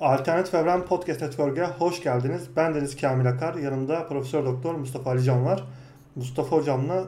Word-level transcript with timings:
Alternatif 0.00 0.54
Evren 0.54 0.84
Podcast 0.84 1.22
Network'e 1.22 1.64
hoş 1.64 2.02
geldiniz. 2.02 2.42
Ben 2.56 2.74
Deniz 2.74 2.96
Kamil 2.96 3.28
Akar. 3.28 3.54
Yanımda 3.54 4.06
Profesör 4.06 4.44
Doktor 4.44 4.74
Mustafa 4.74 5.10
Ali 5.10 5.22
Can 5.22 5.44
var. 5.44 5.64
Mustafa 6.14 6.56
Hocam'la 6.56 7.04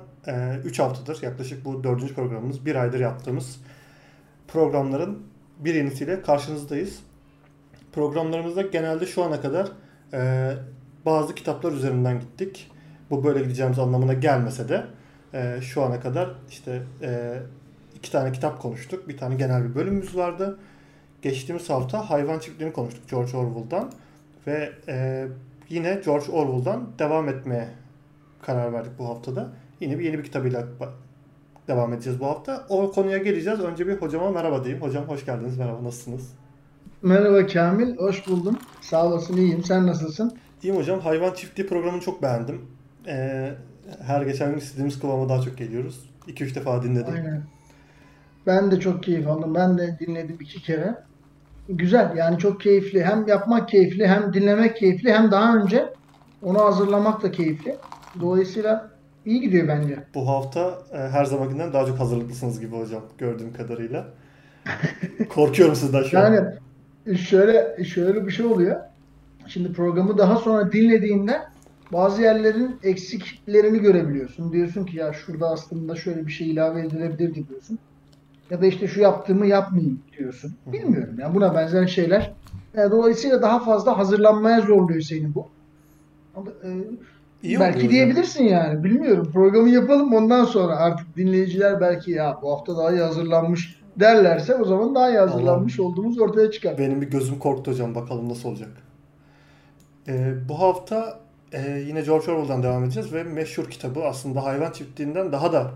3 0.64 0.80
e, 0.80 0.82
haftadır 0.82 1.22
yaklaşık 1.22 1.64
bu 1.64 1.84
4. 1.84 2.14
programımız, 2.14 2.66
bir 2.66 2.74
aydır 2.74 3.00
yaptığımız 3.00 3.60
programların 4.48 5.22
bir 5.58 5.74
yenisiyle 5.74 6.22
karşınızdayız. 6.22 6.98
Programlarımızda 7.92 8.62
genelde 8.62 9.06
şu 9.06 9.24
ana 9.24 9.40
kadar 9.40 9.68
e, 10.12 10.52
bazı 11.06 11.34
kitaplar 11.34 11.72
üzerinden 11.72 12.20
gittik. 12.20 12.70
Bu 13.10 13.24
böyle 13.24 13.40
gideceğimiz 13.40 13.78
anlamına 13.78 14.12
gelmese 14.12 14.68
de 14.68 14.86
e, 15.34 15.60
şu 15.60 15.82
ana 15.82 16.00
kadar 16.00 16.30
işte 16.50 16.82
e, 17.02 17.38
iki 17.94 18.12
tane 18.12 18.32
kitap 18.32 18.62
konuştuk. 18.62 19.08
Bir 19.08 19.16
tane 19.16 19.34
genel 19.34 19.64
bir 19.64 19.74
bölümümüz 19.74 20.16
vardı. 20.16 20.58
Geçtiğimiz 21.22 21.70
hafta 21.70 22.10
hayvan 22.10 22.38
çiftliğini 22.38 22.72
konuştuk 22.72 23.08
George 23.10 23.36
Orwell'dan 23.36 23.92
ve 24.46 24.72
e, 24.88 25.26
yine 25.68 26.00
George 26.04 26.32
Orwell'dan 26.32 26.88
devam 26.98 27.28
etmeye 27.28 27.68
karar 28.42 28.72
verdik 28.72 28.92
bu 28.98 29.08
haftada. 29.08 29.48
Yine 29.80 29.98
bir 29.98 30.04
yeni 30.04 30.18
bir 30.18 30.24
kitabıyla 30.24 30.66
devam 31.68 31.92
edeceğiz 31.92 32.20
bu 32.20 32.26
hafta. 32.26 32.66
O 32.68 32.92
konuya 32.92 33.18
geleceğiz. 33.18 33.60
Önce 33.60 33.86
bir 33.86 33.96
hocama 33.96 34.30
merhaba 34.30 34.64
diyeyim. 34.64 34.84
Hocam 34.84 35.04
hoş 35.04 35.26
geldiniz. 35.26 35.58
Merhaba 35.58 35.84
nasılsınız? 35.84 36.32
Merhaba 37.02 37.46
Kamil. 37.46 37.96
Hoş 37.96 38.26
buldum. 38.26 38.58
Sağ 38.80 39.06
olasın. 39.06 39.36
iyiyim. 39.36 39.64
Sen 39.64 39.86
nasılsın? 39.86 40.38
İyiyim 40.62 40.76
hocam. 40.76 41.00
Hayvan 41.00 41.34
çiftliği 41.34 41.68
programını 41.68 42.00
çok 42.00 42.22
beğendim. 42.22 42.62
Ee, 43.06 43.54
her 44.00 44.22
geçen 44.22 44.50
gün 44.50 44.58
istediğimiz 44.58 45.00
kıvama 45.00 45.28
daha 45.28 45.42
çok 45.42 45.58
geliyoruz. 45.58 46.10
2-3 46.26 46.54
defa 46.54 46.82
dinledim. 46.82 47.14
Aynen. 47.14 47.42
Ben 48.46 48.70
de 48.70 48.80
çok 48.80 49.02
keyif 49.02 49.28
aldım. 49.28 49.54
Ben 49.54 49.78
de 49.78 49.98
dinledim 50.00 50.36
iki 50.40 50.62
kere. 50.62 50.94
Güzel 51.68 52.16
yani 52.16 52.38
çok 52.38 52.60
keyifli. 52.60 53.04
Hem 53.04 53.26
yapmak 53.26 53.68
keyifli 53.68 54.06
hem 54.06 54.34
dinlemek 54.34 54.76
keyifli 54.76 55.12
hem 55.12 55.30
daha 55.30 55.56
önce 55.56 55.88
onu 56.42 56.60
hazırlamak 56.60 57.22
da 57.22 57.30
keyifli. 57.30 57.76
Dolayısıyla 58.20 58.90
iyi 59.24 59.40
gidiyor 59.40 59.68
bence. 59.68 60.04
Bu 60.14 60.28
hafta 60.28 60.78
e, 60.92 60.96
her 60.98 61.24
zamankinden 61.24 61.72
daha 61.72 61.86
çok 61.86 62.00
hazırlıklısınız 62.00 62.60
gibi 62.60 62.76
hocam 62.76 63.02
gördüğüm 63.18 63.52
kadarıyla. 63.52 64.08
Korkuyorum 65.28 65.74
sizden 65.74 66.02
şu 66.02 66.16
yani, 66.16 66.40
an. 66.40 66.54
Yani 67.06 67.18
şöyle, 67.18 67.84
şöyle 67.84 68.26
bir 68.26 68.30
şey 68.30 68.46
oluyor. 68.46 68.80
Şimdi 69.46 69.72
programı 69.72 70.18
daha 70.18 70.36
sonra 70.36 70.72
dinlediğinde 70.72 71.40
bazı 71.92 72.22
yerlerin 72.22 72.76
eksiklerini 72.82 73.78
görebiliyorsun. 73.78 74.52
Diyorsun 74.52 74.84
ki 74.84 74.96
ya 74.96 75.12
şurada 75.12 75.48
aslında 75.48 75.96
şöyle 75.96 76.26
bir 76.26 76.32
şey 76.32 76.50
ilave 76.50 76.80
edilebilir 76.80 77.34
diyorsun. 77.34 77.78
Ya 78.50 78.60
da 78.60 78.66
işte 78.66 78.88
şu 78.88 79.00
yaptığımı 79.00 79.46
yapmayayım 79.46 80.00
diyorsun. 80.18 80.54
Bilmiyorum 80.66 81.14
yani 81.20 81.34
buna 81.34 81.54
benzer 81.54 81.86
şeyler. 81.86 82.32
Yani 82.74 82.90
dolayısıyla 82.90 83.42
daha 83.42 83.58
fazla 83.64 83.98
hazırlanmaya 83.98 84.60
zorluyor 84.60 85.00
seni 85.00 85.34
bu. 85.34 85.46
Ama, 86.36 86.50
e, 86.64 86.68
İyi 87.42 87.60
belki 87.60 87.90
diyebilirsin 87.90 88.44
hocam. 88.44 88.58
yani. 88.58 88.84
Bilmiyorum. 88.84 89.30
Programı 89.32 89.68
yapalım 89.70 90.14
ondan 90.14 90.44
sonra 90.44 90.76
artık 90.76 91.16
dinleyiciler 91.16 91.80
belki 91.80 92.10
ya 92.10 92.38
bu 92.42 92.52
hafta 92.52 92.76
daha 92.76 92.92
iyi 92.92 93.00
hazırlanmış 93.00 93.80
derlerse 93.96 94.54
o 94.54 94.64
zaman 94.64 94.94
daha 94.94 95.10
iyi 95.10 95.18
hazırlanmış 95.18 95.78
Allah. 95.80 95.86
olduğumuz 95.88 96.18
ortaya 96.20 96.50
çıkar. 96.50 96.78
Benim 96.78 97.00
bir 97.02 97.10
gözüm 97.10 97.38
korktu 97.38 97.70
hocam. 97.70 97.94
Bakalım 97.94 98.28
nasıl 98.28 98.48
olacak. 98.48 98.68
Ee, 100.08 100.34
bu 100.48 100.60
hafta 100.60 101.20
e, 101.52 101.84
yine 101.86 102.00
George 102.00 102.32
Orwell'dan 102.32 102.62
devam 102.62 102.84
edeceğiz 102.84 103.12
ve 103.12 103.24
meşhur 103.24 103.64
kitabı 103.70 104.04
aslında 104.04 104.44
hayvan 104.44 104.72
çiftliğinden 104.72 105.32
daha 105.32 105.52
da 105.52 105.70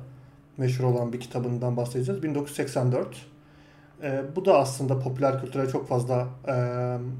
meşhur 0.63 0.85
olan 0.85 1.13
bir 1.13 1.21
kitabından 1.21 1.77
bahsedeceğiz. 1.77 2.23
1984. 2.23 3.27
E, 4.03 4.23
bu 4.37 4.45
da 4.45 4.59
aslında 4.59 4.99
popüler 4.99 5.41
kültüre 5.41 5.69
çok 5.69 5.89
fazla 5.89 6.29
e, 6.49 6.55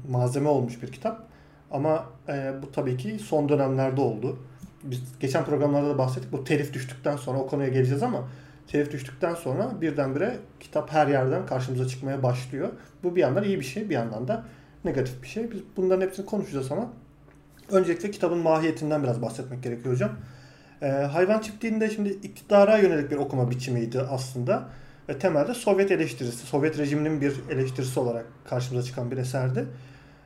malzeme 0.09 0.49
olmuş 0.49 0.81
bir 0.81 0.91
kitap. 0.91 1.27
Ama 1.71 2.05
e, 2.29 2.53
bu 2.61 2.71
tabii 2.71 2.97
ki 2.97 3.19
son 3.19 3.49
dönemlerde 3.49 4.01
oldu. 4.01 4.39
Biz 4.83 5.01
geçen 5.19 5.45
programlarda 5.45 5.89
da 5.89 5.97
bahsettik. 5.97 6.31
Bu 6.31 6.43
telif 6.43 6.73
düştükten 6.73 7.17
sonra 7.17 7.39
o 7.39 7.47
konuya 7.47 7.69
geleceğiz 7.69 8.03
ama 8.03 8.27
telif 8.67 8.91
düştükten 8.91 9.35
sonra 9.35 9.81
birdenbire 9.81 10.37
kitap 10.59 10.91
her 10.91 11.07
yerden 11.07 11.45
karşımıza 11.45 11.87
çıkmaya 11.87 12.23
başlıyor. 12.23 12.69
Bu 13.03 13.15
bir 13.15 13.21
yandan 13.21 13.43
iyi 13.43 13.59
bir 13.59 13.65
şey, 13.65 13.89
bir 13.89 13.95
yandan 13.95 14.27
da 14.27 14.43
negatif 14.85 15.23
bir 15.23 15.27
şey. 15.27 15.51
Biz 15.51 15.59
bunların 15.77 16.01
hepsini 16.01 16.25
konuşacağız 16.25 16.71
ama 16.71 16.89
öncelikle 17.71 18.11
kitabın 18.11 18.37
mahiyetinden 18.37 19.03
biraz 19.03 19.21
bahsetmek 19.21 19.63
gerekiyor 19.63 19.95
hocam. 19.95 20.11
Ee, 20.83 20.87
hayvan 20.87 21.39
çiftliğinde 21.39 21.89
şimdi 21.89 22.09
iktidara 22.09 22.77
yönelik 22.77 23.11
bir 23.11 23.17
okuma 23.17 23.51
biçimiydi 23.51 24.01
aslında. 24.01 24.69
Ve 25.09 25.19
temelde 25.19 25.53
Sovyet 25.53 25.91
eleştirisi, 25.91 26.45
Sovyet 26.45 26.77
rejiminin 26.77 27.21
bir 27.21 27.35
eleştirisi 27.49 27.99
olarak 27.99 28.25
karşımıza 28.45 28.87
çıkan 28.87 29.11
bir 29.11 29.17
eserdi. 29.17 29.65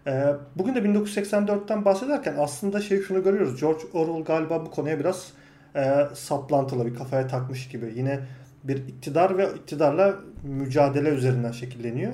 Ee, 0.08 0.26
bugün 0.56 0.76
de 0.76 0.80
1984'ten 0.80 1.86
bahsederken 1.86 2.36
aslında 2.40 2.82
şey 2.82 3.02
şunu 3.02 3.24
görüyoruz. 3.24 3.62
George 3.62 3.84
Orwell 3.94 4.24
galiba 4.24 4.66
bu 4.66 4.72
konuya 4.72 5.00
biraz 5.00 5.32
e, 5.76 6.08
saplantılı 6.14 6.86
bir 6.86 6.96
kafaya 6.96 7.28
takmış 7.28 7.68
gibi. 7.68 7.94
Yine 7.96 8.20
bir 8.64 8.88
iktidar 8.88 9.38
ve 9.38 9.50
iktidarla 9.56 10.16
mücadele 10.44 11.10
üzerinden 11.10 11.52
şekilleniyor. 11.52 12.14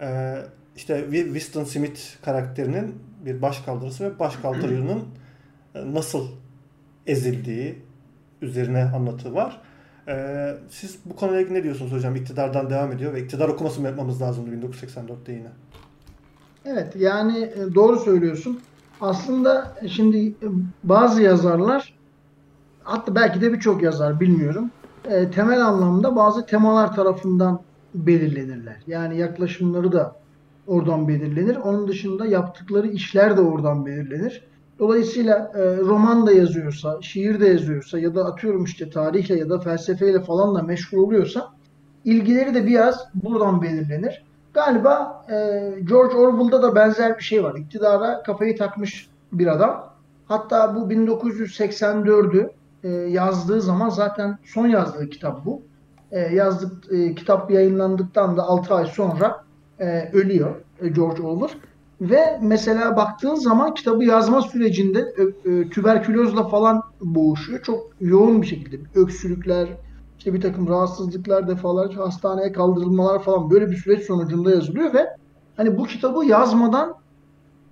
E, 0.00 0.36
işte 0.76 1.04
Winston 1.10 1.64
Smith 1.64 2.00
karakterinin 2.24 2.94
bir 3.24 3.42
başkaldırısı 3.42 4.04
ve 4.04 4.18
başkaldırının 4.18 5.04
e, 5.74 5.94
nasıl 5.94 6.28
ezildiği 7.06 7.82
üzerine 8.42 8.84
anlatı 8.84 9.34
var. 9.34 9.60
Ee, 10.08 10.54
siz 10.70 10.98
bu 11.04 11.16
konuyla 11.16 11.40
ilgili 11.40 11.54
ne 11.54 11.62
diyorsunuz 11.62 11.92
hocam? 11.92 12.16
İktidardan 12.16 12.70
devam 12.70 12.92
ediyor 12.92 13.14
ve 13.14 13.22
iktidar 13.22 13.48
okuması 13.48 13.80
mı 13.80 13.86
yapmamız 13.86 14.22
lazımdı 14.22 14.50
1984'te 14.50 15.32
yine? 15.32 15.48
Evet 16.64 16.96
yani 16.96 17.38
e, 17.38 17.74
doğru 17.74 17.98
söylüyorsun. 17.98 18.60
Aslında 19.00 19.76
şimdi 19.88 20.28
e, 20.28 20.46
bazı 20.84 21.22
yazarlar 21.22 21.94
hatta 22.82 23.14
belki 23.14 23.40
de 23.40 23.52
birçok 23.52 23.82
yazar 23.82 24.20
bilmiyorum. 24.20 24.70
E, 25.04 25.30
temel 25.30 25.66
anlamda 25.66 26.16
bazı 26.16 26.46
temalar 26.46 26.96
tarafından 26.96 27.60
belirlenirler. 27.94 28.76
Yani 28.86 29.18
yaklaşımları 29.18 29.92
da 29.92 30.16
oradan 30.66 31.08
belirlenir. 31.08 31.56
Onun 31.56 31.88
dışında 31.88 32.26
yaptıkları 32.26 32.88
işler 32.88 33.36
de 33.36 33.40
oradan 33.40 33.86
belirlenir. 33.86 34.42
Dolayısıyla 34.78 35.52
e, 35.54 35.76
roman 35.76 36.26
da 36.26 36.32
yazıyorsa, 36.32 36.98
şiir 37.02 37.40
de 37.40 37.46
yazıyorsa 37.46 37.98
ya 37.98 38.14
da 38.14 38.24
atıyorum 38.24 38.64
işte 38.64 38.90
tarihle 38.90 39.38
ya 39.38 39.50
da 39.50 39.58
felsefeyle 39.58 40.20
falan 40.20 40.54
da 40.54 40.62
meşgul 40.62 40.98
oluyorsa 40.98 41.52
ilgileri 42.04 42.54
de 42.54 42.66
biraz 42.66 43.08
buradan 43.14 43.62
belirlenir. 43.62 44.24
Galiba 44.54 45.24
e, 45.30 45.34
George 45.84 46.16
Orwell'da 46.16 46.62
da 46.62 46.74
benzer 46.74 47.18
bir 47.18 47.22
şey 47.22 47.44
var. 47.44 47.54
İktidara 47.54 48.22
kafayı 48.22 48.56
takmış 48.56 49.08
bir 49.32 49.46
adam. 49.46 49.94
Hatta 50.26 50.76
bu 50.76 50.92
1984'ü 50.92 52.50
e, 52.84 52.88
yazdığı 52.90 53.60
zaman 53.60 53.88
zaten 53.88 54.38
son 54.44 54.66
yazdığı 54.66 55.08
kitap 55.08 55.44
bu. 55.44 55.62
E, 56.10 56.20
yazdık 56.20 56.92
e, 56.92 57.14
kitap 57.14 57.50
yayınlandıktan 57.50 58.36
da 58.36 58.42
6 58.42 58.74
ay 58.74 58.86
sonra 58.86 59.44
e, 59.80 60.10
ölüyor 60.12 60.54
e, 60.80 60.88
George 60.88 61.22
Orwell. 61.22 61.58
Ve 62.00 62.38
mesela 62.42 62.96
baktığın 62.96 63.34
zaman 63.34 63.74
kitabı 63.74 64.04
yazma 64.04 64.42
sürecinde 64.42 65.14
e, 65.44 65.50
e, 65.50 65.68
tüberkülozla 65.68 66.48
falan 66.48 66.82
boğuşuyor. 67.00 67.62
Çok 67.62 67.90
yoğun 68.00 68.42
bir 68.42 68.46
şekilde. 68.46 68.76
Öksürükler, 68.94 69.68
işte 70.18 70.34
bir 70.34 70.40
takım 70.40 70.68
rahatsızlıklar, 70.68 71.48
defalarca 71.48 72.00
hastaneye 72.00 72.52
kaldırılmalar 72.52 73.22
falan 73.22 73.50
böyle 73.50 73.70
bir 73.70 73.76
süreç 73.76 74.06
sonucunda 74.06 74.50
yazılıyor 74.50 74.94
ve 74.94 75.06
hani 75.56 75.78
bu 75.78 75.84
kitabı 75.84 76.24
yazmadan 76.24 76.94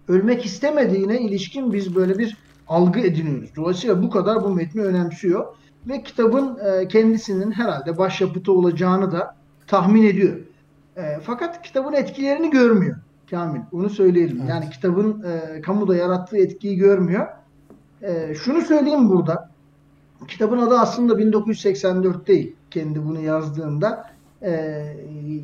ölmek 0.08 0.44
istemediğine 0.44 1.20
ilişkin 1.20 1.72
biz 1.72 1.94
böyle 1.94 2.18
bir 2.18 2.36
algı 2.68 3.00
ediniyoruz. 3.00 3.50
Dolayısıyla 3.56 4.02
bu 4.02 4.10
kadar 4.10 4.44
bu 4.44 4.48
metni 4.48 4.82
önemsiyor 4.82 5.46
ve 5.88 6.02
kitabın 6.02 6.58
e, 6.58 6.88
kendisinin 6.88 7.50
herhalde 7.50 7.98
başyapıtı 7.98 8.52
olacağını 8.52 9.12
da 9.12 9.36
tahmin 9.66 10.02
ediyor. 10.02 10.38
Fakat 11.22 11.62
kitabın 11.62 11.92
etkilerini 11.92 12.50
görmüyor. 12.50 12.96
Kamil. 13.32 13.60
Onu 13.72 13.90
söyleyelim. 13.90 14.38
Evet. 14.40 14.50
Yani 14.50 14.70
kitabın 14.70 15.22
e, 15.22 15.60
kamuda 15.60 15.96
yarattığı 15.96 16.36
etkiyi 16.36 16.76
görmüyor. 16.76 17.26
E, 18.02 18.34
şunu 18.34 18.60
söyleyeyim 18.60 19.08
burada. 19.08 19.50
Kitabın 20.28 20.58
adı 20.58 20.78
aslında 20.78 21.18
1984 21.18 22.28
değil. 22.28 22.56
Kendi 22.70 23.04
bunu 23.04 23.20
yazdığında 23.20 24.06
e, 24.42 24.82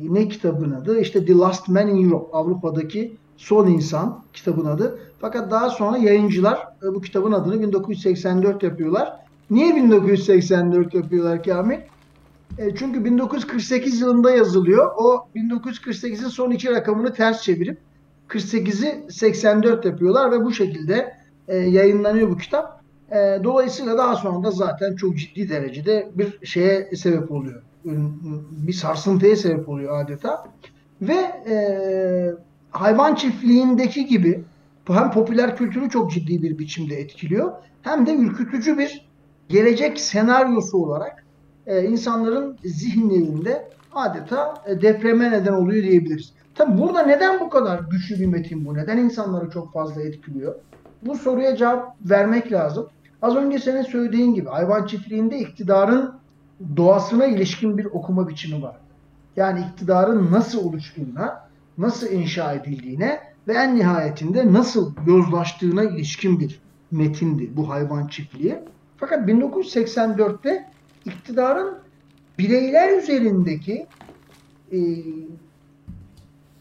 ne 0.09 0.27
kitabın 0.27 0.71
adı? 0.71 0.99
İşte 0.99 1.25
The 1.25 1.33
Last 1.33 1.67
Man 1.67 1.87
in 1.87 2.03
Europe. 2.03 2.37
Avrupa'daki 2.37 3.17
son 3.37 3.67
insan 3.67 4.23
kitabın 4.33 4.65
adı. 4.65 4.99
Fakat 5.19 5.51
daha 5.51 5.69
sonra 5.69 5.97
yayıncılar 5.97 6.67
e, 6.83 6.95
bu 6.95 7.01
kitabın 7.01 7.31
adını 7.31 7.61
1984 7.61 8.63
yapıyorlar. 8.63 9.13
Niye 9.49 9.75
1984 9.75 10.93
yapıyorlar 10.93 11.43
Kamil? 11.43 11.77
E, 12.57 12.75
çünkü 12.75 13.05
1948 13.05 14.01
yılında 14.01 14.31
yazılıyor. 14.31 14.91
O 14.97 15.27
1948'in 15.35 16.27
son 16.27 16.51
iki 16.51 16.71
rakamını 16.71 17.13
ters 17.13 17.41
çevirip 17.41 17.77
48'i 18.29 19.11
84 19.11 19.85
yapıyorlar 19.85 20.31
ve 20.31 20.43
bu 20.45 20.51
şekilde 20.51 21.13
e, 21.47 21.57
yayınlanıyor 21.57 22.29
bu 22.29 22.37
kitap. 22.37 22.81
E, 23.11 23.15
dolayısıyla 23.43 23.97
daha 23.97 24.15
sonra 24.15 24.43
da 24.43 24.51
zaten 24.51 24.95
çok 24.95 25.17
ciddi 25.17 25.49
derecede 25.49 26.11
bir 26.15 26.45
şeye 26.45 26.95
sebep 26.95 27.31
oluyor. 27.31 27.61
Bir 28.51 28.73
sarsıntıya 28.73 29.35
sebep 29.35 29.69
oluyor 29.69 30.01
adeta. 30.01 30.43
Ve 31.01 31.13
e, 31.49 31.55
hayvan 32.71 33.15
çiftliğindeki 33.15 34.05
gibi 34.05 34.43
hem 34.87 35.11
popüler 35.11 35.57
kültürü 35.57 35.89
çok 35.89 36.11
ciddi 36.11 36.43
bir 36.43 36.59
biçimde 36.59 36.95
etkiliyor 36.95 37.51
hem 37.81 38.05
de 38.05 38.15
ürkütücü 38.15 38.77
bir 38.77 39.07
gelecek 39.49 39.99
senaryosu 39.99 40.77
olarak 40.77 41.25
e, 41.69 41.83
insanların 41.83 42.57
zihinlerinde 42.63 43.69
adeta 43.93 44.63
e, 44.65 44.81
depreme 44.81 45.31
neden 45.31 45.53
oluyor 45.53 45.83
diyebiliriz. 45.83 46.33
Tabi 46.55 46.77
burada 46.81 47.03
neden 47.03 47.39
bu 47.39 47.49
kadar 47.49 47.79
güçlü 47.79 48.19
bir 48.19 48.25
metin 48.25 48.65
bu? 48.65 48.73
Neden 48.73 48.97
insanları 48.97 49.49
çok 49.49 49.73
fazla 49.73 50.01
etkiliyor? 50.01 50.55
Bu 51.01 51.15
soruya 51.15 51.55
cevap 51.55 51.95
vermek 52.01 52.51
lazım. 52.51 52.87
Az 53.21 53.35
önce 53.35 53.59
senin 53.59 53.81
söylediğin 53.81 54.33
gibi 54.33 54.49
hayvan 54.49 54.85
çiftliğinde 54.85 55.39
iktidarın 55.39 56.13
doğasına 56.77 57.25
ilişkin 57.25 57.77
bir 57.77 57.85
okuma 57.85 58.27
biçimi 58.27 58.61
var. 58.61 58.75
Yani 59.35 59.59
iktidarın 59.71 60.31
nasıl 60.31 60.65
oluştuğuna, 60.65 61.49
nasıl 61.77 62.07
inşa 62.07 62.53
edildiğine 62.53 63.19
ve 63.47 63.53
en 63.53 63.75
nihayetinde 63.75 64.53
nasıl 64.53 64.93
yozlaştığına 65.07 65.83
ilişkin 65.83 66.39
bir 66.39 66.61
metindi 66.91 67.57
bu 67.57 67.69
hayvan 67.69 68.07
çiftliği. 68.07 68.55
Fakat 68.97 69.29
1984'te 69.29 70.65
iktidarın 71.05 71.77
bireyler 72.39 72.97
üzerindeki 72.97 73.87
e, 74.71 74.77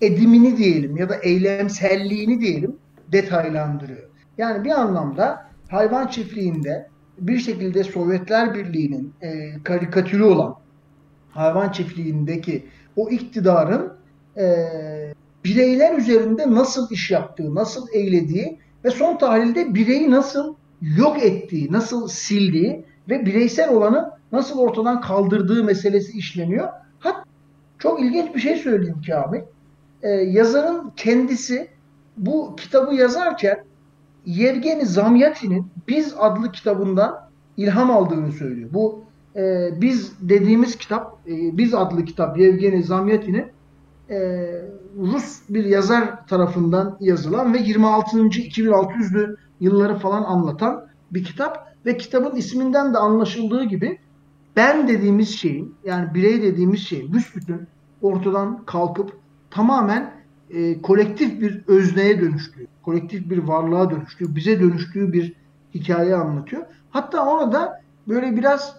edimini 0.00 0.56
diyelim 0.56 0.96
ya 0.96 1.08
da 1.08 1.16
eylemselliğini 1.16 2.40
diyelim 2.40 2.76
detaylandırıyor. 3.12 4.08
Yani 4.38 4.64
bir 4.64 4.70
anlamda 4.70 5.48
hayvan 5.68 6.06
çiftliğinde 6.06 6.88
bir 7.18 7.38
şekilde 7.38 7.84
Sovyetler 7.84 8.54
Birliği'nin 8.54 9.12
e, 9.22 9.62
karikatürü 9.64 10.22
olan 10.22 10.54
hayvan 11.30 11.72
çiftliğindeki 11.72 12.66
o 12.96 13.10
iktidarın 13.10 13.92
e, 14.36 14.66
bireyler 15.44 15.98
üzerinde 15.98 16.50
nasıl 16.50 16.90
iş 16.90 17.10
yaptığı, 17.10 17.54
nasıl 17.54 17.86
eylediği 17.92 18.58
ve 18.84 18.90
son 18.90 19.18
tahlilde 19.18 19.74
bireyi 19.74 20.10
nasıl 20.10 20.54
yok 20.80 21.22
ettiği, 21.22 21.72
nasıl 21.72 22.08
sildiği 22.08 22.84
ve 23.08 23.26
bireysel 23.26 23.68
olanı 23.68 24.17
nasıl 24.32 24.58
ortadan 24.58 25.00
kaldırdığı 25.00 25.64
meselesi 25.64 26.18
işleniyor. 26.18 26.68
Hatta 26.98 27.24
çok 27.78 28.00
ilginç 28.00 28.34
bir 28.34 28.40
şey 28.40 28.56
söyleyeyim 28.56 29.02
Kamil. 29.06 29.40
Ee, 30.02 30.08
yazarın 30.08 30.92
kendisi 30.96 31.68
bu 32.16 32.56
kitabı 32.56 32.94
yazarken 32.94 33.64
Yevgeni 34.26 34.86
Zamyatin'in 34.86 35.66
Biz 35.88 36.14
adlı 36.18 36.52
kitabından 36.52 37.28
ilham 37.56 37.90
aldığını 37.90 38.32
söylüyor. 38.32 38.70
Bu 38.72 39.04
e, 39.36 39.70
Biz 39.80 40.12
dediğimiz 40.20 40.76
kitap, 40.76 41.18
e, 41.26 41.58
Biz 41.58 41.74
adlı 41.74 42.04
kitap 42.04 42.38
Yevgeni 42.38 42.82
Zamyatin'in 42.82 43.46
e, 44.10 44.48
Rus 44.98 45.40
bir 45.48 45.64
yazar 45.64 46.26
tarafından 46.26 46.96
yazılan 47.00 47.54
ve 47.54 47.58
26. 47.58 48.18
2600'lü 48.18 49.36
yılları 49.60 49.94
falan 49.98 50.22
anlatan 50.22 50.86
bir 51.10 51.24
kitap 51.24 51.74
ve 51.86 51.96
kitabın 51.96 52.36
isminden 52.36 52.94
de 52.94 52.98
anlaşıldığı 52.98 53.64
gibi 53.64 53.98
ben 54.58 54.88
dediğimiz 54.88 55.38
şeyin 55.38 55.74
yani 55.84 56.14
birey 56.14 56.42
dediğimiz 56.42 56.80
şeyin 56.80 57.12
büsbütün 57.12 57.66
ortadan 58.02 58.64
kalkıp 58.66 59.12
tamamen 59.50 60.14
e, 60.50 60.82
kolektif 60.82 61.40
bir 61.40 61.64
özneye 61.68 62.20
dönüştüğü, 62.20 62.66
kolektif 62.82 63.30
bir 63.30 63.38
varlığa 63.38 63.90
dönüştüğü, 63.90 64.36
bize 64.36 64.60
dönüştüğü 64.60 65.12
bir 65.12 65.34
hikaye 65.74 66.14
anlatıyor. 66.14 66.62
Hatta 66.90 67.26
orada 67.26 67.82
böyle 68.08 68.36
biraz 68.36 68.76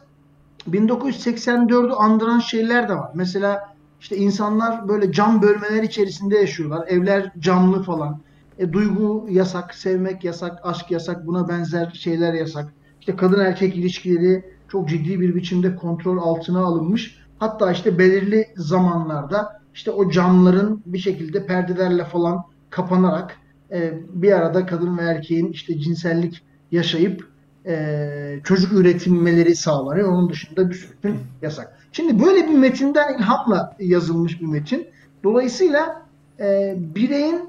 1984'ü 0.70 1.94
andıran 1.94 2.40
şeyler 2.40 2.90
de 2.90 2.94
var. 2.94 3.12
Mesela 3.16 3.76
işte 4.00 4.18
insanlar 4.18 4.88
böyle 4.88 5.12
cam 5.12 5.42
bölmeler 5.42 5.84
içerisinde 5.84 6.38
yaşıyorlar. 6.38 6.88
Evler 6.88 7.32
camlı 7.40 7.84
falan. 7.84 8.20
E, 8.58 8.74
duygu 8.74 9.28
yasak, 9.30 9.76
sevmek 9.76 10.24
yasak, 10.24 10.60
aşk 10.64 10.92
yasak, 10.92 11.28
buna 11.28 11.50
benzer 11.50 11.92
şeyler 11.94 12.34
yasak. 12.34 12.74
İşte 13.00 13.16
kadın 13.16 13.40
erkek 13.40 13.76
ilişkileri 13.76 14.59
çok 14.72 14.90
ciddi 14.90 15.20
bir 15.20 15.36
biçimde 15.36 15.76
kontrol 15.76 16.18
altına 16.18 16.60
alınmış. 16.60 17.20
Hatta 17.40 17.72
işte 17.72 18.00
belirli 18.00 18.48
zamanlarda 18.56 19.62
işte 19.74 19.92
o 19.92 20.12
camların 20.12 20.84
bir 20.86 21.00
şekilde 21.00 21.46
perdelerle 21.46 22.06
falan 22.06 22.44
kapanarak 22.70 23.38
e, 23.72 23.94
bir 24.14 24.32
arada 24.32 24.66
kadın 24.66 24.98
ve 24.98 25.02
erkeğin 25.02 25.52
işte 25.52 25.80
cinsellik 25.80 26.42
yaşayıp 26.72 27.28
e, 27.66 28.40
çocuk 28.44 28.74
üretilmeleri 28.74 29.56
sağlanıyor. 29.56 30.10
Onun 30.10 30.30
dışında 30.30 30.70
bir 30.70 30.76
sürü 30.76 31.16
yasak. 31.42 31.80
Şimdi 31.92 32.26
böyle 32.26 32.48
bir 32.48 32.58
metinden 32.58 33.18
ilhamla 33.18 33.76
yazılmış 33.80 34.42
bir 34.42 34.46
metin. 34.46 34.88
Dolayısıyla 35.24 36.02
e, 36.40 36.76
bireyin 36.78 37.42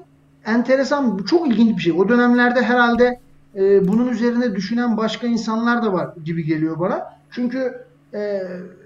enteresan, 0.45 1.17
çok 1.17 1.47
ilginç 1.47 1.77
bir 1.77 1.81
şey. 1.81 1.93
O 1.93 2.09
dönemlerde 2.09 2.61
herhalde 2.61 3.19
e, 3.55 3.87
bunun 3.87 4.07
üzerine 4.07 4.55
düşünen 4.55 4.97
başka 4.97 5.27
insanlar 5.27 5.83
da 5.83 5.93
var 5.93 6.09
gibi 6.25 6.45
geliyor 6.45 6.79
bana. 6.79 7.17
Çünkü 7.31 7.85
e, 8.13 8.41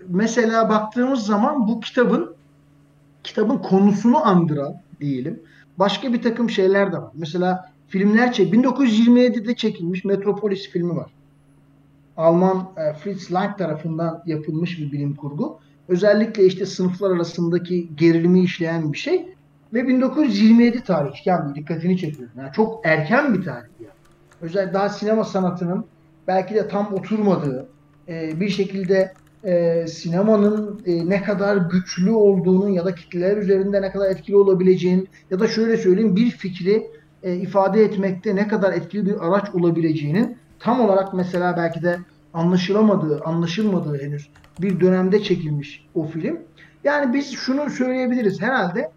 mesela 0.07 0.69
baktığımız 0.69 1.25
zaman 1.25 1.67
bu 1.67 1.79
kitabın 1.79 2.35
kitabın 3.23 3.57
konusunu 3.57 4.27
andıran 4.27 4.75
diyelim 4.99 5.39
başka 5.79 6.13
bir 6.13 6.21
takım 6.21 6.49
şeyler 6.49 6.91
de 6.91 6.97
var. 6.97 7.11
Mesela 7.13 7.71
filmler 7.87 8.33
çek 8.33 8.53
1927'de 8.53 9.55
çekilmiş 9.55 10.05
Metropolis 10.05 10.69
filmi 10.69 10.95
var. 10.95 11.11
Alman 12.17 12.69
e, 12.77 12.93
Fritz 12.93 13.33
Lang 13.33 13.57
tarafından 13.57 14.23
yapılmış 14.25 14.79
bir 14.79 14.91
bilim 14.91 15.15
kurgu. 15.15 15.59
Özellikle 15.87 16.45
işte 16.45 16.65
sınıflar 16.65 17.11
arasındaki 17.11 17.95
gerilimi 17.95 18.41
işleyen 18.41 18.93
bir 18.93 18.97
şey. 18.97 19.35
Ve 19.73 19.87
1927 19.87 20.83
tarih 20.83 21.27
yani 21.27 21.55
dikkatini 21.55 21.97
çekiyor. 21.97 22.29
Yani 22.37 22.49
çok 22.53 22.85
erken 22.85 23.33
bir 23.33 23.43
tarih 23.43 23.69
yani. 23.79 23.94
Özellikle 24.45 24.73
daha 24.73 24.89
sinema 24.89 25.23
sanatının 25.23 25.85
belki 26.27 26.55
de 26.55 26.67
tam 26.67 26.93
oturmadığı, 26.93 27.67
e, 28.07 28.39
bir 28.39 28.49
şekilde 28.49 29.13
e, 29.43 29.85
sinemanın 29.87 30.81
e, 30.85 31.09
ne 31.09 31.23
kadar 31.23 31.57
güçlü 31.57 32.11
olduğunun 32.11 32.69
ya 32.69 32.85
da 32.85 32.95
kitleler 32.95 33.37
üzerinde 33.37 33.81
ne 33.81 33.91
kadar 33.91 34.09
etkili 34.09 34.35
olabileceğinin 34.35 35.07
ya 35.31 35.39
da 35.39 35.47
şöyle 35.47 35.77
söyleyeyim 35.77 36.15
bir 36.15 36.31
fikri 36.31 36.87
e, 37.23 37.35
ifade 37.35 37.83
etmekte 37.83 38.35
ne 38.35 38.47
kadar 38.47 38.73
etkili 38.73 39.05
bir 39.05 39.27
araç 39.27 39.49
olabileceğinin 39.53 40.37
tam 40.59 40.81
olarak 40.81 41.13
mesela 41.13 41.57
belki 41.57 41.83
de 41.83 41.97
anlaşılamadığı, 42.33 43.21
anlaşılmadığı 43.21 44.01
henüz 44.01 44.29
bir 44.61 44.79
dönemde 44.79 45.23
çekilmiş 45.23 45.85
o 45.95 46.07
film. 46.07 46.39
Yani 46.83 47.13
biz 47.13 47.31
şunu 47.31 47.69
söyleyebiliriz 47.69 48.41
herhalde 48.41 48.91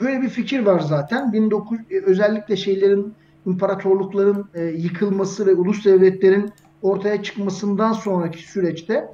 böyle 0.00 0.22
bir 0.22 0.28
fikir 0.28 0.66
var 0.66 0.80
zaten. 0.80 1.32
19 1.36 1.78
e, 1.90 2.00
özellikle 2.00 2.56
şeylerin 2.56 3.14
imparatorlukların 3.46 4.44
e, 4.54 4.64
yıkılması 4.64 5.46
ve 5.46 5.54
ulus 5.54 5.84
devletlerin 5.84 6.50
ortaya 6.82 7.22
çıkmasından 7.22 7.92
sonraki 7.92 8.50
süreçte 8.50 9.08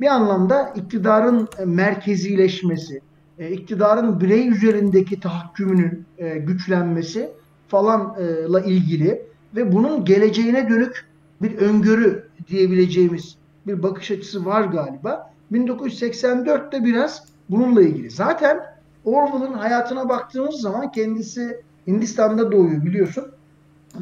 bir 0.00 0.06
anlamda 0.06 0.72
iktidarın 0.76 1.48
e, 1.58 1.64
merkezileşmesi, 1.64 3.00
e, 3.38 3.50
iktidarın 3.50 4.20
birey 4.20 4.48
üzerindeki 4.48 5.20
tahakkümünün 5.20 6.04
e, 6.18 6.38
güçlenmesi 6.38 7.30
falanla 7.68 8.60
ilgili 8.60 9.22
ve 9.56 9.72
bunun 9.72 10.04
geleceğine 10.04 10.68
dönük 10.68 11.06
bir 11.42 11.58
öngörü 11.58 12.28
diyebileceğimiz 12.48 13.36
bir 13.66 13.82
bakış 13.82 14.10
açısı 14.10 14.46
var 14.46 14.62
galiba. 14.62 15.32
1984'te 15.52 16.84
biraz 16.84 17.24
bununla 17.50 17.82
ilgili. 17.82 18.10
Zaten 18.10 18.60
Orwell'ın 19.04 19.52
hayatına 19.52 20.08
baktığımız 20.08 20.60
zaman 20.60 20.92
kendisi 20.92 21.62
Hindistan'da 21.86 22.52
doğuyor 22.52 22.84
biliyorsun. 22.84 23.24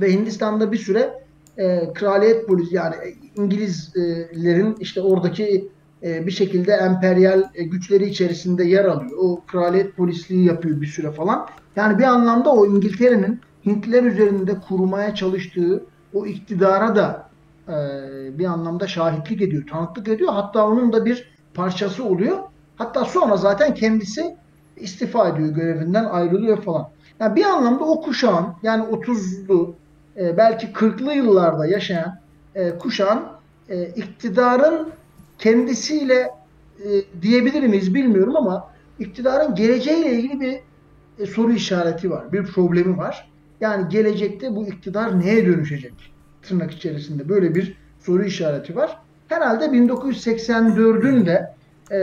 Ve 0.01 0.13
Hindistan'da 0.13 0.73
bir 0.73 0.79
süre 0.79 1.27
e, 1.59 1.93
kraliyet 1.95 2.47
polisi 2.47 2.75
yani 2.75 2.95
İngilizlerin 3.37 4.77
işte 4.81 5.01
oradaki 5.01 5.69
e, 6.03 6.27
bir 6.27 6.31
şekilde 6.31 6.73
emperyal 6.73 7.43
e, 7.55 7.65
güçleri 7.65 8.07
içerisinde 8.07 8.65
yer 8.65 8.85
alıyor. 8.85 9.19
O 9.19 9.41
kraliyet 9.47 9.97
polisliği 9.97 10.45
yapıyor 10.47 10.81
bir 10.81 10.87
süre 10.87 11.13
falan. 11.13 11.47
Yani 11.77 11.99
bir 11.99 12.05
anlamda 12.05 12.51
o 12.51 12.67
İngiltere'nin 12.67 13.41
Hintliler 13.67 14.03
üzerinde 14.03 14.55
kurmaya 14.69 15.15
çalıştığı 15.15 15.85
o 16.15 16.27
iktidara 16.27 16.97
da 16.97 17.29
e, 17.69 17.73
bir 18.39 18.45
anlamda 18.45 18.87
şahitlik 18.87 19.43
ediyor, 19.43 19.67
tanıklık 19.71 20.09
ediyor. 20.09 20.33
Hatta 20.33 20.67
onun 20.67 20.93
da 20.93 21.05
bir 21.05 21.29
parçası 21.55 22.05
oluyor. 22.05 22.39
Hatta 22.77 23.05
sonra 23.05 23.37
zaten 23.37 23.75
kendisi 23.75 24.37
istifa 24.77 25.29
ediyor 25.29 25.49
görevinden 25.49 26.05
ayrılıyor 26.05 26.63
falan. 26.63 26.89
Yani 27.21 27.37
bir 27.37 27.45
anlamda 27.45 27.85
o 27.85 28.01
kuşağın 28.01 28.47
yani 28.63 28.85
30'lu 28.85 29.75
e, 30.17 30.37
belki 30.37 30.67
40'lı 30.67 31.15
yıllarda 31.15 31.67
yaşayan 31.67 32.21
e, 32.55 32.79
kuşağın 32.79 33.23
e, 33.69 33.85
iktidarın 33.87 34.89
kendisiyle 35.39 36.31
e, 36.85 36.89
diyebilir 37.23 37.63
miyiz 37.63 37.95
bilmiyorum 37.95 38.37
ama 38.37 38.71
iktidarın 38.99 39.55
geleceğiyle 39.55 40.13
ilgili 40.13 40.41
bir 40.41 40.61
e, 41.19 41.27
soru 41.27 41.53
işareti 41.53 42.11
var. 42.11 42.33
Bir 42.33 42.45
problemi 42.45 42.99
var. 42.99 43.31
Yani 43.61 43.89
gelecekte 43.89 44.57
bu 44.57 44.67
iktidar 44.67 45.21
neye 45.21 45.47
dönüşecek? 45.47 45.95
Tırnak 46.43 46.71
içerisinde 46.73 47.29
böyle 47.29 47.55
bir 47.55 47.77
soru 48.01 48.25
işareti 48.25 48.77
var. 48.77 48.99
Herhalde 49.29 49.65
1984'ün 49.65 51.27
de 51.27 51.55
e, 51.91 51.99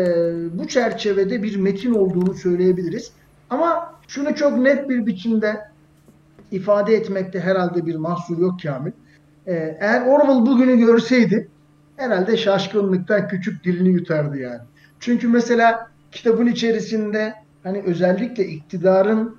bu 0.59 0.67
çerçevede 0.67 1.43
bir 1.43 1.55
metin 1.55 1.93
olduğunu 1.93 2.33
söyleyebiliriz. 2.33 3.11
Ama 3.53 3.93
şunu 4.07 4.35
çok 4.35 4.57
net 4.57 4.89
bir 4.89 5.05
biçimde 5.05 5.61
ifade 6.51 6.95
etmekte 6.95 7.39
herhalde 7.39 7.85
bir 7.85 7.95
mahsur 7.95 8.37
yok 8.37 8.59
Kamil. 8.63 8.91
Ee, 9.47 9.77
eğer 9.79 10.07
Orwell 10.07 10.45
bugünü 10.51 10.77
görseydi 10.77 11.49
herhalde 11.97 12.37
şaşkınlıktan 12.37 13.27
küçük 13.27 13.63
dilini 13.63 13.89
yutardı 13.89 14.37
yani. 14.37 14.61
Çünkü 14.99 15.27
mesela 15.27 15.87
kitabın 16.11 16.47
içerisinde 16.47 17.33
hani 17.63 17.81
özellikle 17.85 18.45
iktidarın 18.47 19.37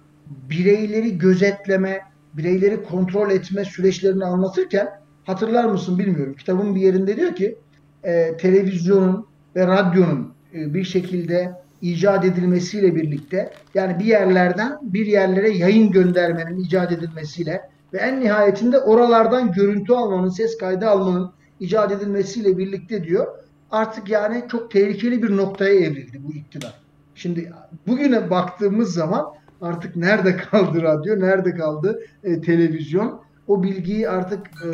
bireyleri 0.51 1.19
gözetleme, 1.19 2.01
bireyleri 2.35 2.85
kontrol 2.85 3.31
etme 3.31 3.65
süreçlerini 3.65 4.25
anlatırken 4.25 4.91
hatırlar 5.25 5.65
mısın 5.65 5.99
bilmiyorum. 5.99 6.35
Kitabın 6.39 6.75
bir 6.75 6.81
yerinde 6.81 7.17
diyor 7.17 7.35
ki 7.35 7.59
e, 8.05 8.37
televizyonun 8.37 9.27
ve 9.57 9.67
radyonun 9.67 10.33
e, 10.55 10.75
bir 10.75 10.85
şekilde 10.85 11.64
icat 11.85 12.25
edilmesiyle 12.25 12.95
birlikte 12.95 13.53
yani 13.75 13.99
bir 13.99 14.05
yerlerden 14.05 14.79
bir 14.83 15.07
yerlere 15.07 15.51
yayın 15.51 15.91
göndermenin 15.91 16.59
icat 16.59 16.93
edilmesiyle 16.93 17.61
ve 17.93 17.99
en 17.99 18.21
nihayetinde 18.21 18.79
oralardan 18.79 19.53
görüntü 19.53 19.93
almanın, 19.93 20.29
ses 20.29 20.59
kaydı 20.59 20.89
almanın 20.89 21.31
icat 21.61 21.93
edilmesiyle 21.93 22.59
birlikte 22.59 23.05
diyor 23.05 23.27
artık 23.71 24.09
yani 24.11 24.45
çok 24.49 24.71
tehlikeli 24.71 25.23
bir 25.23 25.37
noktaya 25.37 25.75
evrildi 25.75 26.21
bu 26.29 26.33
iktidar. 26.33 26.75
Şimdi 27.15 27.53
bugüne 27.87 28.31
baktığımız 28.31 28.95
zaman 28.95 29.27
artık 29.61 29.97
nerede 29.97 30.37
kaldı 30.37 30.83
radyo, 30.83 31.21
nerede 31.21 31.55
kaldı 31.55 32.01
e, 32.25 32.41
televizyon? 32.41 33.21
O 33.49 33.63
bilgiyi 33.63 34.09
artık 34.09 34.47
e, 34.47 34.69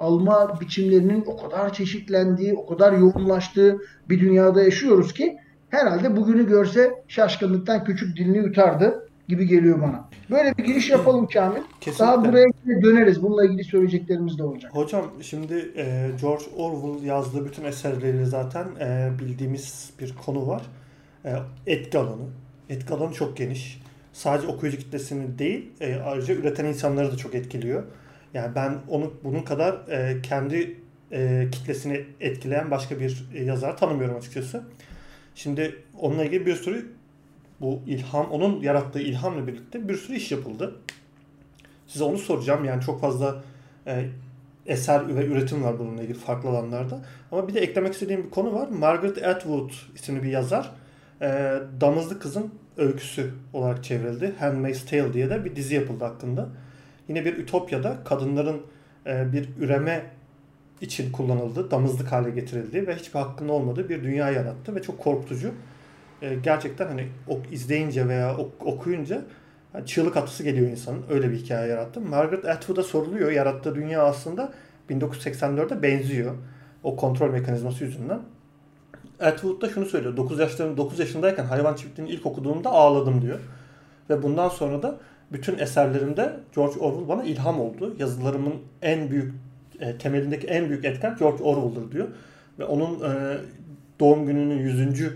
alma 0.00 0.60
biçimlerinin 0.60 1.24
o 1.26 1.36
kadar 1.36 1.72
çeşitlendiği, 1.72 2.54
o 2.54 2.66
kadar 2.66 2.92
yoğunlaştığı 2.92 3.78
bir 4.08 4.20
dünyada 4.20 4.62
yaşıyoruz 4.62 5.12
ki 5.12 5.36
herhalde 5.76 6.16
bugünü 6.16 6.46
görse 6.46 7.02
şaşkınlıktan 7.08 7.84
küçük 7.84 8.16
dilini 8.16 8.38
yutardı 8.38 9.08
gibi 9.28 9.46
geliyor 9.46 9.82
bana. 9.82 10.08
Böyle 10.30 10.58
bir 10.58 10.64
giriş 10.64 10.90
yapalım 10.90 11.26
Kamil. 11.26 11.60
Kesinlikle. 11.80 12.04
Daha 12.04 12.24
buraya 12.24 12.46
döneriz. 12.82 13.22
Bununla 13.22 13.44
ilgili 13.44 13.64
söyleyeceklerimiz 13.64 14.38
de 14.38 14.42
olacak. 14.42 14.74
Hocam 14.74 15.04
şimdi 15.22 15.72
e, 15.76 16.10
George 16.20 16.44
Orwell 16.56 17.06
yazdığı 17.06 17.44
bütün 17.44 17.64
eserleriyle 17.64 18.24
zaten 18.24 18.66
e, 18.80 19.10
bildiğimiz 19.18 19.90
bir 20.00 20.14
konu 20.26 20.48
var. 20.48 20.62
E, 21.24 21.32
etki 21.66 21.98
alanı. 21.98 22.26
Etki 22.70 22.94
alanı 22.94 23.12
çok 23.12 23.36
geniş. 23.36 23.82
Sadece 24.12 24.48
okuyucu 24.48 24.78
kitlesini 24.78 25.38
değil, 25.38 25.70
e, 25.80 25.96
ayrıca 25.96 26.34
üreten 26.34 26.64
insanları 26.64 27.12
da 27.12 27.16
çok 27.16 27.34
etkiliyor. 27.34 27.82
Yani 28.34 28.54
ben 28.54 28.74
onu 28.88 29.12
bunun 29.24 29.42
kadar 29.42 29.88
e, 29.88 30.22
kendi 30.22 30.76
e, 31.12 31.48
kitlesini 31.52 32.04
etkileyen 32.20 32.70
başka 32.70 33.00
bir 33.00 33.28
e, 33.34 33.44
yazar 33.44 33.76
tanımıyorum 33.76 34.16
açıkçası. 34.16 34.62
Şimdi 35.36 35.82
onunla 35.98 36.24
ilgili 36.24 36.46
bir 36.46 36.56
sürü 36.56 36.92
bu 37.60 37.80
ilham, 37.86 38.30
onun 38.30 38.62
yarattığı 38.62 39.00
ilhamla 39.00 39.46
birlikte 39.46 39.88
bir 39.88 39.96
sürü 39.96 40.16
iş 40.16 40.32
yapıldı. 40.32 40.74
Size 41.86 42.04
onu 42.04 42.18
soracağım. 42.18 42.64
Yani 42.64 42.82
çok 42.82 43.00
fazla 43.00 43.42
e, 43.86 44.04
eser 44.66 45.16
ve 45.16 45.26
üretim 45.26 45.64
var 45.64 45.78
bununla 45.78 46.02
ilgili 46.02 46.18
farklı 46.18 46.48
alanlarda. 46.48 47.00
Ama 47.32 47.48
bir 47.48 47.54
de 47.54 47.60
eklemek 47.60 47.92
istediğim 47.92 48.24
bir 48.24 48.30
konu 48.30 48.54
var. 48.54 48.68
Margaret 48.68 49.24
Atwood 49.24 49.70
isimli 49.94 50.22
bir 50.22 50.28
yazar. 50.28 50.70
E, 51.22 51.28
Damızlı 51.80 52.18
Kızın 52.18 52.50
Öyküsü 52.76 53.30
olarak 53.52 53.84
çevrildi. 53.84 54.34
Handmaid's 54.38 54.84
Tale 54.84 55.12
diye 55.12 55.30
de 55.30 55.44
bir 55.44 55.56
dizi 55.56 55.74
yapıldı 55.74 56.04
hakkında. 56.04 56.48
Yine 57.08 57.24
bir 57.24 57.36
ütopyada 57.36 57.96
kadınların 58.04 58.62
e, 59.06 59.32
bir 59.32 59.48
üreme 59.60 60.10
için 60.80 61.12
kullanıldı, 61.12 61.70
damızlık 61.70 62.12
hale 62.12 62.30
getirildi 62.30 62.86
ve 62.86 62.96
hiçbir 62.96 63.18
hakkının 63.18 63.48
olmadığı 63.48 63.88
bir 63.88 64.04
dünya 64.04 64.30
yarattı 64.30 64.74
ve 64.74 64.82
çok 64.82 64.98
korkutucu. 64.98 65.50
E, 66.22 66.34
gerçekten 66.34 66.86
hani 66.86 67.08
ok, 67.28 67.52
izleyince 67.52 68.08
veya 68.08 68.36
ok, 68.36 68.66
okuyunca 68.66 69.22
yani 69.74 69.86
çığlık 69.86 70.16
atısı 70.16 70.42
geliyor 70.42 70.70
insanın. 70.70 71.02
Öyle 71.10 71.30
bir 71.30 71.36
hikaye 71.36 71.68
yarattı. 71.68 72.00
Margaret 72.00 72.44
Atwood'a 72.44 72.82
soruluyor. 72.82 73.30
Yarattığı 73.30 73.74
dünya 73.74 74.02
aslında 74.02 74.52
1984'e 74.90 75.82
benziyor. 75.82 76.34
O 76.82 76.96
kontrol 76.96 77.30
mekanizması 77.30 77.84
yüzünden. 77.84 78.20
Atwood 79.20 79.62
da 79.62 79.68
şunu 79.68 79.86
söylüyor. 79.86 80.16
9 80.16 80.38
yaşlarım 80.38 80.76
9 80.76 80.98
yaşındayken 80.98 81.44
hayvan 81.44 81.74
çiftliğini 81.74 82.12
ilk 82.12 82.26
okuduğumda 82.26 82.70
ağladım 82.70 83.22
diyor. 83.22 83.38
Ve 84.10 84.22
bundan 84.22 84.48
sonra 84.48 84.82
da 84.82 84.96
bütün 85.32 85.58
eserlerimde 85.58 86.36
George 86.54 86.80
Orwell 86.80 87.08
bana 87.08 87.24
ilham 87.24 87.60
oldu. 87.60 87.96
Yazılarımın 87.98 88.54
en 88.82 89.10
büyük 89.10 89.34
e, 89.80 89.98
temelindeki 89.98 90.46
en 90.46 90.68
büyük 90.68 90.84
etken 90.84 91.16
George 91.18 91.42
Orwell'dır 91.42 91.92
diyor. 91.92 92.08
Ve 92.58 92.64
onun 92.64 93.00
e, 93.00 93.38
doğum 94.00 94.26
gününün 94.26 94.58
100. 94.58 95.12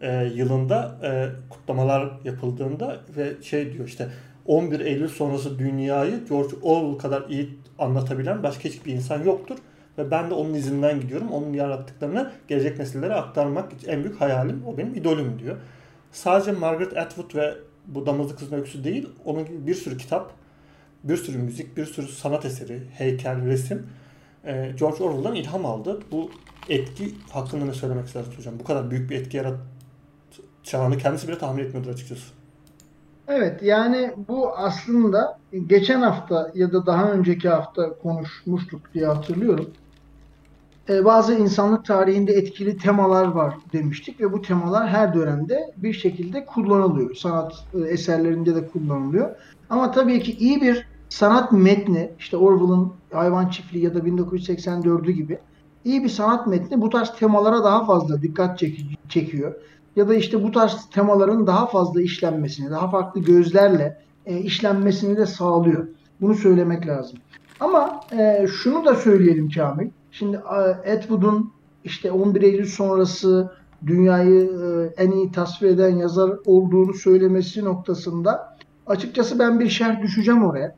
E, 0.00 0.24
yılında 0.34 0.98
e, 1.02 1.28
kutlamalar 1.50 2.10
yapıldığında 2.24 3.00
ve 3.16 3.42
şey 3.42 3.72
diyor 3.72 3.88
işte 3.88 4.08
11 4.46 4.80
Eylül 4.80 5.08
sonrası 5.08 5.58
dünyayı 5.58 6.20
George 6.28 6.56
Orwell 6.62 6.98
kadar 6.98 7.28
iyi 7.28 7.58
anlatabilen 7.78 8.42
başka 8.42 8.64
hiçbir 8.64 8.92
insan 8.92 9.24
yoktur. 9.24 9.56
Ve 9.98 10.10
ben 10.10 10.30
de 10.30 10.34
onun 10.34 10.54
izinden 10.54 11.00
gidiyorum. 11.00 11.30
Onun 11.30 11.52
yarattıklarını 11.52 12.30
gelecek 12.48 12.78
nesillere 12.78 13.14
aktarmak 13.14 13.72
en 13.86 14.04
büyük 14.04 14.20
hayalim. 14.20 14.62
O 14.66 14.78
benim 14.78 14.94
idolüm 14.94 15.38
diyor. 15.38 15.56
Sadece 16.12 16.52
Margaret 16.52 16.96
Atwood 16.96 17.34
ve 17.34 17.54
bu 17.86 18.06
Damızlı 18.06 18.36
Kızın 18.36 18.56
Öyküsü 18.56 18.84
değil. 18.84 19.08
Onun 19.24 19.44
gibi 19.44 19.66
bir 19.66 19.74
sürü 19.74 19.98
kitap, 19.98 20.32
bir 21.04 21.16
sürü 21.16 21.38
müzik, 21.38 21.76
bir 21.76 21.84
sürü 21.84 22.06
sanat 22.06 22.44
eseri, 22.44 22.82
heykel, 22.98 23.46
resim 23.46 23.86
George 24.78 25.04
Orwell'dan 25.04 25.34
ilham 25.34 25.66
aldı. 25.66 26.00
Bu 26.12 26.30
etki 26.68 27.14
hakkında 27.32 27.64
ne 27.64 27.72
söylemek 27.72 28.06
istersiniz 28.06 28.38
hocam? 28.38 28.54
Bu 28.58 28.64
kadar 28.64 28.90
büyük 28.90 29.10
bir 29.10 29.16
etki 29.16 29.36
yaratacağını 29.36 30.98
kendisi 30.98 31.28
bile 31.28 31.38
tahmin 31.38 31.64
etmiyordur 31.64 31.90
açıkçası. 31.90 32.26
Evet 33.28 33.62
yani 33.62 34.14
bu 34.28 34.56
aslında 34.56 35.38
geçen 35.66 36.00
hafta 36.00 36.50
ya 36.54 36.72
da 36.72 36.86
daha 36.86 37.12
önceki 37.12 37.48
hafta 37.48 37.98
konuşmuştuk 37.98 38.80
diye 38.94 39.06
hatırlıyorum. 39.06 39.70
Ee, 40.88 41.04
bazı 41.04 41.34
insanlık 41.34 41.84
tarihinde 41.84 42.32
etkili 42.32 42.78
temalar 42.78 43.24
var 43.24 43.54
demiştik 43.72 44.20
ve 44.20 44.32
bu 44.32 44.42
temalar 44.42 44.88
her 44.88 45.14
dönemde 45.14 45.72
bir 45.76 45.92
şekilde 45.92 46.44
kullanılıyor. 46.44 47.14
Sanat 47.14 47.64
e, 47.74 47.78
eserlerinde 47.78 48.54
de 48.54 48.66
kullanılıyor. 48.66 49.36
Ama 49.70 49.90
tabii 49.90 50.22
ki 50.22 50.32
iyi 50.32 50.60
bir 50.60 50.86
sanat 51.10 51.52
metni 51.52 52.10
işte 52.18 52.36
Orwell'ın 52.36 52.92
Hayvan 53.12 53.48
Çiftliği 53.48 53.84
ya 53.84 53.94
da 53.94 53.98
1984'ü 53.98 55.10
gibi 55.10 55.38
iyi 55.84 56.04
bir 56.04 56.08
sanat 56.08 56.46
metni 56.46 56.80
bu 56.80 56.90
tarz 56.90 57.10
temalara 57.18 57.64
daha 57.64 57.84
fazla 57.84 58.22
dikkat 58.22 58.62
çekiyor 59.08 59.54
ya 59.96 60.08
da 60.08 60.14
işte 60.14 60.42
bu 60.42 60.52
tarz 60.52 60.90
temaların 60.90 61.46
daha 61.46 61.66
fazla 61.66 62.02
işlenmesini, 62.02 62.70
daha 62.70 62.90
farklı 62.90 63.20
gözlerle 63.20 64.02
e, 64.26 64.38
işlenmesini 64.38 65.16
de 65.16 65.26
sağlıyor. 65.26 65.88
Bunu 66.20 66.34
söylemek 66.34 66.86
lazım. 66.86 67.18
Ama 67.60 68.00
e, 68.12 68.46
şunu 68.46 68.84
da 68.84 68.94
söyleyelim 68.94 69.50
Kamil. 69.50 69.88
Şimdi 70.10 70.36
e, 70.36 70.92
Atwood'un 70.92 71.52
işte 71.84 72.10
11 72.10 72.42
Eylül 72.42 72.66
sonrası 72.66 73.52
dünyayı 73.86 74.40
e, 74.40 75.02
en 75.02 75.10
iyi 75.10 75.32
tasvir 75.32 75.68
eden 75.68 75.96
yazar 75.96 76.32
olduğunu 76.46 76.94
söylemesi 76.94 77.64
noktasında 77.64 78.56
açıkçası 78.86 79.38
ben 79.38 79.60
bir 79.60 79.68
şerh 79.68 80.02
düşeceğim 80.02 80.44
oraya. 80.44 80.74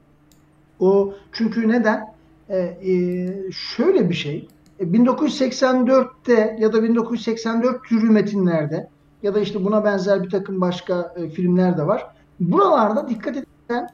O 0.81 1.15
çünkü 1.33 1.69
neden? 1.69 2.15
E, 2.49 2.59
e, 2.59 3.29
şöyle 3.53 4.11
bir 4.11 4.15
şey. 4.15 4.49
1984'te 4.81 6.33
e, 6.33 6.57
ya 6.63 6.73
da 6.73 6.83
1984 6.83 7.85
türü 7.85 8.11
metinlerde 8.11 8.89
ya 9.23 9.35
da 9.35 9.41
işte 9.41 9.65
buna 9.65 9.85
benzer 9.85 10.23
bir 10.23 10.31
takım 10.31 10.61
başka 10.61 11.15
e, 11.17 11.31
filmler 11.31 11.79
de 11.79 11.87
var. 11.87 12.07
Buralarda 12.41 13.09
dikkat 13.09 13.37
edilen 13.37 13.89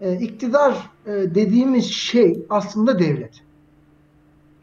e, 0.00 0.16
iktidar 0.16 0.90
e, 1.06 1.12
dediğimiz 1.12 1.86
şey 1.86 2.46
aslında 2.50 2.98
devlet. 2.98 3.40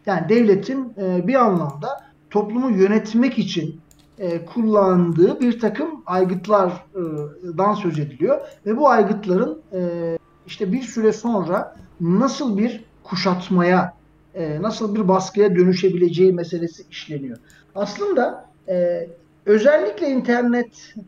Yani 0.06 0.30
devletin 0.30 0.94
e, 0.98 1.28
bir 1.28 1.36
anlamda 1.36 2.06
toplumu 2.30 2.72
yönetmek 2.72 3.40
için 3.40 3.80
e, 4.20 4.46
kullandığı 4.46 5.40
bir 5.40 5.60
takım 5.60 6.04
aygıtlardan 6.06 7.74
söz 7.74 8.00
ediliyor 8.00 8.42
ve 8.66 8.78
bu 8.78 8.90
aygıtların 8.90 9.62
e, 9.74 10.18
işte 10.48 10.72
bir 10.72 10.82
süre 10.82 11.14
sonra 11.14 11.76
nasıl 12.02 12.58
bir 12.58 12.84
kuşatmaya, 13.04 13.94
e, 14.34 14.62
nasıl 14.62 14.96
bir 14.96 15.08
baskıya 15.08 15.56
dönüşebileceği 15.56 16.34
meselesi 16.34 16.84
işleniyor. 16.92 17.38
Aslında 17.76 18.50
e, 18.68 19.08
özellikle 19.46 20.10
internetin 20.10 21.08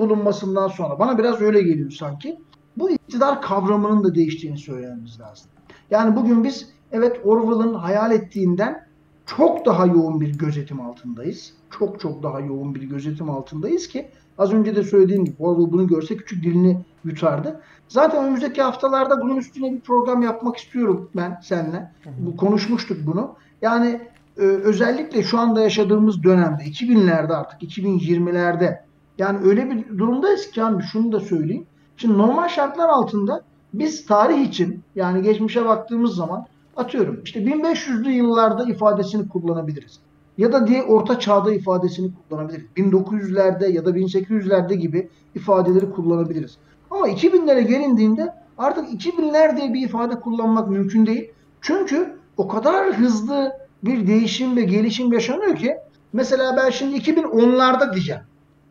bulunmasından 0.00 0.68
sonra 0.68 0.98
bana 0.98 1.18
biraz 1.18 1.40
öyle 1.40 1.62
geliyor 1.62 1.90
sanki. 1.90 2.38
Bu 2.76 2.90
iktidar 2.90 3.42
kavramının 3.42 4.04
da 4.04 4.14
değiştiğini 4.14 4.58
söylememiz 4.58 5.20
lazım. 5.20 5.50
Yani 5.90 6.16
bugün 6.16 6.44
biz 6.44 6.68
evet 6.92 7.20
Orwell'ın 7.24 7.74
hayal 7.74 8.12
ettiğinden 8.12 8.88
çok 9.26 9.66
daha 9.66 9.86
yoğun 9.86 10.20
bir 10.20 10.38
gözetim 10.38 10.80
altındayız. 10.80 11.52
Çok 11.78 12.00
çok 12.00 12.22
daha 12.22 12.40
yoğun 12.40 12.74
bir 12.74 12.82
gözetim 12.82 13.30
altındayız 13.30 13.88
ki 13.88 14.08
az 14.38 14.52
önce 14.52 14.76
de 14.76 14.82
söylediğim 14.82 15.24
gibi 15.24 15.36
Orwell 15.38 15.72
bunu 15.72 15.86
görse 15.86 16.16
küçük 16.16 16.44
dilini 16.44 16.84
yutardı. 17.04 17.60
Zaten 17.88 18.24
önümüzdeki 18.24 18.62
haftalarda 18.62 19.20
bunun 19.20 19.36
üstüne 19.36 19.72
bir 19.72 19.80
program 19.80 20.22
yapmak 20.22 20.56
istiyorum 20.56 21.10
ben 21.16 21.40
seninle. 21.42 21.92
Bu 22.18 22.36
konuşmuştuk 22.36 22.98
bunu. 23.06 23.34
Yani 23.62 24.00
e, 24.36 24.42
özellikle 24.42 25.22
şu 25.22 25.38
anda 25.38 25.60
yaşadığımız 25.60 26.22
dönemde 26.22 26.62
2000'lerde 26.62 27.32
artık 27.32 27.62
2020'lerde 27.62 28.78
yani 29.18 29.38
öyle 29.44 29.70
bir 29.70 29.98
durumdayız 29.98 30.50
ki 30.50 30.64
abi 30.64 30.82
şunu 30.82 31.12
da 31.12 31.20
söyleyeyim. 31.20 31.66
Şimdi 31.96 32.18
normal 32.18 32.48
şartlar 32.48 32.88
altında 32.88 33.42
biz 33.74 34.06
tarih 34.06 34.48
için 34.48 34.82
yani 34.94 35.22
geçmişe 35.22 35.64
baktığımız 35.64 36.14
zaman 36.14 36.46
atıyorum 36.76 37.20
işte 37.24 37.40
1500'lü 37.40 38.08
yıllarda 38.08 38.64
ifadesini 38.64 39.28
kullanabiliriz. 39.28 40.00
Ya 40.38 40.52
da 40.52 40.66
diye 40.66 40.82
orta 40.82 41.18
çağda 41.18 41.54
ifadesini 41.54 42.10
kullanabiliriz. 42.28 42.66
1900'lerde 42.76 43.72
ya 43.72 43.84
da 43.84 43.90
1800'lerde 43.90 44.74
gibi 44.74 45.08
ifadeleri 45.34 45.90
kullanabiliriz. 45.90 46.58
Ama 46.90 47.08
2000'lere 47.08 47.60
gelindiğinde 47.60 48.34
artık 48.58 48.88
2000'ler 48.88 49.56
diye 49.56 49.74
bir 49.74 49.86
ifade 49.86 50.20
kullanmak 50.20 50.68
mümkün 50.68 51.06
değil. 51.06 51.30
Çünkü 51.60 52.18
o 52.36 52.48
kadar 52.48 52.92
hızlı 52.92 53.52
bir 53.84 54.06
değişim 54.06 54.56
ve 54.56 54.62
gelişim 54.62 55.12
yaşanıyor 55.12 55.56
ki 55.56 55.76
mesela 56.12 56.56
ben 56.56 56.70
şimdi 56.70 56.96
2010'larda 56.96 57.92
diyeceğim. 57.94 58.22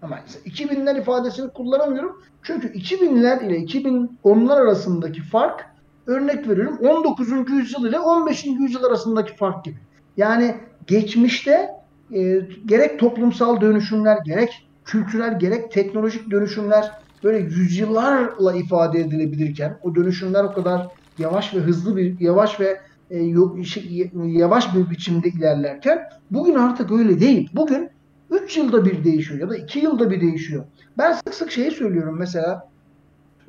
Ama 0.01 0.19
2000'ler 0.45 1.01
ifadesini 1.01 1.50
kullanamıyorum. 1.50 2.21
Çünkü 2.43 2.67
2000'ler 2.67 3.45
ile 3.45 3.57
2010'lar 3.57 4.62
arasındaki 4.62 5.21
fark 5.21 5.65
örnek 6.07 6.47
veriyorum 6.47 6.77
19. 6.89 7.31
yüzyıl 7.50 7.89
ile 7.89 8.00
15. 8.00 8.45
yüzyıl 8.45 8.83
arasındaki 8.83 9.36
fark 9.36 9.65
gibi. 9.65 9.77
Yani 10.17 10.55
geçmişte 10.88 11.69
e, 12.13 12.41
gerek 12.65 13.00
toplumsal 13.00 13.62
dönüşümler, 13.62 14.17
gerek 14.25 14.67
kültürel, 14.86 15.39
gerek 15.39 15.71
teknolojik 15.71 16.31
dönüşümler 16.31 16.91
böyle 17.24 17.38
yüzyıllarla 17.38 18.53
ifade 18.53 19.00
edilebilirken 19.00 19.79
o 19.83 19.95
dönüşümler 19.95 20.43
o 20.43 20.53
kadar 20.53 20.88
yavaş 21.17 21.55
ve 21.55 21.59
hızlı 21.59 21.97
bir 21.97 22.19
yavaş 22.19 22.59
ve 22.59 22.81
e, 23.09 23.63
şey, 23.63 24.12
yavaş 24.25 24.75
bir 24.75 24.89
biçimde 24.89 25.29
ilerlerken 25.29 26.09
bugün 26.31 26.55
artık 26.55 26.91
öyle 26.91 27.19
değil. 27.19 27.50
Bugün 27.53 27.89
3 28.31 28.57
yılda 28.57 28.86
bir 28.86 29.03
değişiyor 29.03 29.39
ya 29.39 29.50
da 29.50 29.57
2 29.57 29.79
yılda 29.79 30.12
bir 30.12 30.21
değişiyor. 30.21 30.65
Ben 30.97 31.13
sık 31.13 31.33
sık 31.33 31.51
şeyi 31.51 31.71
söylüyorum 31.71 32.15
mesela. 32.19 32.69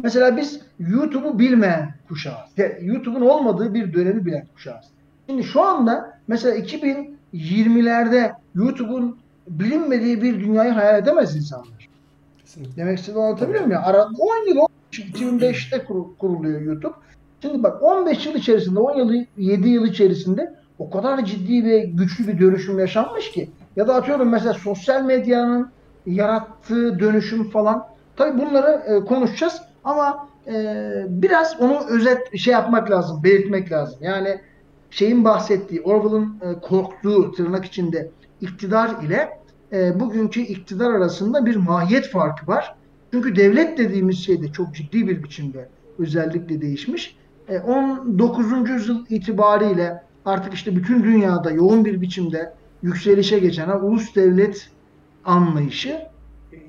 Mesela 0.03 0.37
biz 0.37 0.61
YouTube'u 0.79 1.39
bilmeyen 1.39 1.95
kuşağız. 2.09 2.51
YouTube'un 2.81 3.21
olmadığı 3.21 3.75
bir 3.75 3.95
dönemi 3.95 4.27
bilen 4.27 4.47
kuşağız. 4.55 4.85
Şimdi 5.27 5.45
şu 5.45 5.63
anda 5.63 6.19
mesela 6.29 6.57
2020'lerde 6.57 8.33
YouTube'un 8.55 9.19
bilinmediği 9.49 10.23
bir 10.23 10.41
dünyayı 10.41 10.73
hayal 10.73 10.99
edemez 10.99 11.37
insanlar. 11.37 11.78
Kesinlikle. 12.49 12.83
Demek 12.83 12.99
istediğimi 12.99 13.25
anlatabiliyor 13.25 13.65
muyum? 13.65 13.83
Ara, 13.85 14.09
10 14.19 14.49
yıl 14.49 14.67
2005'te 14.93 15.85
kuruluyor 16.19 16.61
YouTube. 16.61 16.95
Şimdi 17.43 17.63
bak 17.63 17.83
15 17.83 18.27
yıl 18.27 18.35
içerisinde, 18.35 18.81
10 18.81 18.99
yıl, 18.99 19.25
7 19.37 19.69
yıl 19.69 19.87
içerisinde 19.87 20.55
o 20.79 20.91
kadar 20.91 21.25
ciddi 21.25 21.65
ve 21.65 21.79
güçlü 21.79 22.29
bir 22.29 22.41
dönüşüm 22.41 22.79
yaşanmış 22.79 23.31
ki. 23.31 23.51
Ya 23.77 23.89
da 23.89 23.95
atıyorum 23.95 24.29
mesela 24.29 24.55
sosyal 24.55 25.05
medyanın 25.05 25.71
yarattığı 26.07 26.99
dönüşüm 26.99 27.51
falan. 27.51 27.87
Tabii 28.17 28.39
bunları 28.39 28.83
e, 28.87 29.05
konuşacağız 29.05 29.63
ama 29.85 30.29
e, 30.47 30.85
biraz 31.09 31.61
onu 31.61 31.87
özet 31.89 32.39
şey 32.39 32.53
yapmak 32.53 32.91
lazım, 32.91 33.25
belirtmek 33.25 33.73
lazım. 33.73 33.99
Yani 34.01 34.41
şeyin 34.91 35.25
bahsettiği, 35.25 35.83
Orwell'ın 35.83 36.37
e, 36.43 36.61
korktuğu 36.61 37.33
tırnak 37.33 37.65
içinde 37.65 38.11
iktidar 38.41 39.03
ile 39.03 39.38
e, 39.73 40.01
bugünkü 40.01 40.41
iktidar 40.41 40.91
arasında 40.91 41.47
bir 41.47 41.57
mahiyet 41.57 42.11
farkı 42.11 42.47
var. 42.47 42.75
Çünkü 43.13 43.37
devlet 43.37 43.79
dediğimiz 43.79 44.19
şey 44.19 44.43
de 44.43 44.53
çok 44.53 44.75
ciddi 44.75 45.09
bir 45.09 45.23
biçimde 45.23 45.69
özellikle 45.99 46.61
değişmiş. 46.61 47.17
E, 47.49 47.59
19. 47.59 48.71
yüzyıl 48.71 49.07
itibariyle 49.09 50.03
artık 50.25 50.55
işte 50.55 50.77
bütün 50.77 51.05
dünyada 51.05 51.51
yoğun 51.51 51.85
bir 51.85 52.01
biçimde 52.01 52.53
yükselişe 52.83 53.39
geçen 53.39 53.69
ulus 53.69 54.15
devlet 54.15 54.71
anlayışı 55.25 56.09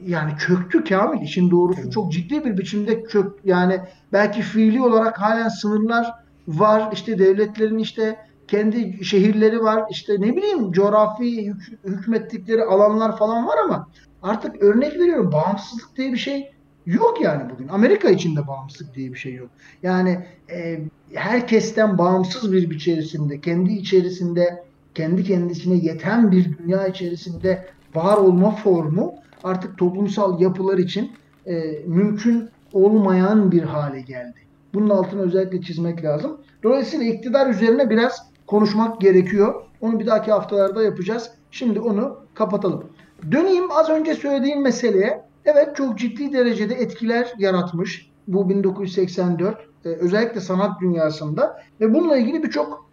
yani 0.05 0.31
köktü 0.37 0.83
Kamil. 0.83 1.21
İşin 1.21 1.51
doğrusu 1.51 1.91
çok 1.91 2.11
ciddi 2.11 2.45
bir 2.45 2.57
biçimde 2.57 3.03
kök 3.03 3.31
yani 3.45 3.79
belki 4.13 4.41
fiili 4.41 4.81
olarak 4.81 5.21
halen 5.21 5.47
sınırlar 5.47 6.13
var. 6.47 6.89
İşte 6.93 7.19
devletlerin 7.19 7.77
işte 7.77 8.17
kendi 8.49 9.05
şehirleri 9.05 9.59
var. 9.59 9.83
İşte 9.89 10.13
ne 10.13 10.35
bileyim 10.35 10.71
coğrafi 10.71 11.53
hükmettikleri 11.83 12.63
alanlar 12.63 13.17
falan 13.17 13.47
var 13.47 13.57
ama 13.65 13.88
artık 14.21 14.63
örnek 14.63 14.99
veriyorum 14.99 15.31
bağımsızlık 15.31 15.97
diye 15.97 16.13
bir 16.13 16.17
şey 16.17 16.51
yok 16.85 17.21
yani 17.21 17.49
bugün. 17.53 17.67
Amerika 17.67 18.09
içinde 18.09 18.47
bağımsızlık 18.47 18.95
diye 18.95 19.13
bir 19.13 19.17
şey 19.17 19.33
yok. 19.33 19.49
Yani 19.83 20.25
e, 20.51 20.79
herkesten 21.13 21.97
bağımsız 21.97 22.51
bir 22.51 22.71
içerisinde, 22.71 23.41
kendi 23.41 23.73
içerisinde, 23.73 24.63
kendi 24.95 25.23
kendisine 25.23 25.75
yeten 25.75 26.31
bir 26.31 26.57
dünya 26.57 26.88
içerisinde 26.88 27.65
var 27.95 28.17
olma 28.17 28.51
formu 28.51 29.13
artık 29.43 29.77
toplumsal 29.77 30.41
yapılar 30.41 30.77
için 30.77 31.12
e, 31.45 31.62
mümkün 31.85 32.49
olmayan 32.73 33.51
bir 33.51 33.63
hale 33.63 34.01
geldi. 34.01 34.39
Bunun 34.73 34.89
altını 34.89 35.21
özellikle 35.21 35.62
çizmek 35.62 36.03
lazım. 36.03 36.38
Dolayısıyla 36.63 37.05
iktidar 37.05 37.49
üzerine 37.49 37.89
biraz 37.89 38.29
konuşmak 38.49 39.01
gerekiyor. 39.01 39.63
Onu 39.81 39.99
bir 39.99 40.05
dahaki 40.05 40.31
haftalarda 40.31 40.83
yapacağız. 40.83 41.31
Şimdi 41.51 41.79
onu 41.79 42.17
kapatalım. 42.33 42.83
Döneyim 43.31 43.71
az 43.71 43.89
önce 43.89 44.15
söylediğim 44.15 44.62
meseleye. 44.62 45.25
Evet 45.45 45.75
çok 45.75 45.97
ciddi 45.97 46.33
derecede 46.33 46.75
etkiler 46.75 47.33
yaratmış 47.38 48.12
bu 48.27 48.49
1984 48.49 49.57
e, 49.85 49.89
özellikle 49.89 50.41
sanat 50.41 50.81
dünyasında 50.81 51.63
ve 51.81 51.93
bununla 51.93 52.17
ilgili 52.17 52.43
birçok 52.43 52.89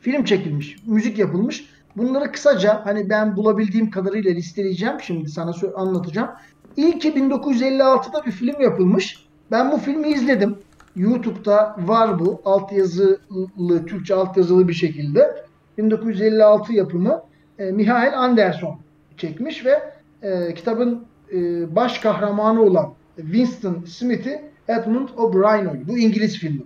film 0.00 0.24
çekilmiş, 0.24 0.76
müzik 0.86 1.18
yapılmış. 1.18 1.70
Bunları 1.96 2.32
kısaca 2.32 2.80
hani 2.84 3.10
ben 3.10 3.36
bulabildiğim 3.36 3.90
kadarıyla 3.90 4.30
listeleyeceğim. 4.32 5.00
Şimdi 5.00 5.28
sana 5.28 5.52
anlatacağım. 5.76 6.28
İlki 6.76 7.12
1956'da 7.12 8.26
bir 8.26 8.30
film 8.30 8.60
yapılmış. 8.60 9.26
Ben 9.50 9.72
bu 9.72 9.78
filmi 9.78 10.08
izledim. 10.08 10.58
YouTube'da 10.96 11.76
var 11.78 12.18
bu. 12.18 12.40
Altyazılı, 12.44 13.86
Türkçe 13.86 14.14
altyazılı 14.14 14.68
bir 14.68 14.72
şekilde. 14.72 15.36
1956 15.78 16.72
yapımı 16.72 17.22
e, 17.58 17.64
Mihail 17.70 18.18
Anderson 18.18 18.78
çekmiş 19.16 19.64
ve 19.64 19.82
e, 20.22 20.54
kitabın 20.54 21.04
e, 21.32 21.36
baş 21.76 21.98
kahramanı 21.98 22.62
olan 22.62 22.92
Winston 23.16 23.84
Smith'i 23.86 24.42
Edmund 24.68 25.08
O'Brien 25.16 25.66
oynuyor. 25.66 25.88
Bu 25.88 25.98
İngiliz 25.98 26.38
filmi. 26.38 26.62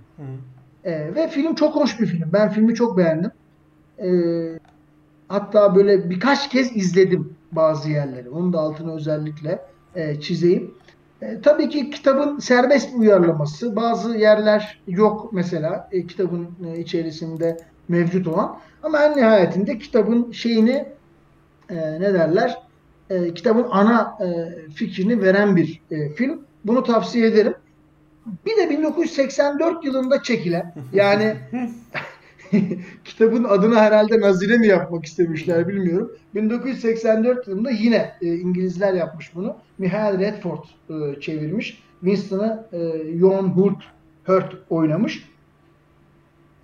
E, 0.84 1.14
ve 1.14 1.28
film 1.28 1.54
çok 1.54 1.76
hoş 1.76 2.00
bir 2.00 2.06
film. 2.06 2.30
Ben 2.32 2.50
filmi 2.50 2.74
çok 2.74 2.98
beğendim. 2.98 3.30
E, 3.98 4.08
hatta 5.28 5.74
böyle 5.74 6.10
birkaç 6.10 6.48
kez 6.48 6.76
izledim 6.76 7.34
bazı 7.52 7.90
yerleri. 7.90 8.30
Onun 8.30 8.52
da 8.52 8.58
altını 8.58 8.94
özellikle 8.94 9.58
e, 9.94 10.20
çizeyim. 10.20 10.74
E, 11.22 11.40
tabii 11.40 11.68
ki 11.68 11.90
kitabın 11.90 12.38
serbest 12.38 12.94
uyarlaması. 12.94 13.76
Bazı 13.76 14.18
yerler 14.18 14.80
yok 14.86 15.32
mesela 15.32 15.88
e, 15.92 16.06
kitabın 16.06 16.48
e, 16.66 16.78
içerisinde 16.78 17.56
mevcut 17.88 18.26
olan. 18.26 18.58
Ama 18.82 19.04
en 19.04 19.16
nihayetinde 19.16 19.78
kitabın 19.78 20.32
şeyini 20.32 20.86
ne 21.70 22.14
derler? 22.14 22.58
Kitabın 23.34 23.66
ana 23.70 24.18
fikrini 24.74 25.22
veren 25.22 25.56
bir 25.56 25.82
film. 26.16 26.40
Bunu 26.64 26.82
tavsiye 26.82 27.26
ederim. 27.26 27.54
Bir 28.46 28.56
de 28.56 28.70
1984 28.70 29.84
yılında 29.84 30.22
çekilen 30.22 30.74
yani 30.92 31.36
kitabın 33.04 33.44
adını 33.44 33.78
herhalde 33.78 34.20
Nazire 34.20 34.58
mi 34.58 34.66
yapmak 34.66 35.04
istemişler 35.04 35.68
bilmiyorum. 35.68 36.12
1984 36.34 37.48
yılında 37.48 37.70
yine 37.70 38.12
e, 38.22 38.34
İngilizler 38.34 38.94
yapmış 38.94 39.34
bunu. 39.34 39.56
Michael 39.78 40.18
Redford 40.18 40.64
e, 40.90 41.20
çevirmiş. 41.20 41.82
Winston'ı 42.00 42.66
e, 42.72 42.78
John 43.18 43.48
Hurt, 43.48 43.82
Hurt 44.24 44.56
oynamış. 44.70 45.30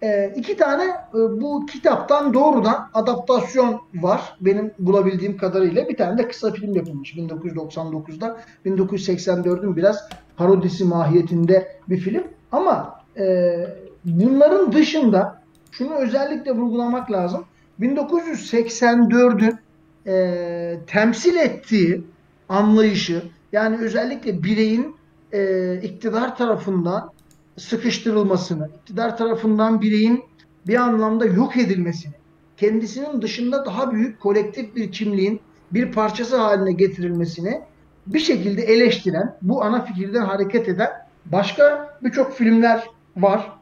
E, 0.03 0.33
iki 0.37 0.57
tane 0.57 0.85
e, 0.85 1.19
bu 1.41 1.67
kitaptan 1.67 2.35
doğrudan 2.35 2.89
adaptasyon 2.95 3.81
var. 3.95 4.37
Benim 4.41 4.73
bulabildiğim 4.79 5.37
kadarıyla. 5.37 5.89
Bir 5.89 5.97
tane 5.97 6.19
de 6.19 6.29
kısa 6.29 6.53
film 6.53 6.75
yapılmış 6.75 7.15
1999'da. 7.15 8.41
1984'ün 8.67 9.77
biraz 9.77 10.09
parodisi 10.37 10.85
mahiyetinde 10.85 11.79
bir 11.89 11.99
film. 11.99 12.25
Ama 12.53 13.01
e, 13.19 13.57
bunların 14.05 14.73
dışında 14.73 15.46
şunu 15.79 15.95
özellikle 15.95 16.53
vurgulamak 16.53 17.13
lazım. 17.13 17.45
1984'ün 17.81 19.59
e, 20.07 20.79
temsil 20.87 21.37
ettiği 21.37 22.05
anlayışı 22.49 23.23
yani 23.53 23.77
özellikle 23.77 24.43
bireyin 24.43 24.97
e, 25.33 25.75
iktidar 25.83 26.37
tarafından 26.37 27.11
sıkıştırılmasını, 27.57 28.71
iktidar 28.81 29.17
tarafından 29.17 29.81
bireyin 29.81 30.25
bir 30.67 30.77
anlamda 30.77 31.27
yok 31.27 31.57
edilmesini, 31.57 32.15
kendisinin 32.57 33.23
dışında 33.23 33.67
daha 33.67 33.93
büyük 33.93 34.21
kolektif 34.21 34.77
bir 34.77 34.93
kimliğin 34.93 35.41
bir 35.73 35.93
parçası 35.93 36.37
haline 36.37 36.73
getirilmesini 36.73 37.61
bir 38.07 38.19
şekilde 38.19 38.63
eleştiren, 38.63 39.37
bu 39.43 39.65
ana 39.65 39.85
fikirden 39.85 40.25
hareket 40.25 40.69
eden 40.69 40.91
başka 41.27 41.97
birçok 42.03 42.33
filmler 42.33 42.85
var. 43.17 43.53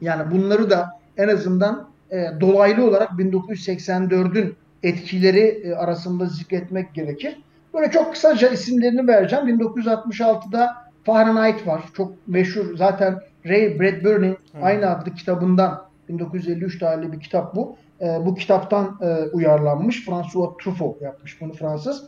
Yani 0.00 0.30
bunları 0.30 0.70
da 0.70 0.93
en 1.16 1.28
azından 1.28 1.88
e, 2.10 2.26
dolaylı 2.40 2.84
olarak 2.88 3.10
1984'ün 3.10 4.56
etkileri 4.82 5.62
e, 5.64 5.74
arasında 5.74 6.26
zikretmek 6.26 6.94
gerekir. 6.94 7.36
Böyle 7.74 7.90
çok 7.90 8.12
kısaca 8.12 8.48
isimlerini 8.48 9.08
vereceğim. 9.08 9.48
1966'da 9.48 10.74
Fahrenheit 11.04 11.66
var. 11.66 11.82
Çok 11.96 12.12
meşhur 12.28 12.76
zaten 12.76 13.20
Ray 13.46 13.80
Bradbury'nin 13.80 14.36
aynı 14.62 14.90
adlı 14.90 15.14
kitabından 15.14 15.84
1953 16.08 16.78
tarihli 16.78 17.12
bir 17.12 17.20
kitap 17.20 17.56
bu. 17.56 17.76
E, 18.00 18.04
bu 18.26 18.34
kitaptan 18.34 18.98
e, 19.02 19.06
uyarlanmış. 19.32 20.04
François 20.04 20.56
Truffaut 20.64 21.02
yapmış 21.02 21.40
bunu 21.40 21.52
Fransız. 21.52 22.04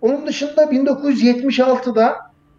Onun 0.00 0.26
dışında 0.26 0.62
1976'da 0.62 2.16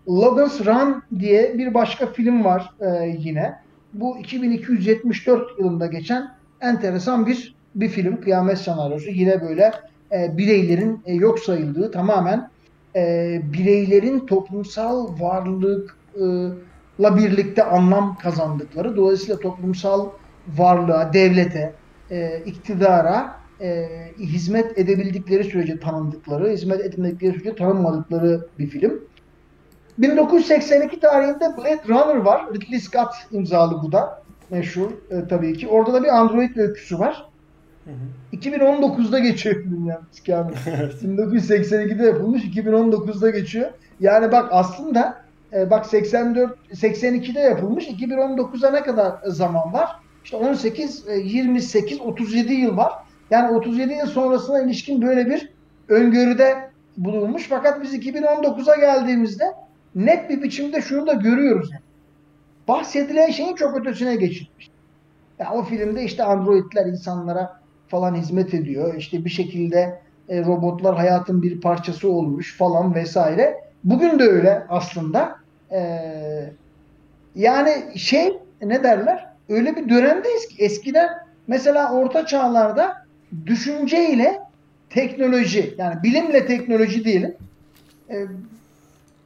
Logan's 0.08 0.66
Run 0.66 1.04
diye 1.20 1.58
bir 1.58 1.74
başka 1.74 2.06
film 2.08 2.46
var 2.46 2.70
e, 2.80 3.16
yine. 3.18 3.56
Bu 3.94 4.18
2274 4.18 5.60
yılında 5.60 5.86
geçen 5.86 6.32
enteresan 6.62 7.26
bir 7.26 7.56
bir 7.76 7.90
film. 7.90 8.22
Kıyamet 8.22 8.58
senaryosu. 8.58 9.10
Yine 9.10 9.42
böyle 9.42 9.72
e, 10.12 10.38
bireylerin 10.38 11.02
e, 11.06 11.14
yok 11.14 11.40
sayıldığı 11.40 11.92
tamamen 11.92 12.50
e, 12.96 13.42
bireylerin 13.54 14.20
toplumsal 14.20 15.20
varlıkla 15.20 17.18
birlikte 17.18 17.64
anlam 17.64 18.18
kazandıkları. 18.18 18.98
Dolayısıyla 18.98 19.40
toplumsal 19.40 20.10
varlığa, 20.58 21.14
devlete, 21.14 21.74
e, 22.12 22.40
iktidara 22.46 23.36
e, 23.62 23.88
hizmet 24.20 24.78
edebildikleri 24.78 25.44
sürece 25.44 25.80
tanındıkları, 25.80 26.50
hizmet 26.50 26.82
etmedikleri 26.82 27.34
sürece 27.34 27.56
tanınmadıkları 27.56 28.48
bir 28.60 28.68
film. 28.68 29.02
1982 30.02 31.00
tarihinde 31.00 31.58
Blade 31.58 31.82
Runner 31.88 32.16
var. 32.16 32.46
Ridley 32.54 32.80
Scott 32.80 33.14
imzalı 33.32 33.84
bu 33.84 33.92
da. 33.92 34.22
Meşhur 34.50 34.92
e, 35.10 35.28
tabii 35.28 35.58
ki. 35.58 35.68
Orada 35.68 35.94
da 35.94 36.04
bir 36.04 36.08
Android 36.08 36.58
öyküsü 36.58 37.00
var. 37.00 37.26
Hı 37.86 37.92
hı. 37.92 38.36
2019'da 38.36 39.20
geçiyor 39.20 39.56
film 39.56 39.86
yani. 39.86 40.00
1982'de 40.28 42.04
yapılmış, 42.06 42.44
2019'da 42.44 43.30
geçiyor. 43.30 43.72
Yani 44.00 44.32
bak 44.32 44.48
aslında 44.52 45.18
e, 45.54 45.70
bak 45.70 45.86
84 45.86 46.58
82'de 46.72 47.40
yapılmış, 47.40 47.88
2019'a 47.88 48.72
ne 48.72 48.84
kadar 48.84 49.14
zaman 49.26 49.74
var? 49.74 49.90
İşte 50.24 50.38
18, 50.38 51.06
28, 51.24 52.02
37 52.02 52.54
yıl 52.54 52.78
var. 52.78 52.94
Yani 53.32 53.58
37 53.58 53.94
yıl 53.94 54.08
sonrasına 54.08 54.62
ilişkin 54.62 55.02
böyle 55.02 55.26
bir 55.26 55.50
öngörüde 55.90 56.72
bulunmuş. 56.98 57.48
Fakat 57.50 57.84
biz 57.84 57.96
2019'a 57.96 58.76
geldiğimizde 58.76 59.46
net 59.96 60.30
bir 60.30 60.42
biçimde 60.42 60.82
şunu 60.82 61.08
da 61.08 61.14
görüyoruz. 61.14 61.70
Yani. 61.72 61.82
Bahsedilen 62.68 63.32
şeyin 63.32 63.56
çok 63.56 63.78
ötesine 63.78 64.16
geçilmiş. 64.16 64.72
Yani 65.40 65.56
o 65.56 65.64
filmde 65.64 66.04
işte 66.04 66.24
androidler 66.24 66.86
insanlara 66.86 67.62
falan 67.88 68.16
hizmet 68.16 68.54
ediyor. 68.54 68.96
İşte 68.96 69.26
bir 69.26 69.30
şekilde 69.30 70.00
e, 70.30 70.46
robotlar 70.46 70.96
hayatın 70.96 71.42
bir 71.42 71.62
parçası 71.62 72.10
olmuş 72.10 72.58
falan 72.58 72.96
vesaire. 72.96 73.62
Bugün 73.84 74.20
de 74.20 74.24
öyle 74.24 74.64
aslında. 74.70 75.36
Ee, 75.72 76.54
yani 77.36 77.84
şey 77.96 78.40
ne 78.62 78.84
derler? 78.84 79.28
Öyle 79.50 79.76
bir 79.76 79.90
dönemdeyiz 79.90 80.48
ki 80.48 80.64
eskiden 80.64 81.10
mesela 81.48 81.94
orta 81.94 82.26
çağlarda 82.26 83.06
düşünce 83.46 84.10
ile 84.10 84.40
teknoloji 84.90 85.76
yani 85.78 86.04
bilimle 86.04 86.46
teknoloji 86.46 87.04
diyelim 87.06 87.36
e, 88.10 88.26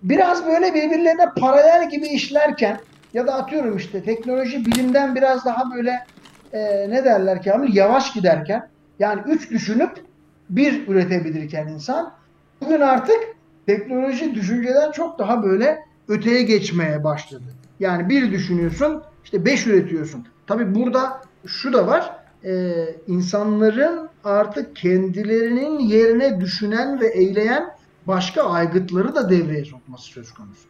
biraz 0.05 0.45
böyle 0.45 0.73
birbirlerine 0.73 1.29
paralel 1.37 1.89
gibi 1.89 2.07
işlerken 2.07 2.79
ya 3.13 3.27
da 3.27 3.33
atıyorum 3.33 3.77
işte 3.77 4.03
teknoloji 4.03 4.65
bilimden 4.65 5.15
biraz 5.15 5.45
daha 5.45 5.75
böyle 5.75 6.05
e, 6.53 6.89
ne 6.89 7.05
derler 7.05 7.43
Kamil 7.43 7.75
yavaş 7.75 8.13
giderken 8.13 8.69
yani 8.99 9.21
üç 9.27 9.51
düşünüp 9.51 9.91
bir 10.49 10.87
üretebilirken 10.87 11.67
insan 11.67 12.13
bugün 12.61 12.81
artık 12.81 13.19
teknoloji 13.65 14.35
düşünceden 14.35 14.91
çok 14.91 15.19
daha 15.19 15.43
böyle 15.43 15.79
öteye 16.07 16.43
geçmeye 16.43 17.03
başladı. 17.03 17.43
Yani 17.79 18.09
bir 18.09 18.31
düşünüyorsun 18.31 19.03
işte 19.23 19.45
beş 19.45 19.67
üretiyorsun. 19.67 20.27
Tabi 20.47 20.75
burada 20.75 21.21
şu 21.45 21.73
da 21.73 21.87
var 21.87 22.15
e, 22.43 22.73
insanların 23.07 24.09
artık 24.23 24.75
kendilerinin 24.75 25.79
yerine 25.79 26.41
düşünen 26.41 26.99
ve 27.01 27.07
eyleyen 27.07 27.74
başka 28.07 28.43
aygıtları 28.43 29.15
da 29.15 29.29
devreye 29.29 29.65
sokması 29.65 30.03
söz 30.03 30.33
konusu. 30.33 30.67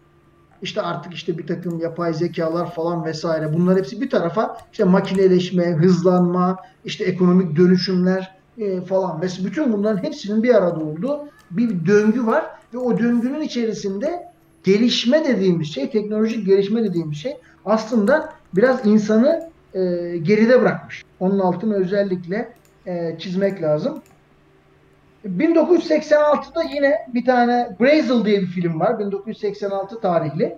İşte 0.62 0.82
artık 0.82 1.14
işte 1.14 1.38
bir 1.38 1.48
takım 1.48 1.80
yapay 1.80 2.14
zekalar 2.14 2.72
falan 2.72 3.06
vesaire 3.06 3.54
bunlar 3.54 3.78
hepsi 3.78 4.02
bir 4.02 4.10
tarafa 4.10 4.58
işte 4.72 4.84
makineleşme, 4.84 5.66
hızlanma, 5.66 6.58
işte 6.86 7.04
ekonomik 7.04 7.56
dönüşümler 7.56 8.36
e, 8.58 8.82
falan 8.82 9.22
ve 9.22 9.28
bütün 9.46 9.74
bunların 9.74 10.04
hepsinin 10.04 10.44
bir 10.44 10.56
arada 10.56 10.80
olduğu 10.80 11.20
bir 11.52 11.86
döngü 11.86 12.26
var 12.26 12.46
ve 12.74 12.78
o 12.78 13.00
döngünün 13.00 13.42
içerisinde 13.42 14.32
gelişme 14.64 15.26
dediğimiz 15.26 15.74
şey, 15.74 15.90
teknolojik 15.90 16.46
gelişme 16.46 16.84
dediğimiz 16.84 17.18
şey 17.18 17.38
aslında 17.66 18.34
biraz 18.56 18.86
insanı 18.86 19.50
e, 19.74 19.82
geride 20.18 20.62
bırakmış. 20.62 21.04
Onun 21.20 21.40
altını 21.40 21.76
özellikle 21.76 22.54
e, 22.88 23.16
çizmek 23.20 23.62
lazım. 23.62 24.02
1986'da 25.26 26.64
yine 26.64 27.08
bir 27.14 27.26
tane 27.26 27.76
Brazel 27.80 28.26
diye 28.26 28.42
bir 28.42 28.48
film 28.48 28.80
var. 28.80 29.00
1986 29.00 30.02
tarihli. 30.02 30.56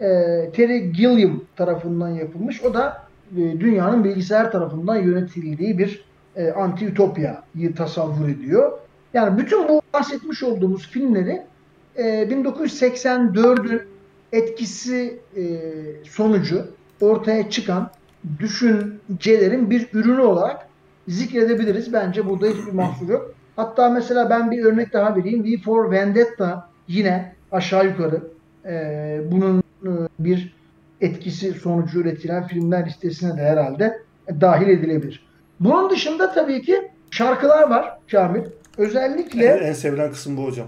E, 0.00 0.06
Terry 0.56 0.92
Gilliam 0.92 1.40
tarafından 1.56 2.08
yapılmış. 2.08 2.62
O 2.64 2.74
da 2.74 3.02
e, 3.36 3.36
dünyanın 3.36 4.04
bilgisayar 4.04 4.52
tarafından 4.52 4.96
yönetildiği 4.96 5.78
bir 5.78 6.04
e, 6.36 6.50
anti-ütopyayı 6.50 7.74
tasavvur 7.76 8.28
ediyor. 8.28 8.72
Yani 9.14 9.38
bütün 9.38 9.68
bu 9.68 9.82
bahsetmiş 9.94 10.42
olduğumuz 10.42 10.88
filmleri 10.88 11.42
e, 11.96 12.02
1984'ün 12.04 13.82
etkisi 14.32 15.20
e, 15.36 15.42
sonucu 16.04 16.66
ortaya 17.00 17.50
çıkan 17.50 17.90
düşüncelerin 18.38 19.70
bir 19.70 19.88
ürünü 19.92 20.20
olarak 20.20 20.68
zikredebiliriz. 21.08 21.92
Bence 21.92 22.28
burada 22.28 22.46
hiçbir 22.46 22.72
mahsur 22.72 23.08
yok. 23.08 23.33
Hatta 23.56 23.90
mesela 23.90 24.30
ben 24.30 24.50
bir 24.50 24.64
örnek 24.64 24.92
daha 24.92 25.16
vereyim. 25.16 25.44
V 25.44 25.62
for 25.62 25.90
Vendetta 25.90 26.68
yine 26.88 27.32
aşağı 27.52 27.86
yukarı 27.86 28.20
e, 28.66 29.20
bunun 29.30 29.58
e, 29.58 29.90
bir 30.18 30.54
etkisi 31.00 31.52
sonucu 31.52 32.00
üretilen 32.00 32.46
filmler 32.46 32.86
listesine 32.86 33.36
de 33.36 33.42
herhalde 33.42 33.98
dahil 34.40 34.68
edilebilir. 34.68 35.26
Bunun 35.60 35.90
dışında 35.90 36.32
tabii 36.32 36.62
ki 36.62 36.90
şarkılar 37.10 37.70
var 37.70 37.98
Kamil. 38.10 38.42
Özellikle 38.78 39.46
en, 39.46 39.66
en 39.66 39.72
sevilen 39.72 40.10
kısım 40.10 40.36
bu 40.36 40.44
hocam. 40.44 40.66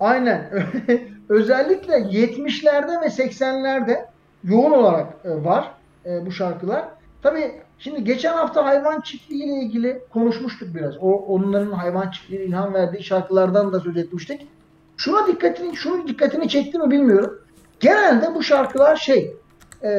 Aynen. 0.00 0.50
Özellikle 1.28 1.94
70'lerde 1.94 3.00
ve 3.02 3.06
80'lerde 3.06 4.06
yoğun 4.44 4.70
olarak 4.70 5.06
e, 5.24 5.44
var 5.44 5.72
e, 6.06 6.26
bu 6.26 6.32
şarkılar. 6.32 6.84
Tabii 7.22 7.52
şimdi 7.78 8.04
geçen 8.04 8.32
hafta 8.32 8.64
hayvan 8.64 9.00
çiftliği 9.00 9.44
ile 9.44 9.54
ilgili 9.54 10.02
konuşmuştuk 10.12 10.74
biraz. 10.74 10.94
O 11.00 11.12
onların 11.12 11.72
hayvan 11.72 12.10
çiftliğine 12.10 12.44
ilham 12.44 12.74
verdiği 12.74 13.04
şarkılardan 13.04 13.72
da 13.72 13.80
söz 13.80 13.96
etmiştik. 13.96 14.46
Şuna 14.96 15.26
dikkatini, 15.26 15.76
şunu 15.76 16.08
dikkatini 16.08 16.48
çekti 16.48 16.78
mi 16.78 16.90
bilmiyorum. 16.90 17.38
Genelde 17.80 18.34
bu 18.34 18.42
şarkılar 18.42 18.96
şey 18.96 19.36
e, 19.82 19.90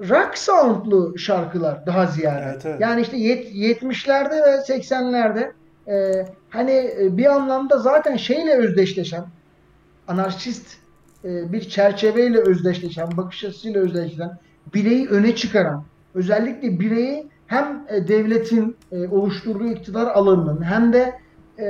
rock 0.00 0.38
soundlu 0.38 1.18
şarkılar 1.18 1.86
daha 1.86 2.06
ziyade. 2.06 2.44
Evet, 2.44 2.66
evet. 2.66 2.80
Yani 2.80 3.00
işte 3.00 3.16
70'lerde 3.16 4.30
ve 4.30 4.74
80'lerde 4.74 5.52
e, 5.88 6.26
hani 6.50 6.92
e, 7.00 7.16
bir 7.16 7.26
anlamda 7.26 7.78
zaten 7.78 8.16
şeyle 8.16 8.54
özdeşleşen 8.54 9.24
anarşist 10.08 10.76
e, 11.24 11.52
bir 11.52 11.60
çerçeveyle 11.68 12.38
özdeşleşen, 12.38 13.16
bakış 13.16 13.44
açısıyla 13.44 13.80
özdeşleşen, 13.80 14.38
bireyi 14.74 15.08
öne 15.08 15.36
çıkaran, 15.36 15.84
özellikle 16.14 16.80
bireyi 16.80 17.32
hem 17.46 17.86
e, 17.88 18.08
devletin 18.08 18.76
e, 18.92 19.08
oluşturduğu 19.08 19.66
iktidar 19.66 20.06
alanının 20.06 20.62
hem 20.62 20.92
de 20.92 21.12
e, 21.58 21.66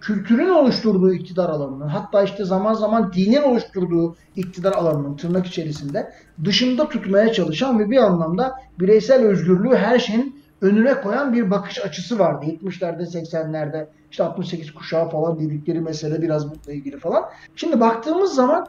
kültürün 0.00 0.48
oluşturduğu 0.48 1.12
iktidar 1.12 1.48
alanının 1.48 1.88
hatta 1.88 2.22
işte 2.22 2.44
zaman 2.44 2.74
zaman 2.74 3.12
dinin 3.12 3.42
oluşturduğu 3.42 4.16
iktidar 4.36 4.72
alanının 4.72 5.16
tırnak 5.16 5.46
içerisinde 5.46 6.12
dışında 6.44 6.88
tutmaya 6.88 7.32
çalışan 7.32 7.78
ve 7.78 7.90
bir 7.90 7.96
anlamda 7.96 8.54
bireysel 8.80 9.22
özgürlüğü 9.22 9.76
her 9.76 9.98
şeyin 9.98 10.42
önüne 10.60 11.00
koyan 11.00 11.32
bir 11.32 11.50
bakış 11.50 11.84
açısı 11.84 12.18
vardı 12.18 12.46
70'lerde 12.46 13.02
80'lerde 13.02 13.86
işte 14.10 14.24
68 14.24 14.74
kuşağı 14.74 15.10
falan 15.10 15.40
dedikleri 15.40 15.80
mesele 15.80 16.22
biraz 16.22 16.44
bununla 16.44 16.72
ilgili 16.72 16.98
falan. 16.98 17.24
Şimdi 17.56 17.80
baktığımız 17.80 18.34
zaman 18.34 18.66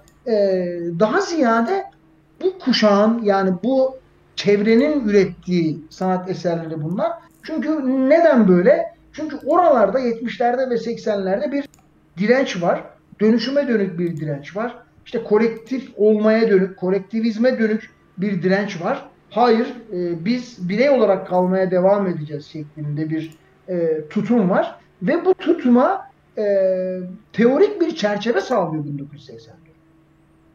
daha 1.00 1.22
ziyade 1.22 1.84
bu 2.44 2.60
kuşağın 2.60 3.22
yani 3.24 3.54
bu 3.64 4.00
çevrenin 4.39 5.08
ürettiği 5.08 5.80
sanat 5.89 6.30
eserleri 6.30 6.84
bunlar. 6.84 7.12
Çünkü 7.43 7.69
neden 8.10 8.47
böyle? 8.47 8.86
Çünkü 9.13 9.38
oralarda 9.45 9.99
70'lerde 9.99 10.69
ve 10.69 10.75
80'lerde 10.75 11.52
bir 11.52 11.65
direnç 12.17 12.62
var. 12.62 12.84
Dönüşüme 13.19 13.67
dönük 13.67 13.99
bir 13.99 14.17
direnç 14.17 14.56
var. 14.56 14.78
İşte 15.06 15.23
kolektif 15.23 15.91
olmaya 15.97 16.49
dönük, 16.49 16.78
kolektivizme 16.78 17.60
dönük 17.60 17.89
bir 18.17 18.43
direnç 18.43 18.82
var. 18.82 19.10
Hayır, 19.30 19.67
e, 19.93 20.25
biz 20.25 20.69
birey 20.69 20.89
olarak 20.89 21.28
kalmaya 21.28 21.71
devam 21.71 22.08
edeceğiz 22.08 22.45
şeklinde 22.45 23.10
bir 23.10 23.32
e, 23.69 24.08
tutum 24.10 24.49
var. 24.49 24.75
Ve 25.02 25.25
bu 25.25 25.34
tutuma 25.34 26.02
e, 26.38 26.43
teorik 27.34 27.82
bir 27.82 27.95
çerçeve 27.95 28.41
sağlıyor 28.41 28.86
1984. 28.86 29.60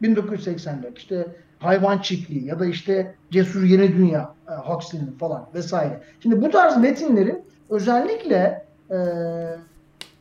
1984 0.02 0.98
işte 0.98 1.26
Hayvan 1.64 1.98
Çiftliği 1.98 2.46
ya 2.46 2.60
da 2.60 2.66
işte 2.66 3.14
Cesur 3.30 3.62
Yeni 3.62 3.96
Dünya 3.96 4.34
e, 4.48 4.52
Huxley'nin 4.54 5.12
falan 5.12 5.46
vesaire. 5.54 6.00
Şimdi 6.20 6.42
bu 6.42 6.50
tarz 6.50 6.76
metinlerin 6.76 7.44
özellikle 7.70 8.64
e, 8.90 8.96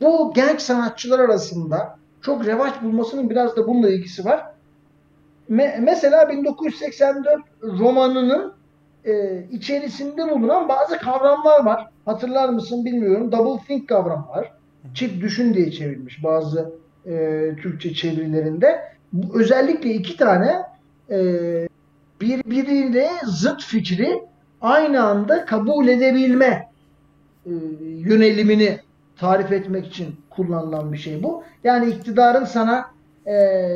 bu 0.00 0.32
genç 0.34 0.60
sanatçılar 0.60 1.18
arasında 1.18 1.96
çok 2.22 2.46
revaç 2.46 2.82
bulmasının 2.82 3.30
biraz 3.30 3.56
da 3.56 3.66
bununla 3.66 3.90
ilgisi 3.90 4.24
var. 4.24 4.46
Me- 5.50 5.80
mesela 5.80 6.28
1984 6.28 7.40
romanının 7.62 8.52
e, 9.04 9.42
içerisinde 9.50 10.30
bulunan 10.30 10.68
bazı 10.68 10.98
kavramlar 10.98 11.64
var. 11.64 11.88
Hatırlar 12.04 12.48
mısın 12.48 12.84
bilmiyorum. 12.84 13.32
Double 13.32 13.64
think 13.66 13.88
kavramı 13.88 14.28
var. 14.28 14.52
Çift 14.94 15.22
düşün 15.22 15.54
diye 15.54 15.70
çevrilmiş 15.70 16.24
bazı 16.24 16.72
e, 17.06 17.10
Türkçe 17.62 17.94
çevirilerinde. 17.94 18.80
Bu, 19.12 19.40
özellikle 19.40 19.94
iki 19.94 20.16
tane 20.16 20.62
birbiriyle 22.20 23.10
zıt 23.24 23.64
fikri 23.64 24.22
aynı 24.60 25.02
anda 25.02 25.44
kabul 25.44 25.88
edebilme 25.88 26.68
e, 27.46 27.52
yönelimini 27.82 28.80
tarif 29.16 29.52
etmek 29.52 29.86
için 29.86 30.16
kullanılan 30.30 30.92
bir 30.92 30.98
şey 30.98 31.22
bu. 31.22 31.44
Yani 31.64 31.90
iktidarın 31.90 32.44
sana 32.44 32.90
e, 33.26 33.32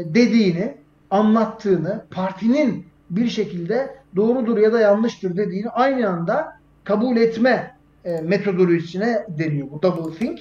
dediğini, 0.07 0.75
anlattığını, 1.11 2.05
partinin 2.11 2.87
bir 3.11 3.29
şekilde 3.29 3.97
doğrudur 4.17 4.59
ya 4.59 4.73
da 4.73 4.81
yanlıştır 4.81 5.37
dediğini 5.37 5.69
aynı 5.69 6.09
anda 6.09 6.59
kabul 6.85 7.17
etme 7.17 7.77
e, 8.05 8.21
metodolojisine 8.21 9.27
deniyor 9.29 9.71
bu 9.71 9.83
double 9.83 10.19
think. 10.19 10.41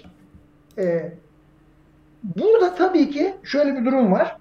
E, 0.78 1.14
burada 2.24 2.76
tabii 2.76 3.10
ki 3.10 3.34
şöyle 3.44 3.76
bir 3.76 3.86
durum 3.86 4.12
var. 4.12 4.38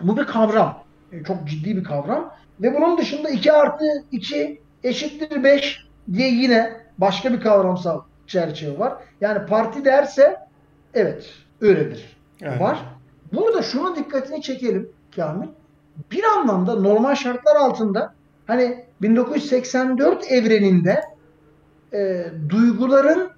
Bu 0.00 0.16
bir 0.16 0.24
kavram. 0.24 0.81
E, 1.12 1.24
çok 1.24 1.48
ciddi 1.48 1.76
bir 1.76 1.84
kavram. 1.84 2.34
Ve 2.60 2.74
bunun 2.74 2.98
dışında 2.98 3.30
2 3.30 3.52
artı 3.52 3.84
2 4.12 4.60
eşittir 4.84 5.44
5 5.44 5.86
diye 6.12 6.28
yine 6.28 6.80
başka 6.98 7.32
bir 7.32 7.40
kavramsal 7.40 8.02
çerçeve 8.26 8.78
var. 8.78 8.94
Yani 9.20 9.46
parti 9.46 9.84
derse 9.84 10.36
evet 10.94 11.30
öyledir. 11.60 12.16
Evet. 12.42 12.60
Var. 12.60 12.78
Burada 13.32 13.62
şuna 13.62 13.96
dikkatini 13.96 14.42
çekelim 14.42 14.88
Kamil. 15.16 15.48
Bir 16.10 16.24
anlamda 16.24 16.80
normal 16.80 17.14
şartlar 17.14 17.56
altında 17.56 18.14
hani 18.46 18.84
1984 19.02 20.30
evreninde 20.30 21.00
e, 21.92 22.26
duyguların 22.48 23.30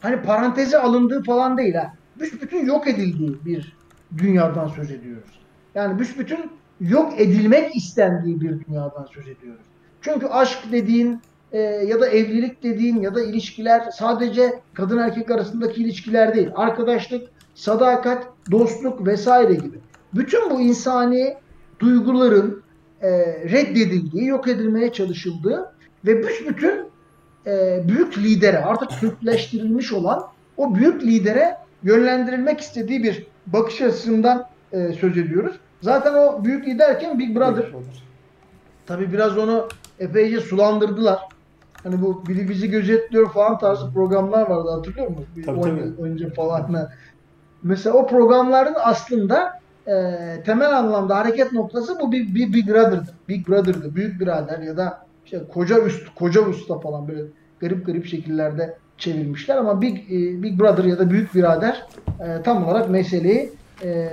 hani 0.00 0.22
paranteze 0.22 0.78
alındığı 0.78 1.22
falan 1.22 1.58
değil 1.58 1.74
ha. 1.74 1.92
Büsbütün 2.20 2.66
yok 2.66 2.86
edildiği 2.86 3.38
bir 3.44 3.76
dünyadan 4.18 4.68
söz 4.68 4.90
ediyoruz. 4.90 5.40
Yani 5.74 5.98
büsbütün 5.98 6.59
yok 6.80 7.20
edilmek 7.20 7.76
istendiği 7.76 8.40
bir 8.40 8.66
dünyadan 8.66 9.06
söz 9.14 9.28
ediyoruz. 9.28 9.62
Çünkü 10.00 10.26
aşk 10.26 10.58
dediğin 10.72 11.20
e, 11.52 11.58
ya 11.60 12.00
da 12.00 12.08
evlilik 12.08 12.62
dediğin 12.62 13.00
ya 13.00 13.14
da 13.14 13.22
ilişkiler 13.22 13.90
sadece 13.90 14.60
kadın 14.74 14.98
erkek 14.98 15.30
arasındaki 15.30 15.82
ilişkiler 15.82 16.34
değil. 16.34 16.48
Arkadaşlık, 16.54 17.28
sadakat, 17.54 18.26
dostluk 18.50 19.06
vesaire 19.06 19.54
gibi. 19.54 19.78
Bütün 20.14 20.50
bu 20.50 20.60
insani 20.60 21.36
duyguların 21.80 22.62
e, 23.02 23.10
reddedildiği, 23.50 24.26
yok 24.26 24.48
edilmeye 24.48 24.92
çalışıldığı 24.92 25.72
ve 26.06 26.22
büsbütün 26.22 26.90
e, 27.46 27.82
büyük 27.88 28.18
lidere 28.18 28.58
artık 28.58 28.90
Türkleştirilmiş 28.90 29.92
olan 29.92 30.22
o 30.56 30.74
büyük 30.74 31.02
lidere 31.02 31.56
yönlendirilmek 31.82 32.60
istediği 32.60 33.02
bir 33.02 33.26
bakış 33.46 33.80
açısından 33.80 34.49
e, 34.72 34.92
söz 34.92 35.18
ediyoruz. 35.18 35.56
Zaten 35.80 36.14
o 36.14 36.44
büyük 36.44 36.66
lider 36.66 37.00
kim? 37.00 37.18
Big 37.18 37.36
Brother. 37.36 37.64
Tabi 38.86 39.12
biraz 39.12 39.38
onu 39.38 39.68
epeyce 39.98 40.40
sulandırdılar. 40.40 41.18
Hani 41.82 42.02
bu 42.02 42.26
biri 42.26 42.48
bizi 42.48 42.70
gözetliyor 42.70 43.30
falan 43.32 43.58
tarzı 43.58 43.92
programlar 43.92 44.50
vardı 44.50 44.70
hatırlıyor 44.70 45.08
musun? 45.08 45.26
Bir 45.36 45.42
Tabii, 45.42 45.58
10 45.58 45.62
tabii. 45.62 46.02
önce 46.02 46.30
falan. 46.30 46.88
Mesela 47.62 47.96
o 47.96 48.06
programların 48.06 48.74
aslında 48.82 49.60
e, 49.86 49.92
temel 50.44 50.78
anlamda 50.78 51.16
hareket 51.16 51.52
noktası 51.52 52.00
bu 52.00 52.12
bir, 52.12 52.34
bir 52.34 52.52
Big 52.52 52.68
Brother'dı. 52.68 53.14
Big 53.28 53.48
Brother'dı. 53.48 53.94
Büyük 53.94 54.20
birader 54.20 54.58
ya 54.58 54.76
da 54.76 55.06
işte 55.24 55.40
koca 55.52 55.80
üst, 55.80 56.14
koca 56.14 56.40
usta 56.40 56.78
falan 56.78 57.08
böyle 57.08 57.22
garip 57.60 57.86
garip 57.86 58.06
şekillerde 58.06 58.76
çevirmişler 58.98 59.56
ama 59.56 59.80
Big, 59.82 59.96
e, 59.96 60.42
Big 60.42 60.60
Brother 60.60 60.84
ya 60.84 60.98
da 60.98 61.10
büyük 61.10 61.34
birader 61.34 61.86
e, 62.20 62.42
tam 62.42 62.64
olarak 62.64 62.90
meseleyi 62.90 63.52
e, 63.84 64.08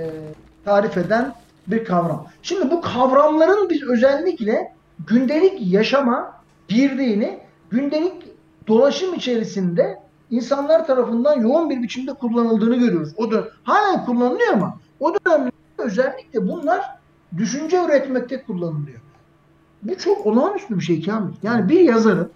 tarif 0.68 0.96
eden 0.96 1.34
bir 1.66 1.84
kavram. 1.84 2.26
Şimdi 2.42 2.70
bu 2.70 2.80
kavramların 2.80 3.70
biz 3.70 3.82
özellikle 3.82 4.72
gündelik 5.06 5.72
yaşama 5.72 6.32
girdiğini, 6.68 7.38
gündelik 7.70 8.12
dolaşım 8.66 9.14
içerisinde 9.14 9.98
insanlar 10.30 10.86
tarafından 10.86 11.40
yoğun 11.40 11.70
bir 11.70 11.82
biçimde 11.82 12.12
kullanıldığını 12.12 12.76
görüyoruz. 12.76 13.12
O 13.16 13.30
da 13.30 13.48
halen 13.62 14.04
kullanılıyor 14.04 14.52
ama 14.52 14.76
o 15.00 15.14
dönemde 15.14 15.50
özellikle 15.78 16.48
bunlar 16.48 16.84
düşünce 17.36 17.84
üretmekte 17.84 18.42
kullanılıyor. 18.42 19.00
Bu 19.82 19.98
çok 19.98 20.26
olağanüstü 20.26 20.76
bir 20.78 20.84
şey 20.84 21.02
Kamil. 21.04 21.32
Yani 21.42 21.68
bir 21.68 21.80
yazarın 21.80 22.30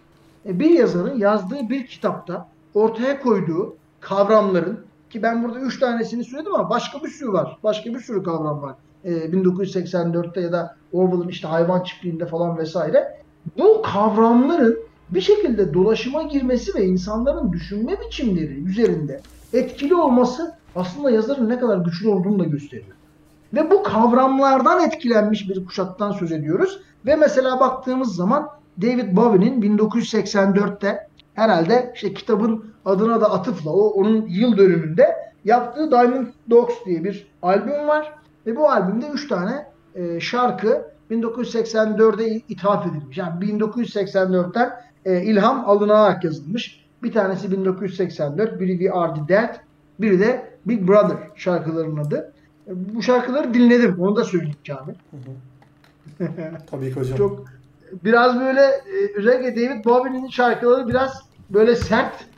e, 0.47 0.61
bir 0.61 0.71
yazarın 0.71 1.19
yazdığı 1.19 1.69
bir 1.69 1.87
kitapta 1.87 2.49
ortaya 2.75 3.21
koyduğu 3.21 3.77
kavramların 4.01 4.92
ki 5.13 5.23
ben 5.23 5.45
burada 5.45 5.61
üç 5.61 5.79
tanesini 5.79 6.25
söyledim 6.25 6.55
ama 6.55 6.71
başka 6.71 7.03
bir 7.03 7.09
sürü 7.09 7.33
var. 7.33 7.59
Başka 7.63 7.95
bir 7.95 8.01
sürü 8.01 8.23
kavram 8.23 8.63
var. 8.63 8.75
E, 9.05 9.13
1984'te 9.13 10.41
ya 10.41 10.53
da 10.53 10.77
Orwell'ın 10.93 11.29
işte 11.29 11.49
hayvan 11.49 11.83
çiftliğinde 11.83 12.27
falan 12.27 12.59
vesaire. 12.59 13.19
Bu 13.59 13.83
kavramların 13.83 14.79
bir 15.11 15.21
şekilde 15.21 15.75
dolaşıma 15.75 16.23
girmesi 16.23 16.75
ve 16.75 16.85
insanların 16.85 17.53
düşünme 17.53 17.93
biçimleri 18.07 18.65
üzerinde 18.65 19.21
etkili 19.53 19.95
olması 19.95 20.55
aslında 20.77 21.11
yazarın 21.11 21.49
ne 21.49 21.59
kadar 21.59 21.79
güçlü 21.79 22.09
olduğunu 22.09 22.39
da 22.39 22.45
gösteriyor. 22.45 22.97
Ve 23.55 23.71
bu 23.71 23.83
kavramlardan 23.83 24.87
etkilenmiş 24.87 25.49
bir 25.49 25.65
kuşaktan 25.65 26.13
söz 26.13 26.33
ediyoruz. 26.33 26.81
Ve 27.07 27.17
mesela 27.17 27.61
baktığımız 27.61 28.15
zaman 28.15 28.49
David 28.83 29.17
Bowie'nin 29.17 29.63
1984'te 29.63 31.09
herhalde 31.35 31.93
işte 31.95 32.15
kitabın 32.15 32.72
adına 32.85 33.21
da 33.21 33.33
atıfla 33.33 33.71
o 33.71 33.87
onun 33.87 34.27
yıl 34.27 34.57
dönümünde 34.57 35.17
yaptığı 35.45 35.91
Diamond 35.91 36.27
Dogs 36.51 36.75
diye 36.87 37.05
bir 37.05 37.27
albüm 37.43 37.89
var. 37.89 38.13
Ve 38.47 38.57
bu 38.57 38.71
albümde 38.71 39.07
3 39.07 39.29
tane 39.29 39.67
e, 39.95 40.21
şarkı 40.21 40.85
1984'e 41.11 42.43
ithaf 42.49 42.87
edilmiş. 42.87 43.19
Yani 43.19 43.45
1984'ten 43.45 44.73
e, 45.05 45.23
ilham 45.23 45.71
alınarak 45.71 46.25
yazılmış. 46.25 46.83
Bir 47.03 47.13
tanesi 47.13 47.51
1984, 47.51 48.61
biri 48.61 48.79
We 48.79 48.93
Are 48.93 49.15
The 49.15 49.29
Dead, 49.29 49.55
biri 50.01 50.21
de 50.21 50.53
Big 50.67 50.89
Brother 50.89 51.17
şarkılarının 51.35 51.97
adı. 51.97 52.33
E, 52.69 52.95
bu 52.95 53.03
şarkıları 53.03 53.55
dinledim. 53.55 53.97
Onu 54.01 54.17
da 54.17 54.25
söyleyeyim 54.25 54.57
Kamil. 54.67 54.95
Tabii 56.71 56.95
ki 56.95 57.01
hocam. 57.01 57.19
Çok 57.19 57.45
biraz 58.05 58.41
böyle 58.41 58.71
özellikle 59.17 59.57
David 59.57 59.85
Bowie'nin 59.85 60.29
şarkıları 60.29 60.89
biraz 60.89 61.23
böyle 61.51 61.77
sert 61.77 62.32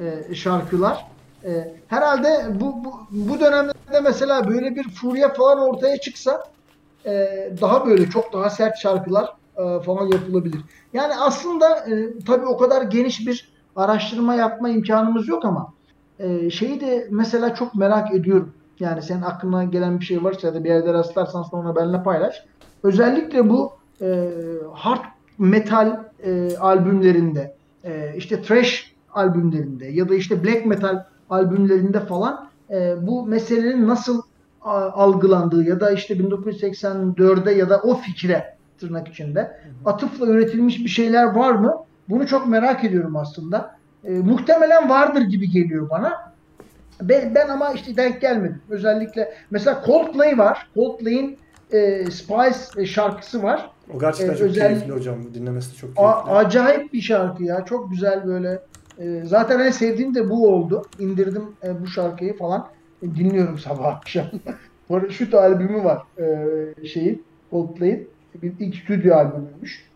e, 0.00 0.34
şarkılar. 0.34 1.06
E, 1.44 1.74
herhalde 1.88 2.46
bu, 2.60 2.84
bu 2.84 2.92
bu 3.10 3.40
dönemde 3.40 4.00
mesela 4.02 4.48
böyle 4.48 4.76
bir 4.76 4.88
furya 4.88 5.34
falan 5.34 5.58
ortaya 5.58 5.96
çıksa 6.00 6.44
e, 7.06 7.12
daha 7.60 7.86
böyle 7.86 8.10
çok 8.10 8.32
daha 8.32 8.50
sert 8.50 8.78
şarkılar 8.78 9.34
falan 9.84 10.06
yapılabilir. 10.06 10.60
Yani 10.92 11.12
aslında 11.20 11.76
e, 11.76 12.18
tabii 12.26 12.46
o 12.46 12.58
kadar 12.58 12.82
geniş 12.82 13.26
bir 13.26 13.52
araştırma 13.76 14.34
yapma 14.34 14.68
imkanımız 14.68 15.28
yok 15.28 15.44
ama 15.44 15.72
şeyi 16.50 16.80
de 16.80 17.06
mesela 17.10 17.54
çok 17.54 17.74
merak 17.74 18.14
ediyorum. 18.14 18.52
Yani 18.80 19.02
senin 19.02 19.22
aklına 19.22 19.64
gelen 19.64 20.00
bir 20.00 20.04
şey 20.04 20.24
varsa 20.24 20.46
ya 20.46 20.54
da 20.54 20.64
bir 20.64 20.68
yerde 20.68 20.92
rastlarsan 20.92 21.42
sonra 21.42 21.76
benimle 21.76 22.02
paylaş. 22.02 22.44
Özellikle 22.82 23.50
bu 23.50 23.72
e, 24.00 24.30
hard 24.74 25.04
metal 25.38 26.04
e, 26.22 26.56
albümlerinde, 26.56 27.54
e, 27.84 28.14
işte 28.16 28.42
thrash 28.42 28.94
albümlerinde 29.18 29.86
ya 29.86 30.08
da 30.08 30.14
işte 30.14 30.44
black 30.44 30.66
metal 30.66 31.04
albümlerinde 31.30 32.00
falan 32.00 32.48
e, 32.70 32.94
bu 33.06 33.26
meselenin 33.26 33.88
nasıl 33.88 34.22
a, 34.62 34.70
algılandığı 34.90 35.64
ya 35.64 35.80
da 35.80 35.90
işte 35.90 36.14
1984'de 36.14 37.52
ya 37.52 37.70
da 37.70 37.80
o 37.82 37.94
fikre 37.94 38.54
tırnak 38.80 39.08
içinde 39.08 39.52
atıfla 39.84 40.26
üretilmiş 40.26 40.78
bir 40.78 40.88
şeyler 40.88 41.24
var 41.24 41.52
mı? 41.52 41.74
Bunu 42.08 42.26
çok 42.26 42.48
merak 42.48 42.84
ediyorum 42.84 43.16
aslında. 43.16 43.74
E, 44.04 44.10
muhtemelen 44.10 44.88
vardır 44.88 45.20
gibi 45.22 45.50
geliyor 45.50 45.90
bana. 45.90 46.32
Ben, 47.02 47.34
ben 47.34 47.48
ama 47.48 47.72
işte 47.72 47.96
denk 47.96 48.20
gelmedim. 48.20 48.60
Özellikle 48.70 49.34
mesela 49.50 49.82
Coldplay 49.86 50.38
var. 50.38 50.68
Coldplay'in 50.74 51.38
e, 51.72 52.04
Spice 52.10 52.86
şarkısı 52.86 53.42
var. 53.42 53.70
O 53.94 53.98
gerçekten 53.98 54.34
Ee, 54.34 54.36
çok 54.36 54.46
özel- 54.46 54.68
keyifli 54.68 54.92
hocam. 54.92 55.16
Dinlemesi 55.34 55.76
çok 55.76 55.90
A- 55.96 56.24
keyifli. 56.24 56.30
acayip 56.32 56.92
bir 56.92 57.00
şarkı 57.00 57.44
ya. 57.44 57.64
Çok 57.64 57.90
güzel 57.90 58.26
böyle. 58.26 58.58
E, 58.98 59.22
zaten 59.24 59.60
en 59.60 59.70
sevdiğim 59.70 60.14
de 60.14 60.30
bu 60.30 60.48
oldu. 60.48 60.86
İndirdim 60.98 61.42
e, 61.64 61.82
bu 61.82 61.86
şarkıyı 61.86 62.36
falan. 62.36 62.68
E, 63.02 63.06
dinliyorum 63.06 63.58
sabah 63.58 63.96
akşam. 63.96 64.26
Paraşüt 64.88 65.34
albümü 65.34 65.84
var 65.84 66.02
e, 66.18 66.86
şeyin 66.86 67.24
Coldplay'in. 67.50 68.08
Bir 68.42 68.52
ilk 68.58 68.76
stüdyo 68.76 69.14
albümüymüş. 69.14 69.88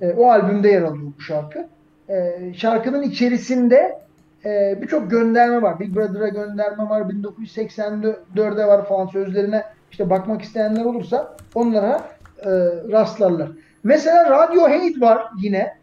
E, 0.00 0.12
o 0.12 0.30
albümde 0.30 0.68
yer 0.68 0.82
alıyor 0.82 1.12
bu 1.18 1.22
şarkı. 1.22 1.68
E, 2.08 2.36
şarkının 2.56 3.02
içerisinde 3.02 3.98
e, 4.44 4.78
birçok 4.82 5.10
gönderme 5.10 5.62
var. 5.62 5.80
Big 5.80 5.96
Brother'a 5.96 6.28
gönderme 6.28 6.88
var. 6.88 7.00
1984'de 7.00 8.66
var 8.66 8.88
falan 8.88 9.06
sözlerine 9.06 9.64
işte 9.90 10.10
bakmak 10.10 10.42
isteyenler 10.42 10.84
olursa 10.84 11.36
onlara 11.54 12.08
e, 12.38 12.50
rastlarlar. 12.92 13.50
Mesela 13.84 14.30
Radiohead 14.30 15.00
var 15.00 15.30
yine. 15.42 15.79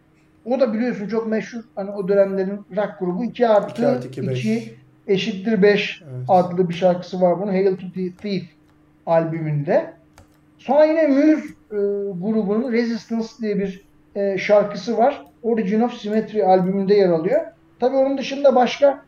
O 0.48 0.60
da 0.60 0.74
biliyorsun 0.74 1.08
çok 1.08 1.28
meşhur. 1.28 1.60
Hani 1.76 1.92
o 1.92 2.08
dönemlerin 2.08 2.60
rock 2.76 3.00
grubu 3.00 3.24
2 3.24 3.48
artı 3.48 3.72
2 3.72 3.88
artı 3.88 4.08
2, 4.08 4.28
5. 4.28 4.40
2 4.40 4.74
eşittir 5.08 5.62
5 5.62 6.02
Evet. 6.04 6.26
adlı 6.28 6.70
bir 6.70 6.74
şarkısı 6.74 7.22
var 7.22 7.40
bunun. 7.40 7.52
Hail 7.52 7.78
to 7.78 7.86
the 7.96 8.12
Thief 8.12 8.44
albümünde. 9.06 9.94
Sonra 10.58 10.86
yine 10.86 11.08
Muse 11.08 11.48
e, 11.72 11.78
grubunun 12.22 12.72
Resistance 12.72 13.28
diye 13.42 13.58
bir 13.60 13.86
e, 14.16 14.38
şarkısı 14.38 14.98
var. 14.98 15.26
Origin 15.44 15.82
of 15.82 15.94
Symmetry 15.94 16.44
albümünde 16.44 16.94
yer 16.94 17.10
alıyor. 17.10 17.42
Tabii 17.80 17.96
onun 17.96 18.18
dışında 18.18 18.56
başka 18.56 19.02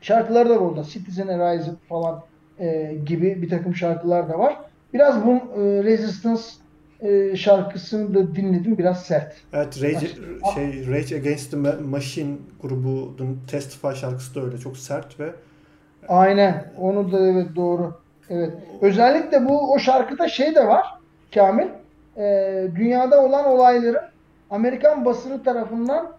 şarkılar 0.00 0.48
da 0.48 0.54
var 0.56 0.60
orada. 0.60 0.82
Citizen 0.84 1.28
Arise 1.28 1.70
falan 1.88 2.22
e, 2.58 2.94
gibi 3.06 3.42
bir 3.42 3.48
takım 3.48 3.74
şarkılar 3.74 4.28
da 4.28 4.38
var. 4.38 4.56
Biraz 4.94 5.26
bu 5.26 5.32
e, 5.32 5.84
Resistance 5.84 6.42
e, 7.04 7.36
şarkısını 7.36 8.14
da 8.14 8.36
dinledim. 8.36 8.78
Biraz 8.78 9.02
sert. 9.02 9.36
Evet 9.52 9.82
Rage, 9.82 10.08
şey, 10.54 10.86
Rage 10.86 11.16
Against 11.16 11.50
the 11.50 11.56
Ma- 11.56 11.80
Machine 11.80 12.36
grubunun 12.62 13.40
Testify 13.50 13.92
şarkısı 13.94 14.34
da 14.34 14.44
öyle. 14.44 14.58
Çok 14.58 14.76
sert 14.76 15.20
ve 15.20 15.32
Aynen. 16.08 16.72
Onu 16.80 17.12
da 17.12 17.26
evet 17.26 17.46
doğru. 17.56 17.94
Evet. 18.30 18.50
Özellikle 18.80 19.48
bu 19.48 19.72
o 19.72 19.78
şarkıda 19.78 20.28
şey 20.28 20.54
de 20.54 20.66
var 20.66 20.86
Kamil. 21.34 21.66
Ee, 22.16 22.68
dünyada 22.76 23.22
olan 23.22 23.44
olayların 23.44 24.00
Amerikan 24.50 25.04
basını 25.04 25.42
tarafından 25.42 26.12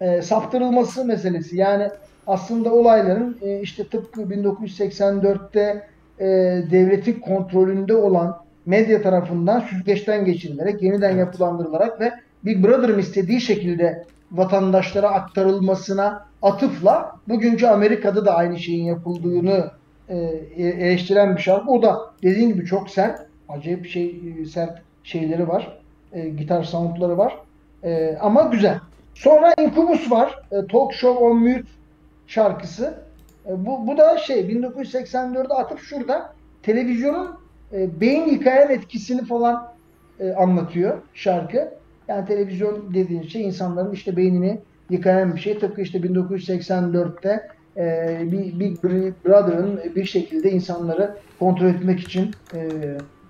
e, 0.00 0.22
saptırılması 0.22 1.04
meselesi. 1.04 1.56
Yani 1.56 1.88
aslında 2.26 2.72
olayların 2.72 3.38
e, 3.42 3.60
işte 3.60 3.88
tıpkı 3.88 4.20
1984'te 4.20 5.88
e, 6.18 6.26
devletin 6.70 7.20
kontrolünde 7.20 7.96
olan 7.96 8.47
medya 8.68 9.02
tarafından 9.02 9.60
süzgeçten 9.60 10.24
geçirilerek, 10.24 10.82
yeniden 10.82 11.10
Evet. 11.10 11.18
yapılandırılarak 11.18 12.00
ve 12.00 12.12
Big 12.44 12.64
Brother'ın 12.64 12.98
istediği 12.98 13.40
şekilde 13.40 14.04
vatandaşlara 14.32 15.10
aktarılmasına 15.10 16.26
atıfla 16.42 17.16
bugünkü 17.28 17.66
Amerika'da 17.66 18.26
da 18.26 18.34
aynı 18.34 18.58
şeyin 18.58 18.84
yapıldığını 18.84 19.70
e, 20.08 20.16
eleştiren 20.56 21.36
bir 21.36 21.40
şarkı. 21.40 21.70
O 21.70 21.82
da 21.82 21.98
dediğin 22.22 22.48
gibi 22.48 22.66
çok 22.66 22.90
sert. 22.90 23.20
Acayip 23.48 23.86
şey 23.86 24.20
e, 24.42 24.44
sert 24.44 24.82
şeyleri 25.04 25.48
var. 25.48 25.78
E, 26.12 26.28
gitar 26.28 26.62
soundları 26.62 27.18
var. 27.18 27.38
E, 27.84 28.16
ama 28.20 28.42
güzel. 28.42 28.78
Sonra 29.14 29.54
Incubus 29.60 30.10
var. 30.10 30.42
E, 30.52 30.66
Talk 30.66 30.92
Show 30.94 31.24
on 31.24 31.36
Mute 31.36 31.68
şarkısı. 32.26 32.94
E, 33.46 33.66
bu, 33.66 33.86
bu 33.86 33.96
da 33.96 34.18
şey 34.18 34.40
1984'de 34.40 35.54
atıp 35.54 35.80
şurada 35.80 36.32
televizyonun 36.62 37.47
e, 37.72 38.00
beyin 38.00 38.26
yıkayan 38.28 38.70
etkisini 38.70 39.24
falan 39.24 39.72
e, 40.20 40.32
anlatıyor 40.32 40.98
şarkı. 41.14 41.68
Yani 42.08 42.26
televizyon 42.26 42.94
dediğin 42.94 43.22
şey 43.22 43.42
insanların 43.42 43.92
işte 43.92 44.16
beynini 44.16 44.60
yıkayan 44.90 45.34
bir 45.34 45.40
şey. 45.40 45.58
Tıpkı 45.58 45.80
işte 45.80 45.98
1984'te 45.98 47.48
e, 47.76 48.18
bir 48.32 48.60
Big 48.60 48.84
Brother'ın 49.24 49.80
bir 49.96 50.04
şekilde 50.04 50.50
insanları 50.50 51.16
kontrol 51.38 51.66
etmek 51.66 52.00
için 52.00 52.30
e, 52.54 52.68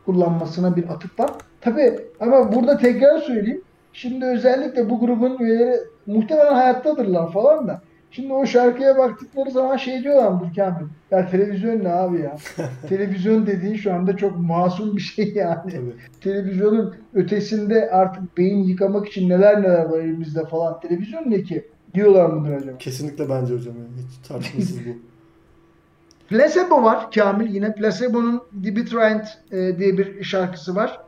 kullanmasına 0.07 0.77
bir 0.77 0.89
atıf 0.89 1.21
var. 1.21 1.31
Tabi 1.61 1.99
ama 2.21 2.53
burada 2.53 2.79
tekrar 2.79 3.19
söyleyeyim. 3.19 3.63
Şimdi 3.93 4.25
özellikle 4.25 4.91
bu 4.91 5.01
grubun 5.01 5.39
üyeleri 5.39 5.81
muhtemelen 6.07 6.55
hayattadırlar 6.55 7.33
falan 7.33 7.69
da. 7.69 7.81
Şimdi 8.11 8.33
o 8.33 8.47
şarkıya 8.47 8.99
baktıkları 8.99 9.51
zaman 9.51 9.77
şey 9.77 10.03
diyorlardır 10.03 10.55
Kamil. 10.55 10.87
Ya 11.11 11.31
televizyon 11.31 11.85
ne 11.85 11.93
abi 11.93 12.21
ya? 12.21 12.37
televizyon 12.89 13.47
dediğin 13.47 13.77
şu 13.77 13.95
anda 13.95 14.17
çok 14.17 14.39
masum 14.39 14.97
bir 14.97 15.01
şey 15.01 15.33
yani. 15.35 15.73
tabii. 15.73 15.95
Televizyonun 16.21 16.95
ötesinde 17.15 17.91
artık 17.91 18.39
beyin 18.39 18.65
yıkamak 18.65 19.09
için 19.09 19.29
neler 19.29 19.63
neler 19.63 19.85
var 19.85 19.99
elimizde 19.99 20.45
falan. 20.45 20.81
Televizyon 20.81 21.31
ne 21.31 21.43
ki? 21.43 21.69
Diyorlar 21.95 22.27
mıdır 22.27 22.53
acaba? 22.53 22.79
Kesinlikle 22.79 23.29
bence 23.31 23.55
hocam. 23.55 23.75
yani. 23.77 23.89
Hiç 24.09 24.29
tartışmasız 24.29 24.79
bu. 24.87 24.91
Placebo 26.29 26.83
var 26.83 27.11
Kamil 27.11 27.55
yine. 27.55 27.75
Placebo'nun 27.75 28.43
The 28.65 28.77
Betrayed 28.77 29.25
e, 29.53 29.79
diye 29.79 29.99
bir 29.99 30.25
şarkısı 30.25 30.75
var. 30.75 31.01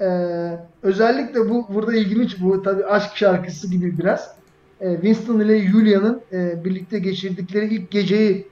E, 0.00 0.06
özellikle 0.82 1.40
bu 1.50 1.66
burada 1.74 1.94
ilginç 1.94 2.36
bu 2.42 2.62
tabii 2.62 2.84
aşk 2.84 3.16
şarkısı 3.16 3.70
gibi 3.70 3.98
biraz. 3.98 4.39
E, 4.80 4.94
Winston 4.94 5.40
ile 5.40 5.68
Julia'nın 5.68 6.20
e, 6.32 6.64
birlikte 6.64 6.98
geçirdikleri 6.98 7.74
ilk 7.74 7.90
geceyi 7.90 8.48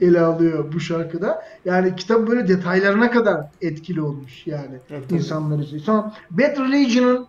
ele 0.00 0.20
alıyor 0.20 0.72
bu 0.72 0.80
şarkıda. 0.80 1.42
Yani 1.64 1.96
kitap 1.96 2.28
böyle 2.28 2.48
detaylarına 2.48 3.10
kadar 3.10 3.46
etkili 3.60 4.00
olmuş 4.00 4.46
yani 4.46 4.78
Evet, 4.90 5.12
insanlar 5.12 5.58
için. 5.58 5.78
Sonra 5.78 6.12
Bad 6.30 6.56
Religion'ın 6.56 7.26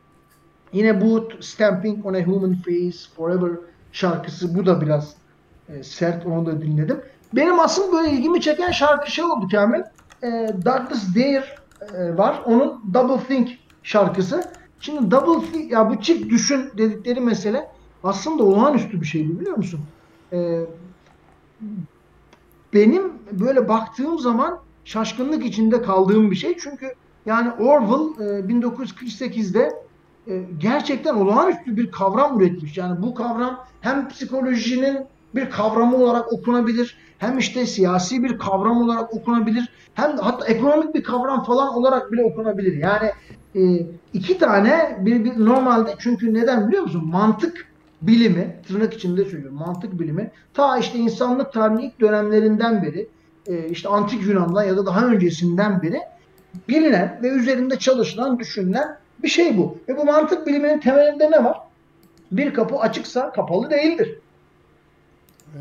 yine 0.74 1.02
Boot 1.02 1.44
Stamping 1.46 2.06
on 2.06 2.14
a 2.14 2.22
Human 2.22 2.56
Face 2.56 2.98
Forever 3.16 3.52
şarkısı 3.92 4.56
bu 4.56 4.66
da 4.66 4.82
biraz 4.82 5.16
e, 5.70 5.84
sert 5.84 6.26
onu 6.26 6.46
da 6.46 6.62
dinledim. 6.62 7.02
Benim 7.34 7.60
asıl 7.60 7.94
böyle 7.94 8.12
ilgimi 8.12 8.42
çeken 8.42 8.72
şarkı 8.72 9.12
şey 9.12 9.26
oldu 9.26 9.48
Kamil. 9.52 9.82
E, 10.24 10.28
Douglas 10.66 11.16
Dare 11.16 11.46
e, 11.98 12.18
var. 12.18 12.42
Onun 12.46 12.94
Double 12.94 13.24
Think 13.28 13.50
şarkısı. 13.84 14.44
Şimdi 14.80 15.12
Double 15.12 15.52
Think 15.52 15.72
ya 15.72 15.90
bu 15.90 16.02
çift 16.02 16.30
düşün 16.30 16.72
dedikleri 16.78 17.20
mesele 17.20 17.68
aslında 18.04 18.44
olağanüstü 18.44 19.02
bir 19.02 19.06
şeydi 19.06 19.40
biliyor 19.40 19.58
musun? 19.58 19.80
E, 20.34 20.62
benim 22.74 23.14
böyle 23.32 23.68
baktığım 23.68 24.20
zaman 24.20 24.60
şaşkınlık 24.86 25.46
içinde 25.46 25.82
kaldığım 25.82 26.32
bir 26.32 26.36
şey. 26.36 26.58
Çünkü 26.58 26.94
yani 27.26 27.52
Orwell 27.52 28.26
e, 28.26 28.40
1948'de 28.40 29.72
e, 30.28 30.44
gerçekten 30.58 31.16
olağanüstü 31.16 31.78
bir 31.78 31.92
kavram 31.92 32.42
üretmiş. 32.42 32.78
Yani 32.78 33.02
bu 33.02 33.14
kavram 33.14 33.66
hem 33.82 34.08
psikolojinin 34.08 34.98
bir 35.36 35.50
kavramı 35.50 35.98
olarak 35.98 36.34
okunabilir, 36.34 36.98
hem 37.18 37.38
işte 37.38 37.66
siyasi 37.66 38.24
bir 38.24 38.40
kavram 38.40 38.82
olarak 38.82 39.14
okunabilir, 39.14 39.70
hem 39.94 40.18
hatta 40.18 40.46
ekonomik 40.46 40.96
bir 40.96 41.04
kavram 41.04 41.44
falan 41.44 41.74
olarak 41.74 42.12
bile 42.12 42.24
okunabilir. 42.24 42.78
Yani 42.78 43.12
e, 43.56 43.88
iki 44.14 44.38
tane 44.38 44.98
bir, 45.00 45.24
bir 45.24 45.46
normalde 45.46 45.96
çünkü 46.00 46.34
neden 46.34 46.68
biliyor 46.68 46.84
musun? 46.84 47.08
Mantık 47.08 47.69
bilimi, 48.02 48.56
tırnak 48.68 48.94
içinde 48.94 49.26
söylüyorum, 49.26 49.58
mantık 49.58 50.00
bilimi 50.00 50.32
ta 50.54 50.78
işte 50.78 50.98
insanlık 50.98 51.54
tarihinin 51.54 51.82
ilk 51.82 52.00
dönemlerinden 52.00 52.84
beri 52.84 53.08
e, 53.48 53.70
işte 53.70 53.90
antik 53.90 54.28
Yunan'dan 54.28 54.64
ya 54.64 54.78
da 54.78 54.86
daha 54.86 55.06
öncesinden 55.06 55.82
beri 55.82 56.02
bilinen 56.70 57.20
ve 57.24 57.28
üzerinde 57.28 57.76
çalışılan, 57.76 58.40
düşünülen 58.40 58.98
bir 59.24 59.28
şey 59.28 59.58
bu. 59.58 59.78
Ve 59.88 59.98
bu 59.98 60.06
mantık 60.06 60.48
biliminin 60.48 60.80
temelinde 60.80 61.32
ne 61.32 61.44
var? 61.44 61.58
Bir 62.32 62.54
kapı 62.54 62.78
açıksa 62.78 63.32
kapalı 63.32 63.70
değildir. 63.70 64.20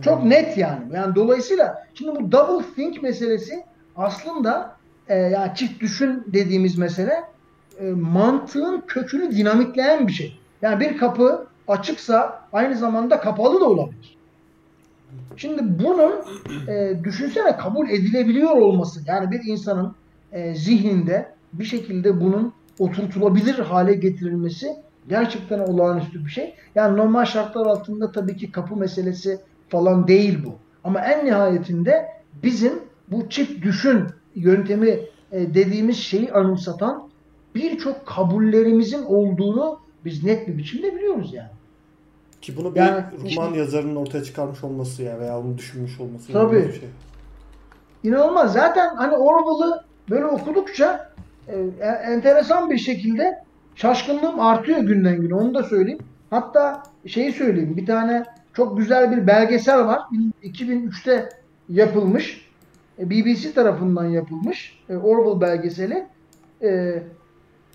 Çok 0.03 0.25
net 0.25 0.59
yani. 0.59 0.85
Yani 0.93 1.15
dolayısıyla 1.15 1.87
şimdi 1.95 2.21
bu 2.21 2.33
double 2.33 2.65
think 2.75 3.03
meselesi 3.03 3.65
aslında 3.97 4.77
e, 5.09 5.17
yani 5.17 5.53
çift 5.55 5.81
düşün 5.81 6.25
dediğimiz 6.27 6.79
mesele 6.79 7.23
e, 7.81 7.91
mantığın 7.91 8.83
kökünü 8.87 9.37
dinamikleyen 9.37 10.09
bir 10.09 10.13
şey. 10.13 10.41
Yani 10.63 10.81
bir 10.81 10.99
kapı 10.99 11.48
açıksa 11.69 12.43
aynı 12.53 12.77
zamanda 12.77 13.21
kapalı 13.21 13.61
da 13.61 13.65
olabilir. 13.69 14.19
Şimdi 15.37 15.85
bunun 15.85 16.13
e, 16.69 17.05
düşünsene 17.05 17.57
kabul 17.57 17.89
edilebiliyor 17.89 18.51
olması 18.51 19.01
yani 19.07 19.31
bir 19.31 19.41
insanın 19.45 19.95
e, 20.33 20.55
zihninde 20.55 21.33
bir 21.53 21.65
şekilde 21.65 22.21
bunun 22.21 22.53
oturtulabilir 22.79 23.59
hale 23.59 23.95
getirilmesi 23.95 24.77
gerçekten 25.09 25.59
olağanüstü 25.59 26.25
bir 26.25 26.31
şey. 26.31 26.55
Yani 26.75 26.97
normal 26.97 27.25
şartlar 27.25 27.67
altında 27.67 28.13
tabii 28.13 28.37
ki 28.37 28.53
kapı 28.53 28.77
meselesi 28.77 29.41
falan 29.69 30.09
değil 30.09 30.39
bu. 30.47 30.55
Ama 30.85 31.01
en 31.01 31.27
nihayetinde 31.27 32.09
bizim 32.43 32.73
bu 33.11 33.29
çift 33.29 33.65
düşün 33.65 34.05
yöntemi 34.35 35.01
e, 35.33 35.55
dediğimiz 35.55 35.97
şeyi 35.97 36.33
anımsatan 36.33 37.09
birçok 37.55 38.07
kabullerimizin 38.07 39.03
olduğunu 39.03 39.79
biz 40.05 40.25
net 40.25 40.49
bir 40.49 40.59
biçimde 40.59 40.97
biliyoruz 40.97 41.35
yani. 41.35 41.58
Ki 42.41 42.57
bunu 42.57 42.75
bir 42.75 42.81
Yani 42.81 43.05
roman 43.19 43.27
işte- 43.27 43.59
yazarının 43.59 43.97
ortaya 43.97 44.25
çıkarmış 44.25 44.65
olması 44.65 45.03
ya 45.03 45.21
veya 45.21 45.39
onu 45.39 45.59
düşünmüş 45.59 46.01
olması. 46.01 46.33
Tabii. 46.33 46.69
bir 46.69 46.73
şey. 46.73 46.89
İnanılmaz. 48.05 48.53
Zaten 48.53 48.95
hani 48.95 49.15
Orwell'ı 49.17 49.85
böyle 50.11 50.27
okudukça 50.27 51.13
e, 51.49 51.57
e- 51.81 51.87
enteresan 51.87 52.71
bir 52.71 52.79
şekilde 52.79 53.45
şaşkınlığım 53.75 54.41
artıyor 54.41 54.79
günden 54.79 55.21
güne. 55.21 55.35
Onu 55.35 55.55
da 55.55 55.63
söyleyeyim. 55.63 56.01
Hatta 56.31 56.83
şeyi 57.07 57.33
söyleyeyim. 57.33 57.77
Bir 57.77 57.87
tane 57.87 58.25
çok 58.55 58.79
güzel 58.79 59.17
bir 59.17 59.27
belgesel 59.27 59.87
var. 59.87 60.01
2003'te 60.43 61.29
yapılmış. 61.69 62.49
E, 62.99 63.11
BBC 63.11 63.53
tarafından 63.53 64.05
yapılmış. 64.05 64.79
E, 64.89 64.97
Orwell 64.97 65.41
belgeseli. 65.41 66.07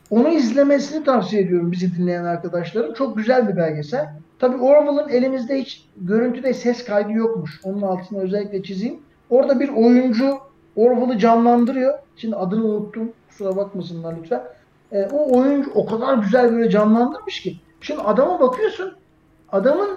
Onu 0.10 0.30
izlemesini 0.30 1.04
tavsiye 1.04 1.42
ediyorum 1.42 1.72
bizi 1.72 1.96
dinleyen 1.96 2.24
arkadaşlarım. 2.24 2.94
Çok 2.94 3.18
güzel 3.18 3.48
bir 3.48 3.58
belgesel. 3.58 4.10
Tabii 4.44 4.58
Orwell'ın 4.58 5.10
elimizde 5.10 5.62
hiç 5.62 5.86
görüntüde 5.98 6.54
ses 6.54 6.86
kaydı 6.86 7.12
yokmuş. 7.12 7.60
Onun 7.64 7.82
altını 7.82 8.22
özellikle 8.22 8.64
çizeyim. 8.64 9.00
Orada 9.30 9.60
bir 9.60 9.70
oyuncu 9.70 10.38
Orwell'ı 10.76 11.18
canlandırıyor. 11.18 12.00
Şimdi 12.16 12.36
adını 12.36 12.66
unuttum. 12.66 13.12
Kusura 13.30 13.56
bakmasınlar 13.56 14.16
lütfen. 14.22 14.44
E, 14.92 15.06
o 15.06 15.40
oyuncu 15.40 15.72
o 15.72 15.86
kadar 15.86 16.18
güzel 16.18 16.52
böyle 16.52 16.70
canlandırmış 16.70 17.42
ki. 17.42 17.60
Şimdi 17.82 18.02
adama 18.02 18.40
bakıyorsun. 18.40 18.94
Adamın 19.52 19.90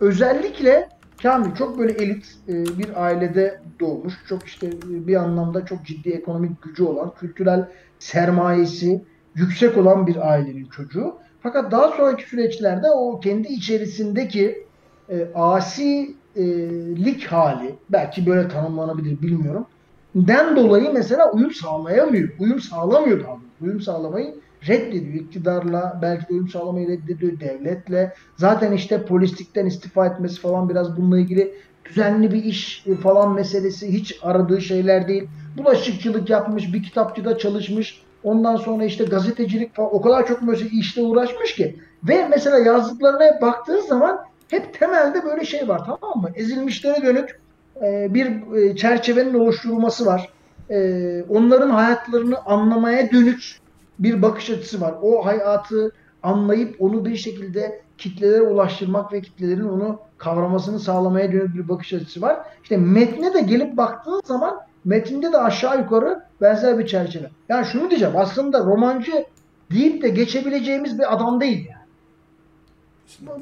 özellikle 0.00 0.88
Kamil 1.22 1.54
çok 1.54 1.78
böyle 1.78 1.92
elit 1.92 2.26
e, 2.48 2.52
bir 2.52 3.04
ailede 3.04 3.60
doğmuş. 3.80 4.14
Çok 4.28 4.46
işte 4.46 4.66
e, 4.66 5.06
bir 5.06 5.16
anlamda 5.16 5.64
çok 5.64 5.86
ciddi 5.86 6.10
ekonomik 6.10 6.62
gücü 6.62 6.84
olan, 6.84 7.14
kültürel 7.14 7.68
sermayesi 7.98 9.04
yüksek 9.34 9.76
olan 9.76 10.06
bir 10.06 10.30
ailenin 10.30 10.66
çocuğu. 10.66 11.14
Fakat 11.42 11.72
daha 11.72 11.88
sonraki 11.88 12.28
süreçlerde 12.28 12.90
o 12.90 13.20
kendi 13.20 13.48
içerisindeki 13.48 14.66
e, 15.08 15.28
asilik 15.34 17.26
hali 17.26 17.74
belki 17.90 18.26
böyle 18.26 18.48
tanımlanabilir 18.48 19.22
bilmiyorum. 19.22 19.66
Den 20.14 20.56
dolayı 20.56 20.90
mesela 20.92 21.32
uyum 21.32 21.50
sağlayamıyor. 21.50 22.28
Uyum 22.38 22.60
sağlamıyor 22.60 23.24
daha 23.24 23.36
Uyum 23.60 23.80
sağlamayı 23.80 24.34
reddediyor. 24.68 25.14
İktidarla 25.14 25.98
belki 26.02 26.28
de 26.28 26.32
uyum 26.32 26.48
sağlamayı 26.48 26.88
reddediyor 26.88 27.40
devletle. 27.40 28.14
Zaten 28.36 28.72
işte 28.72 29.04
polislikten 29.04 29.66
istifa 29.66 30.06
etmesi 30.06 30.40
falan 30.40 30.68
biraz 30.68 30.96
bununla 30.96 31.18
ilgili 31.18 31.54
düzenli 31.84 32.32
bir 32.32 32.44
iş 32.44 32.84
falan 33.02 33.34
meselesi 33.34 33.92
hiç 33.92 34.18
aradığı 34.22 34.60
şeyler 34.60 35.08
değil. 35.08 35.28
Bulaşıkçılık 35.58 36.30
yapmış, 36.30 36.74
bir 36.74 36.82
kitapçıda 36.82 37.38
çalışmış. 37.38 38.02
Ondan 38.24 38.56
sonra 38.56 38.84
işte 38.84 39.04
gazetecilik 39.04 39.74
falan 39.74 39.94
o 39.94 40.00
kadar 40.00 40.26
çok 40.26 40.42
böyle 40.42 40.64
işle 40.66 41.02
uğraşmış 41.02 41.54
ki. 41.54 41.76
Ve 42.04 42.28
mesela 42.28 42.58
yazdıklarına 42.58 43.40
baktığın 43.40 43.80
zaman 43.80 44.20
hep 44.48 44.78
temelde 44.80 45.24
böyle 45.24 45.44
şey 45.44 45.68
var 45.68 45.82
tamam 45.86 46.22
mı? 46.22 46.30
Ezilmişlere 46.34 47.02
dönük 47.02 47.40
e, 47.82 48.14
bir 48.14 48.56
e, 48.56 48.76
çerçevenin 48.76 49.34
oluşturulması 49.34 50.06
var. 50.06 50.28
E, 50.70 51.22
onların 51.28 51.70
hayatlarını 51.70 52.38
anlamaya 52.38 53.10
dönük 53.10 53.60
bir 53.98 54.22
bakış 54.22 54.50
açısı 54.50 54.80
var. 54.80 54.94
O 55.02 55.26
hayatı 55.26 55.92
anlayıp 56.22 56.76
onu 56.78 57.04
bir 57.04 57.16
şekilde 57.16 57.80
kitlelere 57.98 58.42
ulaştırmak 58.42 59.12
ve 59.12 59.20
kitlelerin 59.20 59.68
onu 59.68 59.98
kavramasını 60.18 60.80
sağlamaya 60.80 61.32
dönük 61.32 61.54
bir 61.54 61.68
bakış 61.68 61.92
açısı 61.92 62.22
var. 62.22 62.36
İşte 62.62 62.76
metne 62.76 63.34
de 63.34 63.40
gelip 63.40 63.76
baktığın 63.76 64.20
zaman 64.24 64.60
metinde 64.84 65.32
de 65.32 65.38
aşağı 65.38 65.78
yukarı 65.78 66.22
benzer 66.40 66.78
bir 66.78 66.86
çerçeve. 66.86 67.30
Yani 67.48 67.66
şunu 67.66 67.90
diyeceğim 67.90 68.14
aslında 68.16 68.60
romancı 68.60 69.24
deyip 69.70 70.02
de 70.02 70.08
geçebileceğimiz 70.08 70.98
bir 70.98 71.14
adam 71.14 71.40
değil 71.40 71.68
yani. 71.70 71.80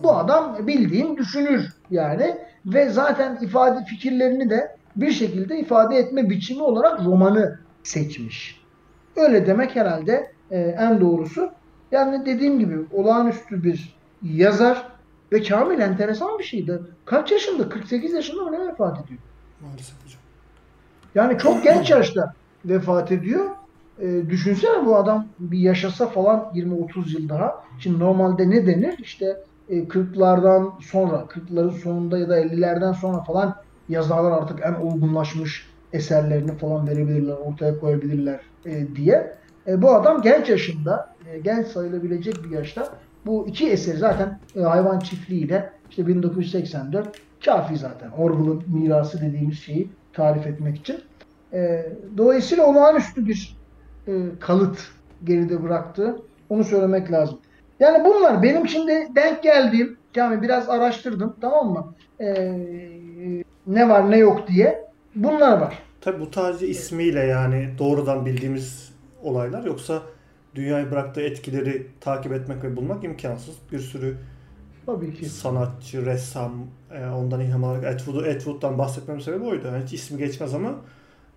Bu 0.03 0.16
adam 0.16 0.66
bildiğin 0.66 1.16
düşünür 1.16 1.72
yani 1.90 2.38
ve 2.66 2.88
zaten 2.88 3.38
ifade 3.40 3.84
fikirlerini 3.84 4.51
de 4.51 4.76
bir 4.96 5.11
şekilde 5.11 5.59
ifade 5.59 5.96
etme 5.96 6.30
biçimi 6.30 6.62
olarak 6.62 7.05
romanı 7.05 7.59
seçmiş. 7.82 8.61
Öyle 9.16 9.46
demek 9.46 9.76
herhalde 9.76 10.32
e, 10.51 10.59
en 10.59 11.01
doğrusu. 11.01 11.51
Yani 11.92 12.26
dediğim 12.26 12.59
gibi 12.59 12.78
olağanüstü 12.92 13.64
bir 13.64 13.96
yazar 14.22 14.86
ve 15.32 15.42
Kamil 15.42 15.80
enteresan 15.80 16.38
bir 16.38 16.44
şeydi. 16.44 16.80
Kaç 17.05 17.32
yaşında? 17.32 17.68
48 17.68 18.12
yaşında 18.12 18.42
mı 18.42 18.53
ne 18.53 18.68
vefat 18.68 19.05
ediyor? 19.05 19.20
Maalesef 19.61 20.05
hocam. 20.05 20.20
Yani 21.14 21.38
çok 21.38 21.64
genç 21.64 21.90
yaşta 21.90 22.34
vefat 22.68 23.12
ediyor. 23.12 23.44
E, 24.00 24.30
düşünsene 24.30 24.86
bu 24.86 24.96
adam 24.96 25.26
bir 25.38 25.58
yaşasa 25.58 26.06
falan 26.06 26.50
20-30 26.54 27.12
yıl 27.12 27.28
daha. 27.28 27.64
Şimdi 27.78 27.98
normalde 27.98 28.50
ne 28.50 28.66
denir? 28.66 28.94
İşte 28.98 29.36
e, 29.68 29.78
40'lardan 29.78 30.70
sonra, 30.82 31.16
40'ların 31.16 31.72
sonunda 31.72 32.18
ya 32.18 32.28
da 32.28 32.40
50'lerden 32.40 32.92
sonra 32.92 33.22
falan 33.22 33.56
yazarlar 33.88 34.32
artık 34.32 34.60
en 34.64 34.74
olgunlaşmış 34.74 35.66
eserlerini 35.92 36.56
falan 36.56 36.88
verebilirler, 36.88 37.34
ortaya 37.34 37.80
koyabilirler 37.80 38.40
e, 38.66 38.96
diye. 38.96 39.36
E, 39.66 39.82
bu 39.82 39.94
adam 39.94 40.22
genç 40.22 40.48
yaşında, 40.48 41.14
e, 41.32 41.38
genç 41.38 41.66
sayılabilecek 41.66 42.44
bir 42.44 42.50
yaşta 42.50 42.88
bu 43.26 43.48
iki 43.48 43.70
eseri 43.70 43.96
zaten 43.96 44.38
e, 44.56 44.60
hayvan 44.60 44.98
çiftliğiyle 44.98 45.72
işte 45.90 46.06
1984 46.06 47.20
kafi 47.44 47.76
zaten. 47.76 48.10
Orwell'ın 48.10 48.62
mirası 48.66 49.20
dediğimiz 49.20 49.58
şeyi 49.58 49.90
tarif 50.12 50.46
etmek 50.46 50.76
için. 50.76 50.96
E, 51.53 51.92
dolayısıyla 52.16 52.66
olağanüstü 52.66 53.26
bir 53.26 53.57
e, 54.09 54.12
kalıt 54.40 54.78
geride 55.24 55.62
bıraktı. 55.62 56.16
Onu 56.49 56.64
söylemek 56.64 57.12
lazım. 57.12 57.38
Yani 57.80 58.05
bunlar 58.05 58.42
benim 58.42 58.68
şimdi 58.68 59.09
denk 59.16 59.42
geldiğim, 59.42 59.96
yani 60.16 60.42
biraz 60.42 60.68
araştırdım 60.68 61.36
tamam 61.40 61.72
mı? 61.72 61.94
E, 62.20 62.59
ne 63.66 63.88
var 63.88 64.11
ne 64.11 64.16
yok 64.16 64.49
diye. 64.49 64.84
Bunlar 65.14 65.61
var. 65.61 65.82
Tabi 66.01 66.20
bu 66.20 66.28
sadece 66.34 66.68
ismiyle 66.68 67.20
yani 67.20 67.70
doğrudan 67.78 68.26
bildiğimiz 68.26 68.92
olaylar 69.22 69.64
yoksa 69.64 70.03
dünyayı 70.55 70.90
bıraktığı 70.90 71.20
etkileri 71.20 71.86
takip 72.01 72.32
etmek 72.32 72.64
ve 72.64 72.76
bulmak 72.76 73.05
imkansız. 73.05 73.55
Bir 73.72 73.78
sürü 73.78 74.16
Tabii 74.86 75.14
ki. 75.14 75.28
sanatçı, 75.28 76.07
ressam, 76.07 76.53
e, 76.92 77.07
ondan 77.07 77.40
ilham 77.40 77.64
alarak 77.64 77.84
Atwood'u 77.84 78.30
Atwood'dan 78.30 78.78
bahsetmemin 78.78 79.20
sebebi 79.20 79.44
oydu. 79.44 79.66
Yani 79.66 79.84
hiç 79.84 79.92
ismi 79.92 80.18
geçmez 80.18 80.55
ama 80.55 80.74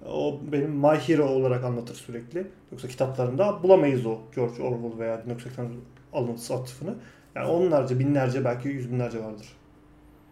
o 0.10 0.40
benim 0.52 0.72
My 0.72 0.98
Hero 1.08 1.26
olarak 1.26 1.64
anlatır 1.64 1.96
sürekli. 1.96 2.48
Yoksa 2.72 2.88
kitaplarında 2.88 3.64
bulamayız 3.64 4.06
o 4.06 4.18
George 4.36 4.64
Orwell 4.64 5.00
veya 5.00 5.26
1980 5.26 5.68
alıntısı 6.14 6.54
atıfını. 6.54 6.94
Yani 7.36 7.48
onlarca, 7.48 8.00
binlerce 8.00 8.46
belki 8.46 8.68
yüz 8.68 8.92
binlerce 8.92 9.24
vardır. 9.24 9.48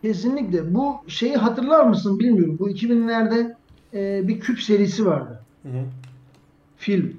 Kesinlikle. 0.02 0.74
Bu 0.74 0.96
şeyi 1.08 1.36
hatırlar 1.36 1.84
mısın 1.84 2.20
bilmiyorum. 2.20 2.58
Bu 2.60 2.70
2000'lerde 2.70 3.56
e, 3.94 4.28
bir 4.28 4.40
küp 4.40 4.62
serisi 4.62 5.06
vardı. 5.06 5.42
Hı 5.64 5.70
hı. 5.70 5.84
Film. 6.78 7.14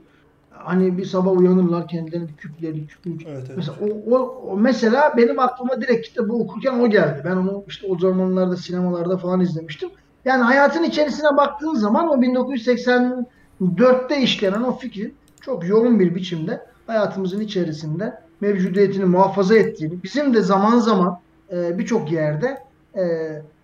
Hani 0.50 0.98
bir 0.98 1.04
sabah 1.04 1.32
uyanırlar 1.32 1.88
kendilerini 1.88 2.28
küpleri 2.36 2.86
küpü. 2.86 3.10
Evet, 3.10 3.44
evet. 3.46 3.56
Mesela 3.56 3.78
o, 3.80 4.14
o, 4.14 4.18
o 4.52 4.56
mesela 4.56 5.14
benim 5.16 5.38
aklıma 5.38 5.80
direkt 5.80 6.08
kitabı 6.08 6.32
okurken 6.32 6.80
o 6.80 6.90
geldi. 6.90 7.22
Ben 7.24 7.36
onu 7.36 7.64
işte 7.68 7.86
o 7.86 7.98
zamanlarda 7.98 8.56
sinemalarda 8.56 9.16
falan 9.16 9.40
izlemiştim. 9.40 9.90
Yani 10.24 10.42
hayatın 10.42 10.82
içerisine 10.82 11.36
baktığın 11.36 11.74
zaman 11.74 12.08
o 12.08 12.14
1984'te 12.14 14.22
işlenen 14.22 14.62
o 14.62 14.78
fikrin 14.78 15.14
çok 15.40 15.68
yoğun 15.68 16.00
bir 16.00 16.14
biçimde 16.14 16.60
hayatımızın 16.86 17.40
içerisinde 17.40 18.20
mevcudiyetini 18.40 19.04
muhafaza 19.04 19.56
ettiğini, 19.56 20.02
bizim 20.02 20.34
de 20.34 20.42
zaman 20.42 20.78
zaman 20.78 21.20
e, 21.52 21.78
birçok 21.78 22.12
yerde 22.12 22.58
e, 22.96 23.02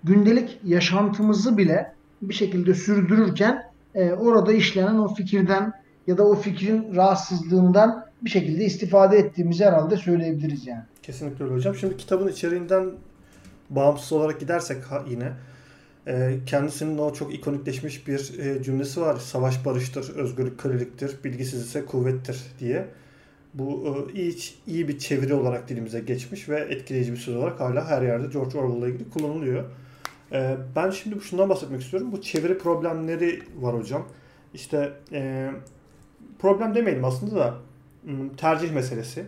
gündelik 0.04 0.60
yaşantımızı 0.64 1.58
bile 1.58 1.92
bir 2.22 2.34
şekilde 2.34 2.74
sürdürürken 2.74 3.62
e, 3.94 4.12
orada 4.12 4.52
işlenen 4.52 4.98
o 4.98 5.14
fikirden 5.14 5.72
ya 6.06 6.18
da 6.18 6.28
o 6.28 6.34
fikrin 6.34 6.96
rahatsızlığından 6.96 8.06
bir 8.22 8.30
şekilde 8.30 8.64
istifade 8.64 9.18
ettiğimizi 9.18 9.64
herhalde 9.64 9.96
söyleyebiliriz 9.96 10.66
yani. 10.66 10.82
Kesinlikle 11.02 11.44
öyle 11.44 11.54
hocam. 11.54 11.74
Şimdi 11.74 11.96
kitabın 11.96 12.28
içeriğinden 12.28 12.90
bağımsız 13.70 14.12
olarak 14.12 14.40
gidersek 14.40 14.76
yine 15.10 15.32
kendisinin 16.46 16.98
o 16.98 17.12
çok 17.12 17.34
ikonikleşmiş 17.34 18.06
bir 18.08 18.38
e, 18.38 18.62
cümlesi 18.62 19.00
var. 19.00 19.16
Savaş 19.16 19.64
barıştır, 19.64 20.16
özgürlük 20.16 20.60
köleliktir, 20.60 21.24
bilgisiz 21.24 21.62
ise 21.62 21.84
kuvvettir 21.84 22.42
diye. 22.60 22.86
Bu 23.54 23.96
e, 24.08 24.12
iyi, 24.12 24.36
iyi 24.66 24.88
bir 24.88 24.98
çeviri 24.98 25.34
olarak 25.34 25.68
dilimize 25.68 26.00
geçmiş 26.00 26.48
ve 26.48 26.60
etkileyici 26.60 27.12
bir 27.12 27.16
söz 27.16 27.36
olarak 27.36 27.60
hala 27.60 27.88
her 27.88 28.02
yerde 28.02 28.26
George 28.32 28.58
Orwell'la 28.58 28.88
ilgili 28.88 29.10
kullanılıyor. 29.10 29.64
Ben 30.76 30.90
şimdi 30.90 31.20
şundan 31.20 31.48
bahsetmek 31.48 31.82
istiyorum. 31.82 32.12
Bu 32.12 32.22
çeviri 32.22 32.58
problemleri 32.58 33.42
var 33.60 33.74
hocam. 33.74 34.08
İşte 34.54 34.92
problem 36.38 36.74
demeyelim 36.74 37.04
aslında 37.04 37.36
da 37.36 37.54
hmm, 38.04 38.28
tercih 38.36 38.72
meselesi. 38.72 39.24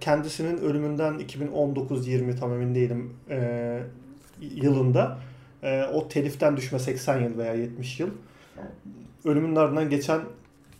Kendisinin 0.00 0.58
ölümünden 0.58 1.14
2019-20 1.14 2.36
tam 2.36 2.52
emin 2.52 2.74
değilim 2.74 3.12
yılında 4.40 5.18
o 5.92 6.08
teliften 6.08 6.56
düşme 6.56 6.78
80 6.78 7.20
yıl 7.20 7.38
veya 7.38 7.54
70 7.54 8.00
yıl. 8.00 8.08
Ölümünün 9.24 9.56
ardından 9.56 9.90
geçen 9.90 10.20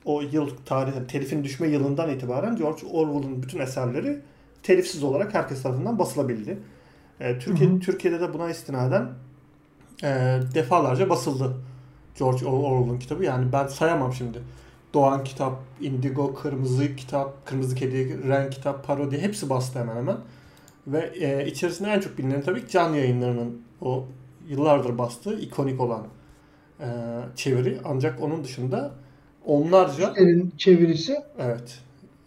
o 0.04 0.20
yıl 0.22 0.50
tarihi, 0.66 1.06
telifin 1.06 1.44
düşme 1.44 1.68
yılından 1.68 2.10
itibaren 2.10 2.56
George 2.56 2.86
Orwell'ın 2.86 3.42
bütün 3.42 3.58
eserleri 3.58 4.20
telifsiz 4.62 5.02
olarak 5.02 5.34
herkes 5.34 5.62
tarafından 5.62 5.98
basılabildi. 5.98 6.58
E, 7.20 7.38
Türkiye, 7.38 7.70
hı 7.70 7.74
hı. 7.74 7.80
Türkiye'de 7.80 8.20
de 8.20 8.34
buna 8.34 8.50
istinaden 8.50 9.08
e, 10.02 10.40
defalarca 10.54 11.08
basıldı 11.08 11.56
George 12.18 12.46
Orwell'ın 12.46 12.98
kitabı. 12.98 13.24
Yani 13.24 13.52
ben 13.52 13.66
sayamam 13.66 14.12
şimdi. 14.12 14.38
Doğan 14.94 15.24
kitap, 15.24 15.62
Indigo, 15.80 16.34
Kırmızı 16.34 16.96
kitap, 16.96 17.46
Kırmızı 17.46 17.74
Kedi, 17.74 18.28
Renk 18.28 18.52
kitap, 18.52 18.86
Parodi 18.86 19.22
hepsi 19.22 19.50
bastı 19.50 19.78
hemen 19.78 19.96
hemen. 19.96 20.16
Ve 20.86 21.12
e, 21.14 21.46
içerisinde 21.46 21.88
en 21.88 22.00
çok 22.00 22.18
bilinen 22.18 22.42
tabii 22.42 22.60
ki 22.60 22.72
can 22.72 22.94
yayınlarının 22.94 23.62
o 23.80 24.04
yıllardır 24.48 24.98
bastığı 24.98 25.40
ikonik 25.40 25.80
olan 25.80 26.06
e, 26.80 26.86
çeviri. 27.36 27.78
Ancak 27.84 28.22
onun 28.22 28.44
dışında 28.44 28.90
onlarca 29.46 30.08
Kuşlerin 30.08 30.52
çevirisi. 30.58 31.16
Evet. 31.38 31.78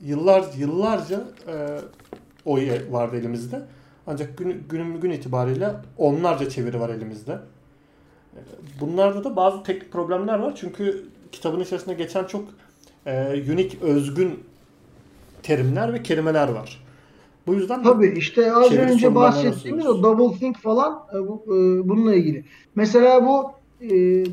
yıllar 0.01 0.45
yıllarca 0.57 1.24
e, 1.47 1.78
o 2.45 2.57
vardı 2.89 3.18
elimizde. 3.18 3.61
Ancak 4.07 4.38
gün, 4.38 4.65
gün, 4.70 5.01
gün 5.01 5.11
itibariyle 5.11 5.72
onlarca 5.97 6.49
çeviri 6.49 6.80
var 6.80 6.89
elimizde. 6.89 7.39
E, 8.34 8.39
bunlarda 8.82 9.24
da 9.24 9.36
bazı 9.36 9.63
teknik 9.63 9.91
problemler 9.91 10.39
var. 10.39 10.55
Çünkü 10.55 11.05
kitabın 11.32 11.59
içerisinde 11.59 11.93
geçen 11.93 12.24
çok 12.24 12.45
e, 13.05 13.43
unik, 13.53 13.82
özgün 13.82 14.43
terimler 15.43 15.93
ve 15.93 16.03
kelimeler 16.03 16.47
var. 16.47 16.86
Bu 17.47 17.53
yüzden 17.53 17.83
Tabii 17.83 18.13
işte 18.17 18.53
az 18.53 18.71
önce 18.71 19.15
bahsettiğimiz 19.15 19.87
o 19.87 20.03
double 20.03 20.39
think 20.39 20.57
falan 20.57 21.03
e, 21.13 21.27
bu, 21.27 21.43
e, 21.47 21.89
bununla 21.89 22.15
ilgili. 22.15 22.45
Mesela 22.75 23.25
bu 23.25 23.51
e, 23.81 23.89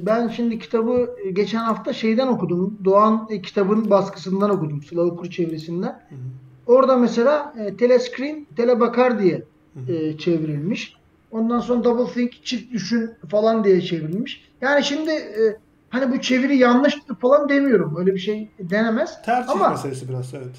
ben 0.06 0.28
şimdi 0.28 0.58
kitabı 0.58 1.16
geçen 1.32 1.58
hafta 1.58 1.92
şeyden 1.92 2.26
okudum. 2.26 2.78
Doğan 2.84 3.26
e, 3.30 3.42
kitabın 3.42 3.90
baskısından 3.90 4.50
okudum. 4.50 4.82
Sıla 4.82 5.02
Okur 5.02 5.30
çevirisinden. 5.30 6.00
Hı 6.08 6.14
hı. 6.14 6.18
Orada 6.66 6.96
mesela 6.96 7.54
e, 7.58 7.76
telescreen, 7.76 8.46
telebakar 8.56 9.22
diye 9.22 9.42
e, 9.88 10.18
çevrilmiş. 10.18 10.96
Ondan 11.30 11.60
sonra 11.60 11.84
double 11.84 12.12
think, 12.12 12.44
çift 12.44 12.72
düşün 12.72 13.10
falan 13.28 13.64
diye 13.64 13.80
çevrilmiş. 13.80 14.48
Yani 14.60 14.84
şimdi 14.84 15.10
e, 15.10 15.56
hani 15.90 16.12
bu 16.12 16.20
çeviri 16.20 16.56
yanlıştır 16.56 17.14
falan 17.14 17.48
demiyorum. 17.48 17.96
Öyle 17.98 18.14
bir 18.14 18.20
şey 18.20 18.48
denemez. 18.58 19.22
Tercih 19.22 19.50
ama, 19.50 19.68
meselesi 19.68 20.08
biraz 20.08 20.34
evet. 20.34 20.54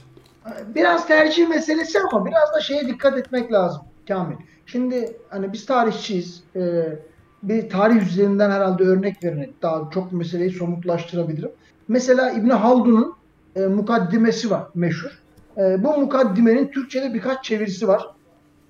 Biraz 0.75 1.07
tercih 1.07 1.47
meselesi 1.47 1.99
ama 1.99 2.25
biraz 2.25 2.53
da 2.55 2.61
şeye 2.61 2.87
dikkat 2.87 3.17
etmek 3.17 3.51
lazım 3.51 3.81
Kamil. 4.07 4.35
Şimdi 4.65 5.17
hani 5.29 5.53
biz 5.53 5.65
tarihçiyiz. 5.65 6.43
E, 6.55 6.83
bir 7.43 7.69
tarih 7.69 8.01
üzerinden 8.07 8.51
herhalde 8.51 8.83
örnek 8.83 9.23
vererek 9.23 9.61
daha 9.61 9.89
çok 9.93 10.11
meseleyi 10.11 10.51
somutlaştırabilirim. 10.51 11.51
Mesela 11.87 12.31
İbn 12.31 12.49
Haldun'un 12.49 13.15
e, 13.55 13.65
mukaddimesi 13.65 14.51
var 14.51 14.63
meşhur. 14.75 15.21
E, 15.57 15.83
bu 15.83 15.97
mukaddimenin 15.97 16.67
Türkçe'de 16.67 17.13
birkaç 17.13 17.43
çevirisi 17.43 17.87
var. 17.87 18.05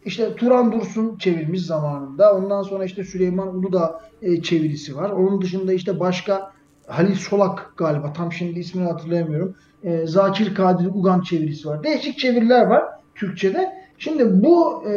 İşte 0.05 0.35
Turan 0.35 0.71
Dursun 0.71 1.17
çevirmiş 1.17 1.65
zamanında. 1.65 2.33
Ondan 2.33 2.63
sonra 2.63 2.85
işte 2.85 3.03
Süleyman 3.03 3.55
Uludağ 3.55 4.01
e, 4.21 4.41
çevirisi 4.41 4.95
var. 4.95 5.09
Onun 5.09 5.41
dışında 5.41 5.73
işte 5.73 5.99
başka 5.99 6.51
Halil 6.87 7.15
Solak 7.15 7.73
galiba 7.77 8.13
tam 8.13 8.31
şimdi 8.31 8.59
ismini 8.59 8.87
hatırlayamıyorum. 8.87 9.55
E, 9.85 10.07
Zakir 10.07 10.55
Kadir 10.55 10.85
Ugan 10.85 11.21
çevirisi 11.21 11.67
var. 11.67 11.83
Değişik 11.83 12.19
çeviriler 12.19 12.65
var 12.65 12.83
Türkçe'de. 13.15 13.73
Şimdi 13.97 14.43
bu 14.43 14.83
e, 14.89 14.95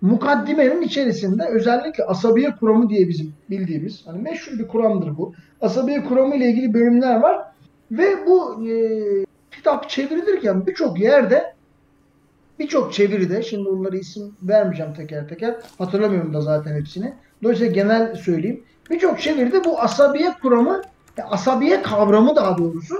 mukaddimenin 0.00 0.82
içerisinde 0.82 1.44
özellikle 1.44 2.04
asabiye 2.04 2.54
kuramı 2.60 2.88
diye 2.88 3.08
bizim 3.08 3.32
bildiğimiz 3.50 4.06
hani 4.06 4.22
meşhur 4.22 4.58
bir 4.58 4.68
kuramdır 4.68 5.16
bu. 5.16 5.32
Asabiye 5.60 6.04
kuramı 6.04 6.36
ile 6.36 6.50
ilgili 6.50 6.74
bölümler 6.74 7.20
var 7.20 7.42
ve 7.90 8.26
bu 8.26 8.68
e, 8.68 8.74
kitap 9.50 9.88
çevrilirken 9.88 10.66
birçok 10.66 11.00
yerde 11.00 11.54
birçok 12.58 12.92
çeviride 12.92 13.42
şimdi 13.42 13.68
onları 13.68 13.96
isim 13.96 14.36
vermeyeceğim 14.42 14.94
teker 14.94 15.28
teker 15.28 15.56
hatırlamıyorum 15.78 16.34
da 16.34 16.40
zaten 16.40 16.76
hepsini. 16.76 17.14
Dolayısıyla 17.42 17.72
genel 17.72 18.14
söyleyeyim. 18.14 18.64
Birçok 18.90 19.20
çeviride 19.20 19.64
bu 19.64 19.80
asabiye 19.80 20.32
kuramı 20.42 20.82
asabiye 21.30 21.82
kavramı 21.82 22.36
daha 22.36 22.58
doğrusu 22.58 22.94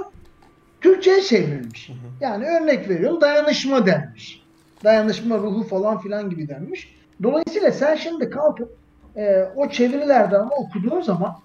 Türkçe'ye 0.80 1.22
çevrilmiş. 1.22 1.90
Yani 2.20 2.46
örnek 2.46 2.88
veriyorum 2.88 3.20
dayanışma 3.20 3.86
denmiş 3.86 4.48
dayanışma 4.84 5.38
ruhu 5.38 5.62
falan 5.62 5.98
filan 5.98 6.30
gibi 6.30 6.48
denmiş. 6.48 6.94
Dolayısıyla 7.22 7.72
sen 7.72 7.96
şimdi 7.96 8.30
kalkıp 8.30 8.76
e, 9.16 9.48
o 9.56 9.68
çevirilerden 9.68 10.48
okuduğun 10.56 11.00
zaman 11.00 11.36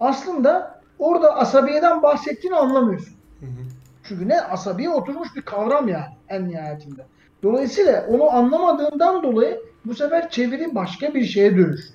aslında 0.00 0.80
orada 0.98 1.36
asabiyeden 1.36 2.02
bahsettiğini 2.02 2.56
anlamıyorsun. 2.56 3.14
Hı 3.40 3.46
hı. 3.46 3.66
Çünkü 4.04 4.28
ne 4.28 4.40
asabiye 4.40 4.90
oturmuş 4.90 5.36
bir 5.36 5.42
kavram 5.42 5.88
yani 5.88 6.04
en 6.28 6.48
nihayetinde. 6.48 7.06
Dolayısıyla 7.42 8.06
onu 8.08 8.30
anlamadığından 8.30 9.22
dolayı 9.22 9.60
bu 9.84 9.94
sefer 9.94 10.30
çeviri 10.30 10.74
başka 10.74 11.14
bir 11.14 11.24
şeye 11.24 11.56
dönüşüyor. 11.56 11.94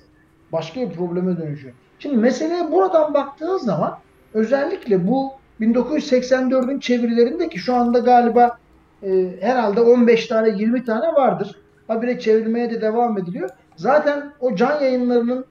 Başka 0.52 0.80
bir 0.80 0.90
probleme 0.90 1.36
dönüşüyor. 1.36 1.74
Şimdi 1.98 2.16
meseleye 2.16 2.72
buradan 2.72 3.14
baktığınız 3.14 3.62
zaman 3.62 3.98
özellikle 4.34 5.08
bu 5.08 5.32
1984'ün 5.60 6.80
çevirilerindeki 6.80 7.58
şu 7.58 7.74
anda 7.74 7.98
galiba 7.98 8.58
e, 9.02 9.28
herhalde 9.40 9.80
15 9.80 10.26
tane 10.26 10.48
20 10.48 10.84
tane 10.84 11.06
vardır. 11.06 11.56
Habire 11.88 12.20
çevrilmeye 12.20 12.70
de 12.70 12.80
devam 12.80 13.18
ediliyor. 13.18 13.50
Zaten 13.76 14.32
o 14.40 14.56
can 14.56 14.80
yayınlarının 14.80 15.44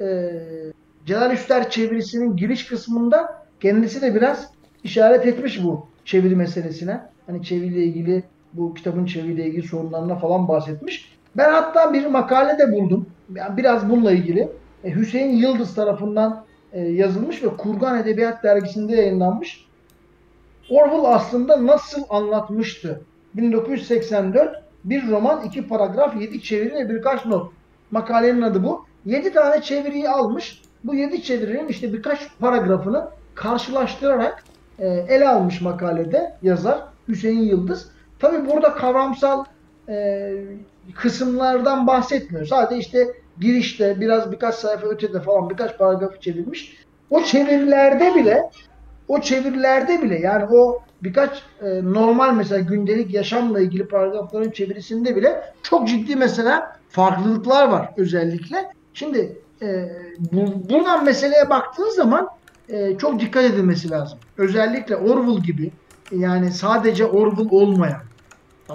e, 0.00 0.30
Celal 1.06 1.32
Üster 1.32 1.70
çevirisinin 1.70 2.36
giriş 2.36 2.66
kısmında 2.66 3.42
kendisi 3.60 4.02
de 4.02 4.14
biraz 4.14 4.50
işaret 4.84 5.26
etmiş 5.26 5.64
bu 5.64 5.86
çeviri 6.04 6.36
meselesine. 6.36 7.00
Hani 7.26 7.44
çeviriyle 7.44 7.84
ilgili 7.84 8.22
bu 8.52 8.74
kitabın 8.74 9.06
çeviriyle 9.06 9.46
ilgili 9.46 9.62
sorunlarına 9.62 10.16
falan 10.16 10.48
bahsetmiş. 10.48 11.16
Ben 11.36 11.52
hatta 11.52 11.92
bir 11.92 12.06
makale 12.06 12.58
de 12.58 12.72
buldum. 12.72 13.06
Yani 13.34 13.56
biraz 13.56 13.90
bununla 13.90 14.12
ilgili. 14.12 14.48
E, 14.84 14.94
Hüseyin 14.94 15.36
Yıldız 15.36 15.74
tarafından 15.74 16.44
e, 16.72 16.80
yazılmış 16.80 17.42
ve 17.42 17.48
Kurgan 17.56 17.98
Edebiyat 17.98 18.42
Dergisi'nde 18.44 18.96
yayınlanmış. 18.96 19.66
Orwell 20.70 21.04
aslında 21.04 21.66
nasıl 21.66 22.02
anlatmıştı? 22.10 23.00
1984 23.34 24.62
bir 24.84 25.10
roman, 25.10 25.44
iki 25.44 25.68
paragraf, 25.68 26.20
yedi 26.20 26.42
çeviri 26.42 26.74
ve 26.74 26.88
birkaç 26.88 27.26
not. 27.26 27.52
Makalenin 27.90 28.42
adı 28.42 28.64
bu. 28.64 28.86
Yedi 29.04 29.32
tane 29.32 29.62
çeviriyi 29.62 30.08
almış. 30.08 30.62
Bu 30.84 30.94
yedi 30.94 31.22
çevirinin 31.22 31.68
işte 31.68 31.92
birkaç 31.92 32.38
paragrafını 32.38 33.08
karşılaştırarak 33.34 34.44
e, 34.78 34.88
ele 34.88 35.28
almış 35.28 35.60
makalede 35.60 36.36
yazar 36.42 36.78
Hüseyin 37.08 37.42
Yıldız. 37.42 37.90
Tabi 38.18 38.48
burada 38.50 38.74
kavramsal 38.74 39.44
e, 39.88 40.32
kısımlardan 40.94 41.86
bahsetmiyor. 41.86 42.46
Sadece 42.46 42.80
işte 42.80 43.08
girişte 43.40 44.00
biraz 44.00 44.32
birkaç 44.32 44.54
sayfa 44.54 44.86
ötede 44.86 45.20
falan 45.20 45.50
birkaç 45.50 45.78
paragrafı 45.78 46.20
çevirmiş. 46.20 46.76
O 47.10 47.22
çevirilerde 47.22 48.14
bile 48.14 48.50
o 49.08 49.20
çevirilerde 49.20 50.02
bile 50.02 50.18
yani 50.18 50.44
o 50.44 50.82
birkaç 51.02 51.42
e, 51.62 51.84
normal 51.84 52.34
mesela 52.34 52.60
gündelik 52.60 53.14
yaşamla 53.14 53.60
ilgili 53.60 53.88
paragrafların 53.88 54.50
çevirisinde 54.50 55.16
bile 55.16 55.52
çok 55.62 55.88
ciddi 55.88 56.16
mesela 56.16 56.76
farklılıklar 56.88 57.68
var 57.68 57.92
özellikle. 57.96 58.72
Şimdi 58.94 59.38
e, 59.62 59.88
bu, 60.32 60.70
buradan 60.70 61.04
meseleye 61.04 61.50
baktığın 61.50 61.90
zaman 61.90 62.28
e, 62.68 62.98
çok 62.98 63.20
dikkat 63.20 63.44
edilmesi 63.44 63.90
lazım. 63.90 64.18
Özellikle 64.38 64.96
Orwell 64.96 65.42
gibi 65.42 65.72
yani 66.12 66.52
sadece 66.52 67.06
Orwell 67.06 67.48
olmayan 67.50 68.00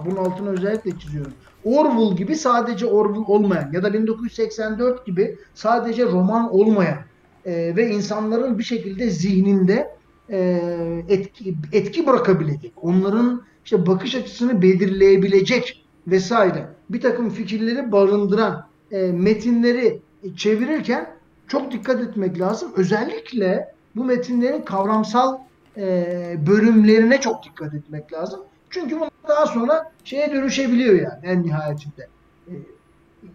bunun 0.06 0.16
altını 0.16 0.50
özellikle 0.50 1.00
çiziyorum. 1.00 1.34
Orwell 1.66 2.16
gibi 2.16 2.36
sadece 2.36 2.86
Orwell 2.86 3.24
olmayan 3.28 3.72
ya 3.74 3.84
da 3.84 3.94
1984 3.94 5.06
gibi 5.06 5.38
sadece 5.54 6.06
roman 6.06 6.54
olmayan 6.54 6.98
e, 7.46 7.76
ve 7.76 7.90
insanların 7.90 8.60
bir 8.60 8.64
şekilde 8.64 9.10
zihninde 9.10 9.96
e, 10.30 10.62
etki, 11.10 11.56
etki 11.74 12.08
bırakabilecek, 12.08 12.74
onların 12.82 13.42
işte 13.66 13.86
bakış 13.86 14.16
açısını 14.16 14.62
belirleyebilecek 14.62 15.86
vesaire 16.08 16.68
bir 16.90 17.02
takım 17.02 17.30
fikirleri 17.30 17.92
barındıran 17.92 18.68
e, 18.92 18.98
metinleri 18.98 20.02
çevirirken 20.36 21.16
çok 21.48 21.72
dikkat 21.72 22.02
etmek 22.02 22.40
lazım. 22.40 22.72
Özellikle 22.76 23.74
bu 23.96 24.04
metinlerin 24.04 24.62
kavramsal 24.62 25.38
e, 25.78 26.38
bölümlerine 26.48 27.22
çok 27.22 27.44
dikkat 27.44 27.74
etmek 27.74 28.14
lazım. 28.14 28.40
Çünkü 28.76 28.96
bunlar 28.96 29.10
daha 29.28 29.46
sonra 29.46 29.92
şeye 30.04 30.32
dönüşebiliyor 30.32 30.94
yani 30.94 31.20
en 31.24 31.44
nihayetinde. 31.44 32.08
E, 32.48 32.54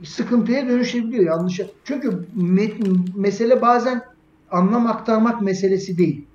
sıkıntıya 0.04 0.66
dönüşebiliyor 0.68 1.24
yanlış. 1.24 1.60
Çünkü 1.84 2.26
met, 2.34 2.74
mesele 3.16 3.62
bazen 3.62 4.02
anlam 4.50 4.86
aktarmak 4.86 5.42
meselesi 5.42 5.98
değil 5.98 6.26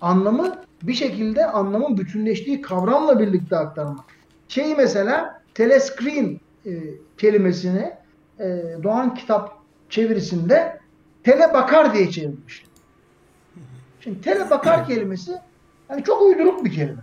anlamı 0.00 0.56
bir 0.82 0.94
şekilde 0.94 1.46
anlamın 1.46 1.98
bütünleştiği 1.98 2.62
kavramla 2.62 3.18
birlikte 3.18 3.56
aktarmak. 3.56 4.04
Şey 4.48 4.74
mesela 4.74 5.42
telescreen 5.54 6.40
e, 6.66 6.72
kelimesini 7.18 7.92
e, 8.40 8.62
Doğan 8.82 9.14
kitap 9.14 9.58
çevirisinde 9.90 10.80
tele 11.24 11.54
bakar 11.54 11.94
diye 11.94 12.10
çevirmiş. 12.10 12.64
Şimdi 14.00 14.20
tele 14.20 14.50
bakar 14.50 14.86
kelimesi 14.86 15.32
yani 15.90 16.04
çok 16.04 16.22
uyduruk 16.22 16.64
bir 16.64 16.72
kelime. 16.72 17.02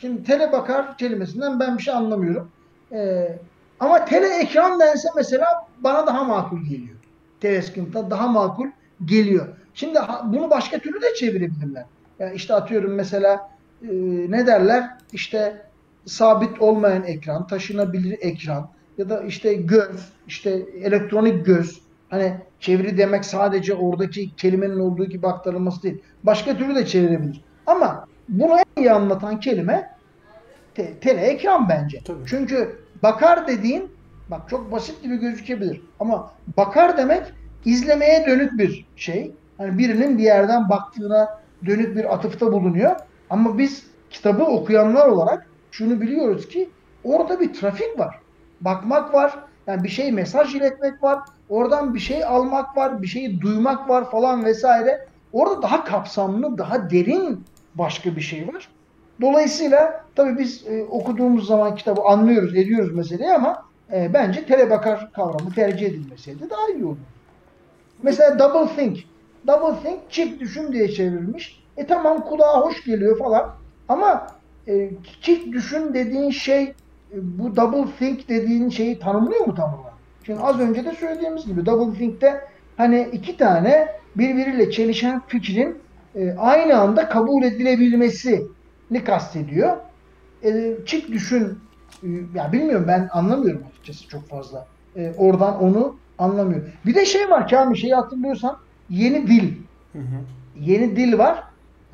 Şimdi 0.00 0.22
tele 0.22 0.52
bakar 0.52 0.98
kelimesinden 0.98 1.60
ben 1.60 1.78
bir 1.78 1.82
şey 1.82 1.94
anlamıyorum. 1.94 2.50
Ee, 2.92 3.38
ama 3.80 4.04
tele 4.04 4.28
ekran 4.28 4.80
dense 4.80 5.08
mesela 5.16 5.46
bana 5.78 6.06
daha 6.06 6.24
makul 6.24 6.62
geliyor. 6.62 6.96
Telescreen'da 7.40 8.10
daha 8.10 8.28
makul 8.28 8.66
geliyor. 9.04 9.48
Şimdi 9.74 9.98
bunu 10.24 10.50
başka 10.50 10.78
türlü 10.78 11.02
de 11.02 11.14
çevirebilirler. 11.14 11.84
Yani 12.18 12.34
işte 12.34 12.54
atıyorum 12.54 12.94
mesela 12.94 13.50
e, 13.82 13.88
ne 14.28 14.46
derler? 14.46 14.90
İşte 15.12 15.62
sabit 16.06 16.62
olmayan 16.62 17.04
ekran, 17.04 17.46
taşınabilir 17.46 18.18
ekran 18.20 18.70
ya 18.98 19.08
da 19.08 19.22
işte 19.22 19.54
göz, 19.54 20.12
işte 20.26 20.50
elektronik 20.82 21.46
göz. 21.46 21.80
Hani 22.10 22.36
çeviri 22.60 22.98
demek 22.98 23.24
sadece 23.24 23.74
oradaki 23.74 24.36
kelimenin 24.36 24.78
olduğu 24.78 25.04
gibi 25.04 25.26
aktarılması 25.26 25.82
değil. 25.82 26.02
Başka 26.22 26.56
türlü 26.56 26.74
de 26.74 26.86
çevirebilir. 26.86 27.44
Ama 27.66 28.07
bunu 28.28 28.56
en 28.56 28.82
iyi 28.82 28.92
anlatan 28.92 29.40
kelime 29.40 29.90
te, 30.74 30.94
tele 31.00 31.20
ekran 31.20 31.68
bence. 31.68 32.00
Tabii. 32.04 32.26
Çünkü 32.26 32.78
bakar 33.02 33.46
dediğin 33.46 33.90
bak 34.28 34.48
çok 34.50 34.72
basit 34.72 35.02
gibi 35.02 35.16
gözükebilir 35.16 35.82
ama 36.00 36.30
bakar 36.56 36.96
demek 36.96 37.22
izlemeye 37.64 38.26
dönük 38.26 38.58
bir 38.58 38.86
şey. 38.96 39.32
Hani 39.58 39.78
birinin 39.78 40.18
bir 40.18 40.22
yerden 40.22 40.68
baktığına 40.68 41.40
dönük 41.66 41.96
bir 41.96 42.14
atıfta 42.14 42.52
bulunuyor. 42.52 42.96
Ama 43.30 43.58
biz 43.58 43.86
kitabı 44.10 44.44
okuyanlar 44.44 45.06
olarak 45.06 45.46
şunu 45.70 46.00
biliyoruz 46.00 46.48
ki 46.48 46.70
orada 47.04 47.40
bir 47.40 47.52
trafik 47.54 47.98
var. 47.98 48.18
Bakmak 48.60 49.14
var. 49.14 49.38
Yani 49.66 49.84
bir 49.84 49.88
şey 49.88 50.12
mesaj 50.12 50.54
iletmek 50.54 51.02
var. 51.02 51.18
Oradan 51.48 51.94
bir 51.94 52.00
şey 52.00 52.24
almak 52.24 52.76
var. 52.76 53.02
Bir 53.02 53.06
şeyi 53.06 53.40
duymak 53.40 53.88
var 53.88 54.10
falan 54.10 54.44
vesaire. 54.44 55.06
Orada 55.32 55.62
daha 55.62 55.84
kapsamlı, 55.84 56.58
daha 56.58 56.90
derin 56.90 57.44
başka 57.78 58.16
bir 58.16 58.20
şey 58.20 58.48
var. 58.48 58.68
Dolayısıyla 59.20 60.04
tabii 60.14 60.38
biz 60.38 60.66
e, 60.66 60.84
okuduğumuz 60.84 61.46
zaman 61.46 61.74
kitabı 61.74 62.02
anlıyoruz, 62.02 62.56
ediyoruz 62.56 62.94
meseleyi 62.94 63.32
ama 63.32 63.64
e, 63.92 64.10
bence 64.14 64.46
telebakar 64.46 65.12
kavramı 65.12 65.52
tercih 65.54 65.86
edilmeseydi 65.86 66.50
daha 66.50 66.68
iyi 66.74 66.84
olur. 66.84 66.96
Mesela 68.02 68.38
double 68.38 68.74
think. 68.76 68.98
Double 69.46 69.82
think 69.82 70.10
çift 70.10 70.40
düşün 70.40 70.72
diye 70.72 70.88
çevrilmiş. 70.88 71.64
E 71.76 71.86
tamam 71.86 72.24
kulağa 72.24 72.60
hoş 72.60 72.84
geliyor 72.84 73.18
falan. 73.18 73.54
Ama 73.88 74.26
e, 74.68 74.90
çift 75.22 75.52
düşün 75.52 75.94
dediğin 75.94 76.30
şey 76.30 76.62
e, 76.62 76.74
bu 77.12 77.56
double 77.56 77.92
think 77.98 78.28
dediğin 78.28 78.68
şeyi 78.68 78.98
tanımlıyor 78.98 79.46
mu 79.46 79.54
tam 79.54 79.74
olarak? 79.74 79.94
Şimdi 80.26 80.40
az 80.40 80.60
önce 80.60 80.84
de 80.84 80.92
söylediğimiz 80.92 81.46
gibi 81.46 81.66
double 81.66 81.98
think'te 81.98 82.40
hani 82.76 83.08
iki 83.12 83.36
tane 83.36 83.88
birbiriyle 84.16 84.70
çelişen 84.70 85.22
fikrin 85.26 85.78
e, 86.18 86.34
aynı 86.38 86.80
anda 86.80 87.08
kabul 87.08 87.42
edilebilmesini 87.42 89.04
kastediyor. 89.06 89.76
E, 90.44 90.76
çift 90.86 91.10
düşün 91.10 91.58
e, 92.02 92.06
ya 92.34 92.52
bilmiyorum 92.52 92.84
ben 92.88 93.08
anlamıyorum 93.12 93.62
açıkçası 93.70 94.08
çok 94.08 94.28
fazla. 94.28 94.66
E, 94.96 95.12
oradan 95.18 95.62
onu 95.62 95.96
anlamıyorum. 96.18 96.68
Bir 96.86 96.94
de 96.94 97.04
şey 97.04 97.30
var 97.30 97.48
Kamil 97.48 97.76
şeyi 97.76 97.94
hatırlıyorsan 97.94 98.56
yeni 98.90 99.26
dil. 99.26 99.54
Hı 99.92 99.98
hı. 99.98 100.20
Yeni 100.60 100.96
dil 100.96 101.18
var. 101.18 101.44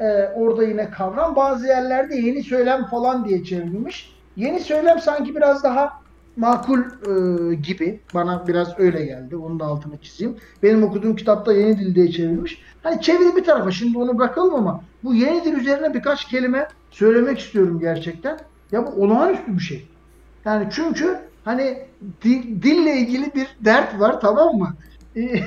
E, 0.00 0.04
orada 0.34 0.64
yine 0.64 0.90
kavram. 0.90 1.36
Bazı 1.36 1.66
yerlerde 1.66 2.16
yeni 2.16 2.42
söylem 2.42 2.84
falan 2.84 3.24
diye 3.24 3.44
çevrilmiş. 3.44 4.14
Yeni 4.36 4.60
söylem 4.60 5.00
sanki 5.00 5.34
biraz 5.36 5.64
daha 5.64 6.03
makul 6.36 6.80
e, 6.80 7.54
gibi. 7.54 8.00
Bana 8.14 8.46
biraz 8.46 8.78
öyle 8.78 9.04
geldi. 9.04 9.36
Onun 9.36 9.60
da 9.60 9.64
altını 9.64 9.98
çizeyim. 9.98 10.36
Benim 10.62 10.82
okuduğum 10.82 11.16
kitapta 11.16 11.52
yeni 11.52 11.78
dil 11.78 11.94
diye 11.94 12.10
çevrilmiş. 12.10 12.62
Hani 12.82 13.00
çeviri 13.00 13.36
bir 13.36 13.44
tarafa 13.44 13.70
şimdi 13.70 13.98
onu 13.98 14.18
bırakalım 14.18 14.54
ama 14.54 14.80
bu 15.04 15.14
yeni 15.14 15.44
dil 15.44 15.52
üzerine 15.52 15.94
birkaç 15.94 16.24
kelime 16.24 16.68
söylemek 16.90 17.38
istiyorum 17.38 17.80
gerçekten. 17.80 18.38
Ya 18.72 18.86
bu 18.86 19.02
olağanüstü 19.02 19.54
bir 19.56 19.62
şey. 19.62 19.88
Yani 20.44 20.68
çünkü 20.70 21.18
hani 21.44 21.78
dil, 22.22 22.62
dille 22.62 22.96
ilgili 22.96 23.34
bir 23.34 23.46
dert 23.60 24.00
var 24.00 24.20
tamam 24.20 24.56
mı? 24.56 24.74
E, 25.16 25.40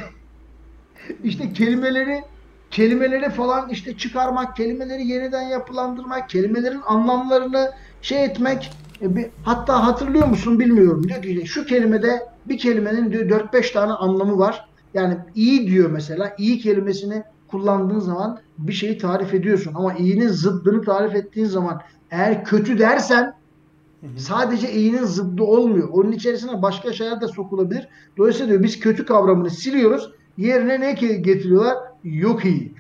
işte 1.24 1.54
kelimeleri 1.54 2.24
kelimeleri 2.72 3.30
falan 3.30 3.70
işte 3.70 3.98
çıkarmak, 3.98 4.56
kelimeleri 4.56 5.08
yeniden 5.08 5.42
yapılandırmak, 5.42 6.30
kelimelerin 6.30 6.82
anlamlarını 6.86 7.72
şey 8.02 8.26
etmek. 8.26 8.72
E, 9.02 9.32
hatta 9.44 9.88
hatırlıyor 9.88 10.28
musun 10.28 10.60
bilmiyorum. 10.60 11.04
Diyor 11.08 11.22
ki 11.22 11.48
şu 11.48 11.66
kelimede 11.66 12.30
bir 12.46 12.58
kelimenin 12.58 13.12
diyor 13.12 13.30
4-5 13.30 13.74
tane 13.74 13.92
anlamı 13.92 14.40
var. 14.40 14.70
Yani 14.94 15.18
iyi 15.36 15.68
diyor 15.68 15.92
mesela. 15.92 16.36
iyi 16.38 16.60
kelimesini 16.60 17.24
kullandığın 17.48 18.00
zaman 18.00 18.40
bir 18.58 18.74
şeyi 18.74 18.98
tarif 18.98 19.34
ediyorsun. 19.34 19.74
Ama 19.76 19.94
iyinin 19.94 20.28
zıddını 20.28 20.82
tarif 20.82 21.16
ettiğin 21.16 21.48
zaman 21.48 21.82
eğer 22.12 22.46
kötü 22.46 22.80
dersen 22.80 23.34
sadece 24.18 24.72
iyinin 24.72 25.04
zıddı 25.04 25.44
olmuyor. 25.44 25.90
Onun 25.92 26.12
içerisine 26.12 26.62
başka 26.62 26.94
şeyler 26.94 27.22
de 27.22 27.28
sokulabilir. 27.28 27.88
Dolayısıyla 28.18 28.50
diyor 28.50 28.64
biz 28.64 28.80
kötü 28.80 29.06
kavramını 29.06 29.50
siliyoruz. 29.50 30.12
Yerine 30.38 30.80
ne 30.80 30.92
getiriyorlar? 30.94 31.78
Yok 32.04 32.46
iyi. 32.46 32.74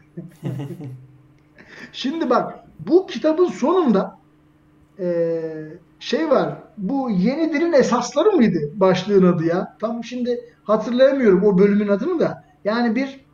Şimdi 1.92 2.30
bak 2.30 2.60
bu 2.88 3.08
kitabın 3.08 3.46
sonunda 3.46 4.18
e, 5.00 5.42
şey 6.00 6.30
var. 6.30 6.58
Bu 6.78 7.10
yeni 7.10 7.54
dilin 7.54 7.74
esasları 7.74 8.32
mıydı 8.32 8.60
başlığın 8.74 9.34
adı 9.34 9.46
ya? 9.46 9.78
Tam 9.82 10.04
şimdi 10.04 10.40
hatırlayamıyorum 10.64 11.44
o 11.44 11.58
bölümün 11.58 11.88
adını 11.88 12.20
da. 12.20 12.44
Yani 12.64 12.96
bir 12.96 13.26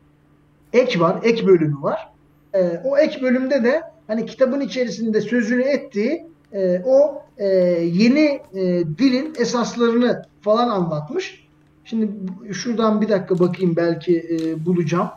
ek 0.74 1.00
var, 1.00 1.20
ek 1.24 1.48
bölümü 1.48 1.82
var. 1.82 2.10
E, 2.54 2.82
o 2.84 2.98
ek 2.98 3.22
bölümde 3.22 3.64
de 3.64 3.82
hani 4.08 4.26
kitabın 4.26 4.62
içerisinde 4.62 5.22
sözünü 5.22 5.62
ettiği 5.62 6.28
e, 6.54 6.82
o 6.86 7.24
e, 7.38 7.48
yeni 7.94 8.42
e, 8.54 8.62
dilin 8.98 9.34
esaslarını 9.40 10.26
falan 10.42 10.70
anlatmış. 10.70 11.48
Şimdi 11.86 12.12
şuradan 12.54 13.02
bir 13.02 13.10
dakika 13.10 13.40
bakayım 13.40 13.76
belki 13.76 14.18
e, 14.18 14.66
bulacağım. 14.66 15.10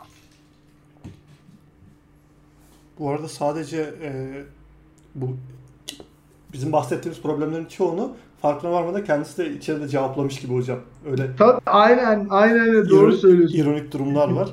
Bu 2.99 3.09
arada 3.09 3.27
sadece 3.27 3.81
e, 3.81 4.11
bu 5.15 5.37
bizim 6.53 6.71
bahsettiğimiz 6.71 7.21
problemlerin 7.21 7.65
çoğunu 7.65 8.11
farkına 8.41 8.71
varmadan 8.71 9.03
kendisi 9.03 9.37
de 9.37 9.53
içeride 9.53 9.87
cevaplamış 9.87 10.39
gibi 10.39 10.53
hocam. 10.53 10.79
Öyle 11.11 11.29
Tabii 11.37 11.61
aynen 11.65 12.27
aynen 12.29 12.59
öyle 12.59 12.89
doğru 12.89 13.07
ironik, 13.07 13.19
söylüyorsun. 13.19 13.57
ironik 13.57 13.91
durumlar 13.93 14.31
var. 14.31 14.49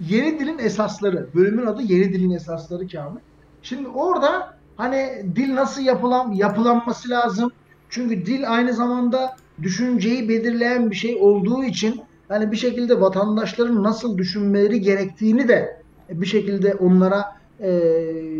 Yeni 0.00 0.38
dilin 0.40 0.58
esasları. 0.58 1.28
Bölümün 1.34 1.66
adı 1.66 1.82
Yeni 1.82 2.12
dilin 2.12 2.30
esasları 2.30 2.88
Kamil. 2.88 3.20
Şimdi 3.62 3.88
orada 3.88 4.56
hani 4.76 5.26
dil 5.36 5.54
nasıl 5.54 5.82
yapılan 5.82 6.32
yapılanması 6.32 7.10
lazım. 7.10 7.50
Çünkü 7.90 8.26
dil 8.26 8.52
aynı 8.52 8.72
zamanda 8.72 9.36
düşünceyi 9.62 10.28
belirleyen 10.28 10.90
bir 10.90 10.96
şey 10.96 11.16
olduğu 11.20 11.64
için 11.64 12.00
hani 12.28 12.52
bir 12.52 12.56
şekilde 12.56 13.00
vatandaşların 13.00 13.82
nasıl 13.82 14.18
düşünmeleri 14.18 14.80
gerektiğini 14.80 15.48
de 15.48 15.82
bir 16.10 16.26
şekilde 16.26 16.74
onlara 16.74 17.24
e, 17.60 17.70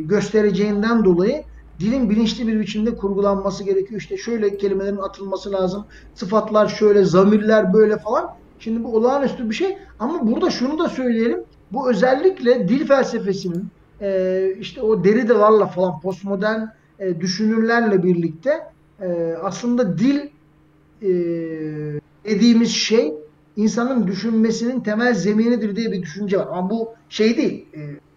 göstereceğinden 0.04 1.04
dolayı 1.04 1.42
dilin 1.83 2.11
bilinçli 2.11 2.47
bir 2.47 2.61
biçimde 2.61 2.97
kurgulanması 2.97 3.64
gerekiyor. 3.64 4.01
İşte 4.01 4.16
şöyle 4.16 4.57
kelimelerin 4.57 4.97
atılması 4.97 5.53
lazım. 5.53 5.85
Sıfatlar 6.14 6.68
şöyle, 6.68 7.05
zamirler 7.05 7.72
böyle 7.72 7.99
falan. 7.99 8.35
Şimdi 8.59 8.85
bu 8.85 8.97
olağanüstü 8.97 9.51
bir 9.51 9.55
şey. 9.55 9.78
Ama 9.99 10.26
burada 10.26 10.51
şunu 10.51 10.78
da 10.78 10.89
söyleyelim. 10.89 11.45
Bu 11.72 11.91
özellikle 11.91 12.68
dil 12.68 12.87
felsefesinin 12.87 13.66
e, 14.01 14.49
işte 14.61 14.83
o 14.83 15.05
Derrida'larla 15.05 15.66
falan 15.66 16.01
postmodern 16.01 16.61
e, 16.99 17.20
düşünürlerle 17.20 18.03
birlikte 18.03 18.61
e, 19.01 19.35
aslında 19.43 19.99
dil 19.99 20.20
dediğimiz 22.24 22.70
şey 22.70 23.14
insanın 23.57 24.07
düşünmesinin 24.07 24.80
temel 24.80 25.14
zeminidir 25.14 25.76
diye 25.76 25.93
bir 25.93 26.03
düşünce 26.03 26.39
var. 26.39 26.47
Ama 26.53 26.70
bu 26.70 26.95
şey 27.09 27.37
değil. 27.37 27.66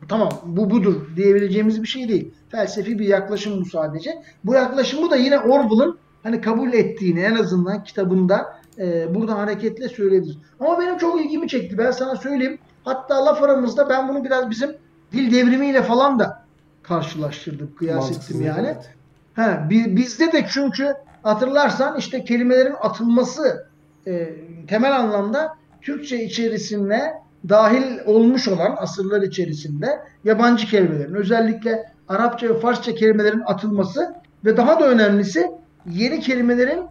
Tamam 0.10 0.30
bu 0.45 0.70
budur 0.70 0.95
diyebileceğimiz 1.16 1.82
bir 1.84 1.88
şey 1.88 2.10
değil. 2.10 2.32
Felsefi 2.49 2.99
bir 2.99 3.08
yaklaşım 3.08 3.62
bu 3.62 3.66
sadece. 3.66 4.24
Bu 4.43 4.53
yaklaşımı 4.53 5.10
da 5.12 5.16
yine 5.16 5.39
Orwell'ın 5.39 5.97
hani 6.24 6.41
kabul 6.41 6.74
ettiğini 6.74 7.20
en 7.20 7.36
azından 7.36 7.84
kitabında 7.84 8.60
e, 8.80 9.16
buradan 9.16 9.36
hareketle 9.38 9.89
söyleyebiliriz. 9.89 10.38
Ama 10.60 10.80
benim 10.80 10.97
çok 10.97 11.22
ilgimi 11.26 11.47
çekti. 11.47 11.78
Ben 11.78 11.91
sana 11.91 12.16
söyleyeyim. 12.16 12.58
Hatta 12.84 13.26
laf 13.26 13.43
aramızda 13.43 13.89
ben 13.89 14.08
bunu 14.10 14.24
biraz 14.24 14.49
bizim 14.49 14.70
dil 15.14 15.32
devrimiyle 15.34 15.82
falan 15.84 16.20
da 16.20 16.45
karşılaştırdım, 16.84 17.72
kıyas 17.78 17.95
Mantıksız 18.03 18.36
ettim 18.36 18.45
yani. 18.47 18.68
evet. 18.68 18.89
Ha, 19.36 19.68
bi- 19.70 19.95
bizde 19.95 20.32
de 20.32 20.45
çünkü 20.53 20.93
hatırlarsan 21.24 21.97
işte 21.97 22.24
kelimelerin 22.24 22.76
atılması 22.82 23.68
e, 24.08 24.36
temel 24.68 24.95
anlamda 24.95 25.56
Türkçe 25.82 26.24
içerisine 26.24 27.14
dahil 27.49 27.99
olmuş 28.05 28.47
olan 28.47 28.75
asırlar 28.77 29.21
içerisinde 29.21 29.99
yabancı 30.23 30.67
kelimelerin 30.67 31.13
özellikle 31.13 31.91
Arapça 32.07 32.49
ve 32.49 32.59
Farsça 32.59 32.95
kelimelerin 32.95 33.43
atılması 33.45 34.15
ve 34.45 34.57
daha 34.57 34.79
da 34.79 34.87
önemlisi 34.87 35.51
yeni 35.89 36.19
kelimelerin 36.19 36.83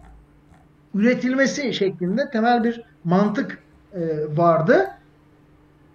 üretilmesi 0.93 1.73
şeklinde 1.73 2.29
temel 2.29 2.63
bir 2.63 2.81
mantık 3.03 3.63
e, 3.93 4.01
vardı. 4.37 4.87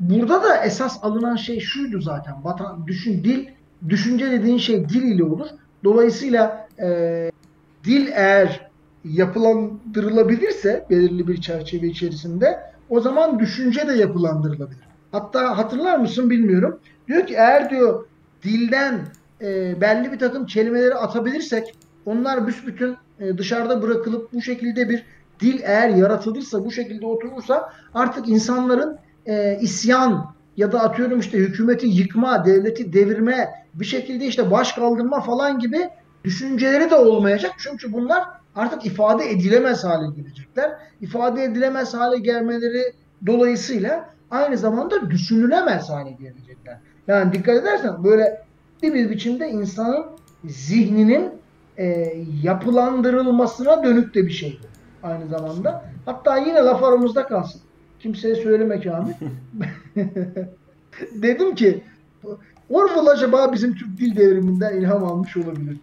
Burada 0.00 0.42
da 0.42 0.56
esas 0.64 0.98
alınan 1.04 1.36
şey 1.36 1.60
şuydu 1.60 2.00
zaten. 2.00 2.44
Vatan, 2.44 2.86
düşün 2.86 3.24
dil, 3.24 3.46
düşünce 3.88 4.30
dediğin 4.30 4.58
şey 4.58 4.88
dil 4.88 5.02
ile 5.02 5.24
olur. 5.24 5.46
Dolayısıyla 5.84 6.68
e, 6.82 7.30
dil 7.84 8.08
eğer 8.14 8.70
yapılandırılabilirse 9.04 10.86
belirli 10.90 11.28
bir 11.28 11.40
çerçeve 11.40 11.86
içerisinde 11.86 12.69
o 12.90 13.00
zaman 13.00 13.38
düşünce 13.38 13.88
de 13.88 13.92
yapılandırılabilir. 13.92 14.80
Hatta 15.12 15.58
hatırlar 15.58 15.98
mısın 15.98 16.30
bilmiyorum. 16.30 16.80
Diyor 17.08 17.26
ki 17.26 17.34
eğer 17.34 17.70
diyor 17.70 18.04
dilden 18.42 19.00
e, 19.40 19.80
belli 19.80 20.12
bir 20.12 20.18
takım 20.18 20.46
kelimeleri 20.46 20.94
atabilirsek 20.94 21.74
onlar 22.06 22.46
büsbütün 22.46 22.96
e, 23.20 23.38
dışarıda 23.38 23.82
bırakılıp 23.82 24.32
bu 24.32 24.42
şekilde 24.42 24.88
bir 24.88 25.04
dil 25.40 25.60
eğer 25.62 25.88
yaratılırsa 25.88 26.64
bu 26.64 26.72
şekilde 26.72 27.06
oturursa 27.06 27.72
artık 27.94 28.28
insanların 28.28 28.98
e, 29.26 29.58
isyan 29.60 30.34
ya 30.56 30.72
da 30.72 30.80
atıyorum 30.80 31.20
işte 31.20 31.38
hükümeti 31.38 31.86
yıkma, 31.86 32.44
devleti 32.44 32.92
devirme, 32.92 33.48
bir 33.74 33.84
şekilde 33.84 34.26
işte 34.26 34.50
baş 34.50 34.72
kaldırma 34.72 35.20
falan 35.20 35.58
gibi 35.58 35.88
düşünceleri 36.24 36.90
de 36.90 36.94
olmayacak. 36.94 37.52
Çünkü 37.58 37.92
bunlar 37.92 38.24
artık 38.56 38.86
ifade 38.86 39.30
edilemez 39.30 39.84
hale 39.84 40.14
gelecekler. 40.16 40.70
İfade 41.00 41.44
edilemez 41.44 41.94
hale 41.94 42.18
gelmeleri 42.18 42.92
dolayısıyla 43.26 44.10
aynı 44.30 44.56
zamanda 44.56 45.10
düşünülemez 45.10 45.90
hale 45.90 46.10
gelecekler. 46.10 46.78
Yani 47.08 47.32
dikkat 47.32 47.56
edersen 47.56 48.04
böyle 48.04 48.42
bir 48.82 49.10
biçimde 49.10 49.48
insanın 49.48 50.06
zihninin 50.44 51.30
e, 51.78 52.14
yapılandırılmasına 52.42 53.84
dönük 53.84 54.14
de 54.14 54.26
bir 54.26 54.30
şey 54.32 54.60
aynı 55.02 55.28
zamanda. 55.28 55.84
Hatta 56.06 56.36
yine 56.36 56.58
laf 56.58 56.82
aramızda 56.82 57.26
kalsın. 57.26 57.60
Kimseye 57.98 58.34
söyleme 58.34 58.80
Kamil. 58.80 59.12
Dedim 61.22 61.54
ki 61.54 61.84
Orwell 62.70 63.06
acaba 63.06 63.52
bizim 63.52 63.74
Türk 63.74 63.98
dil 63.98 64.16
devriminden 64.16 64.76
ilham 64.76 65.04
almış 65.04 65.36
olabilir. 65.36 65.76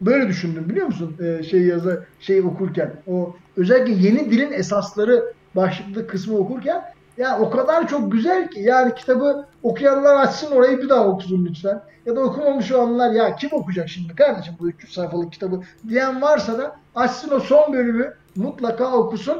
Böyle 0.00 0.28
düşündüm 0.28 0.68
biliyor 0.68 0.86
musun? 0.86 1.16
Ee, 1.20 1.42
şey 1.42 1.62
yazı 1.62 2.04
şey 2.20 2.40
okurken. 2.40 2.92
O 3.06 3.36
özellikle 3.56 4.08
yeni 4.08 4.30
dilin 4.30 4.52
esasları 4.52 5.32
başlıklı 5.56 6.06
kısmı 6.06 6.38
okurken 6.38 6.84
ya 7.16 7.38
o 7.40 7.50
kadar 7.50 7.88
çok 7.88 8.12
güzel 8.12 8.50
ki 8.50 8.60
yani 8.60 8.94
kitabı 8.94 9.46
okuyanlar 9.62 10.16
açsın 10.16 10.50
orayı 10.50 10.78
bir 10.78 10.88
daha 10.88 11.06
okusun 11.06 11.46
lütfen. 11.46 11.82
Ya 12.06 12.16
da 12.16 12.20
okumamış 12.20 12.72
olanlar 12.72 13.12
ya 13.12 13.36
kim 13.36 13.50
okuyacak 13.52 13.88
şimdi 13.88 14.14
kardeşim 14.14 14.54
bu 14.60 14.68
300 14.68 14.92
sayfalık 14.92 15.32
kitabı 15.32 15.60
diyen 15.88 16.22
varsa 16.22 16.58
da 16.58 16.76
açsın 16.94 17.30
o 17.30 17.40
son 17.40 17.72
bölümü 17.72 18.14
mutlaka 18.36 18.92
okusun. 18.92 19.38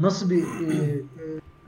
Nasıl 0.00 0.30
bir 0.30 0.42
e, 0.42 0.74
e, 0.74 1.00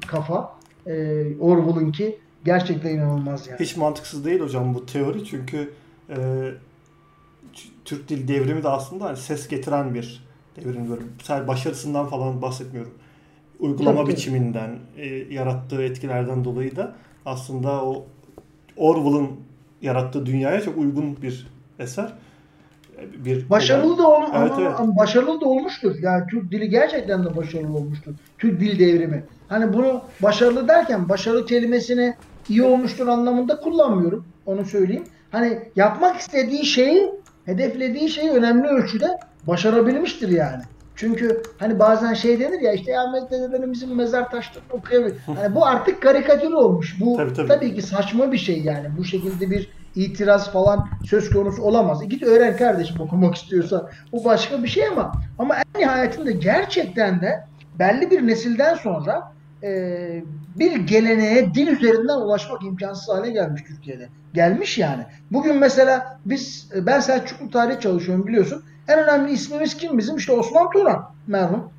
kafa 0.06 0.52
e, 0.86 0.92
Orwell'ınki 1.40 2.18
gerçekten 2.44 2.90
inanılmaz 2.90 3.46
yani. 3.46 3.60
Hiç 3.60 3.76
mantıksız 3.76 4.24
değil 4.24 4.40
hocam 4.40 4.74
bu 4.74 4.86
teori 4.86 5.24
çünkü 5.24 5.70
e, 6.10 6.16
Türk 7.84 8.08
dil 8.08 8.28
devrimi 8.28 8.62
de 8.62 8.68
aslında 8.68 9.04
hani 9.04 9.16
ses 9.16 9.48
getiren 9.48 9.94
bir 9.94 10.24
devrim. 10.56 11.12
Sadece 11.22 11.48
başarısından 11.48 12.06
falan 12.06 12.42
bahsetmiyorum. 12.42 12.94
Uygulama 13.58 14.02
Tabii. 14.02 14.12
biçiminden, 14.12 14.78
e, 14.96 15.06
yarattığı 15.06 15.82
etkilerden 15.82 16.44
dolayı 16.44 16.76
da 16.76 16.94
aslında 17.26 17.84
o 17.84 18.06
Orwell'ın 18.76 19.30
yarattığı 19.82 20.26
dünyaya 20.26 20.60
çok 20.60 20.76
uygun 20.78 21.16
bir 21.22 21.46
eser. 21.78 22.12
Bir 23.24 23.50
başarılı 23.50 23.98
da 23.98 24.08
ol 24.08 24.22
evet, 24.22 24.52
ama, 24.52 24.60
evet. 24.60 24.80
ama 24.80 24.96
başarılı 24.96 25.40
da 25.40 25.44
olmuştur. 25.44 25.96
Yani 26.02 26.24
Türk 26.30 26.50
dili 26.50 26.68
gerçekten 26.68 27.24
de 27.24 27.36
başarılı 27.36 27.76
olmuştur. 27.76 28.12
Türk 28.38 28.60
dil 28.60 28.78
devrimi. 28.78 29.24
Hani 29.48 29.72
bunu 29.72 30.02
başarılı 30.22 30.68
derken 30.68 31.08
başarı 31.08 31.46
kelimesini 31.46 32.14
iyi 32.48 32.62
olmuştur 32.62 33.06
anlamında 33.06 33.60
kullanmıyorum. 33.60 34.24
Onu 34.46 34.64
söyleyeyim. 34.64 35.04
Hani 35.30 35.58
yapmak 35.76 36.20
istediği 36.20 36.64
şeyi, 36.64 37.10
hedeflediği 37.46 38.08
şeyi 38.08 38.30
önemli 38.30 38.68
ölçüde 38.68 39.18
başarabilmiştir 39.46 40.28
yani. 40.28 40.62
Çünkü 40.96 41.42
hani 41.58 41.78
bazen 41.78 42.14
şey 42.14 42.40
denir 42.40 42.60
ya 42.60 42.72
işte 42.72 42.98
Ahmet 42.98 43.30
Dede'nin 43.30 43.72
bizim 43.72 43.96
mezar 43.96 44.30
taşlarını 44.30 44.72
okuyabilir. 44.72 45.16
Yani 45.42 45.54
bu 45.54 45.66
artık 45.66 46.02
karikatür 46.02 46.52
olmuş. 46.52 46.96
Bu 47.00 47.16
tabii, 47.16 47.32
tabii. 47.32 47.48
tabii 47.48 47.74
ki 47.74 47.82
saçma 47.82 48.32
bir 48.32 48.38
şey 48.38 48.60
yani. 48.60 48.86
Bu 48.98 49.04
şekilde 49.04 49.50
bir 49.50 49.70
itiraz 49.94 50.52
falan 50.52 50.88
söz 51.04 51.30
konusu 51.30 51.62
olamaz. 51.62 52.08
Git 52.08 52.22
öğren 52.22 52.56
kardeşim 52.56 53.00
okumak 53.00 53.34
istiyorsa. 53.34 53.90
Bu 54.12 54.24
başka 54.24 54.62
bir 54.62 54.68
şey 54.68 54.86
ama 54.86 55.12
ama 55.38 55.56
en 55.56 55.80
nihayetinde 55.80 56.32
gerçekten 56.32 57.20
de 57.20 57.44
belli 57.78 58.10
bir 58.10 58.26
nesilden 58.26 58.74
sonra 58.74 59.32
e, 59.62 60.22
bir 60.56 60.76
geleneğe 60.76 61.54
dil 61.54 61.66
üzerinden 61.66 62.16
ulaşmak 62.16 62.64
imkansız 62.64 63.08
hale 63.08 63.30
gelmiş 63.30 63.62
Türkiye'de. 63.62 64.08
Gelmiş 64.34 64.78
yani. 64.78 65.06
Bugün 65.32 65.56
mesela 65.56 66.18
biz 66.26 66.68
ben 66.74 67.00
Selçuklu 67.00 67.50
tarih 67.50 67.80
çalışıyorum 67.80 68.26
biliyorsun. 68.26 68.62
En 68.88 68.98
önemli 68.98 69.32
ismimiz 69.32 69.76
kim 69.76 69.98
bizim? 69.98 70.16
İşte 70.16 70.32
Osman 70.32 70.70
Turan 70.70 71.10
merhum. 71.26 71.70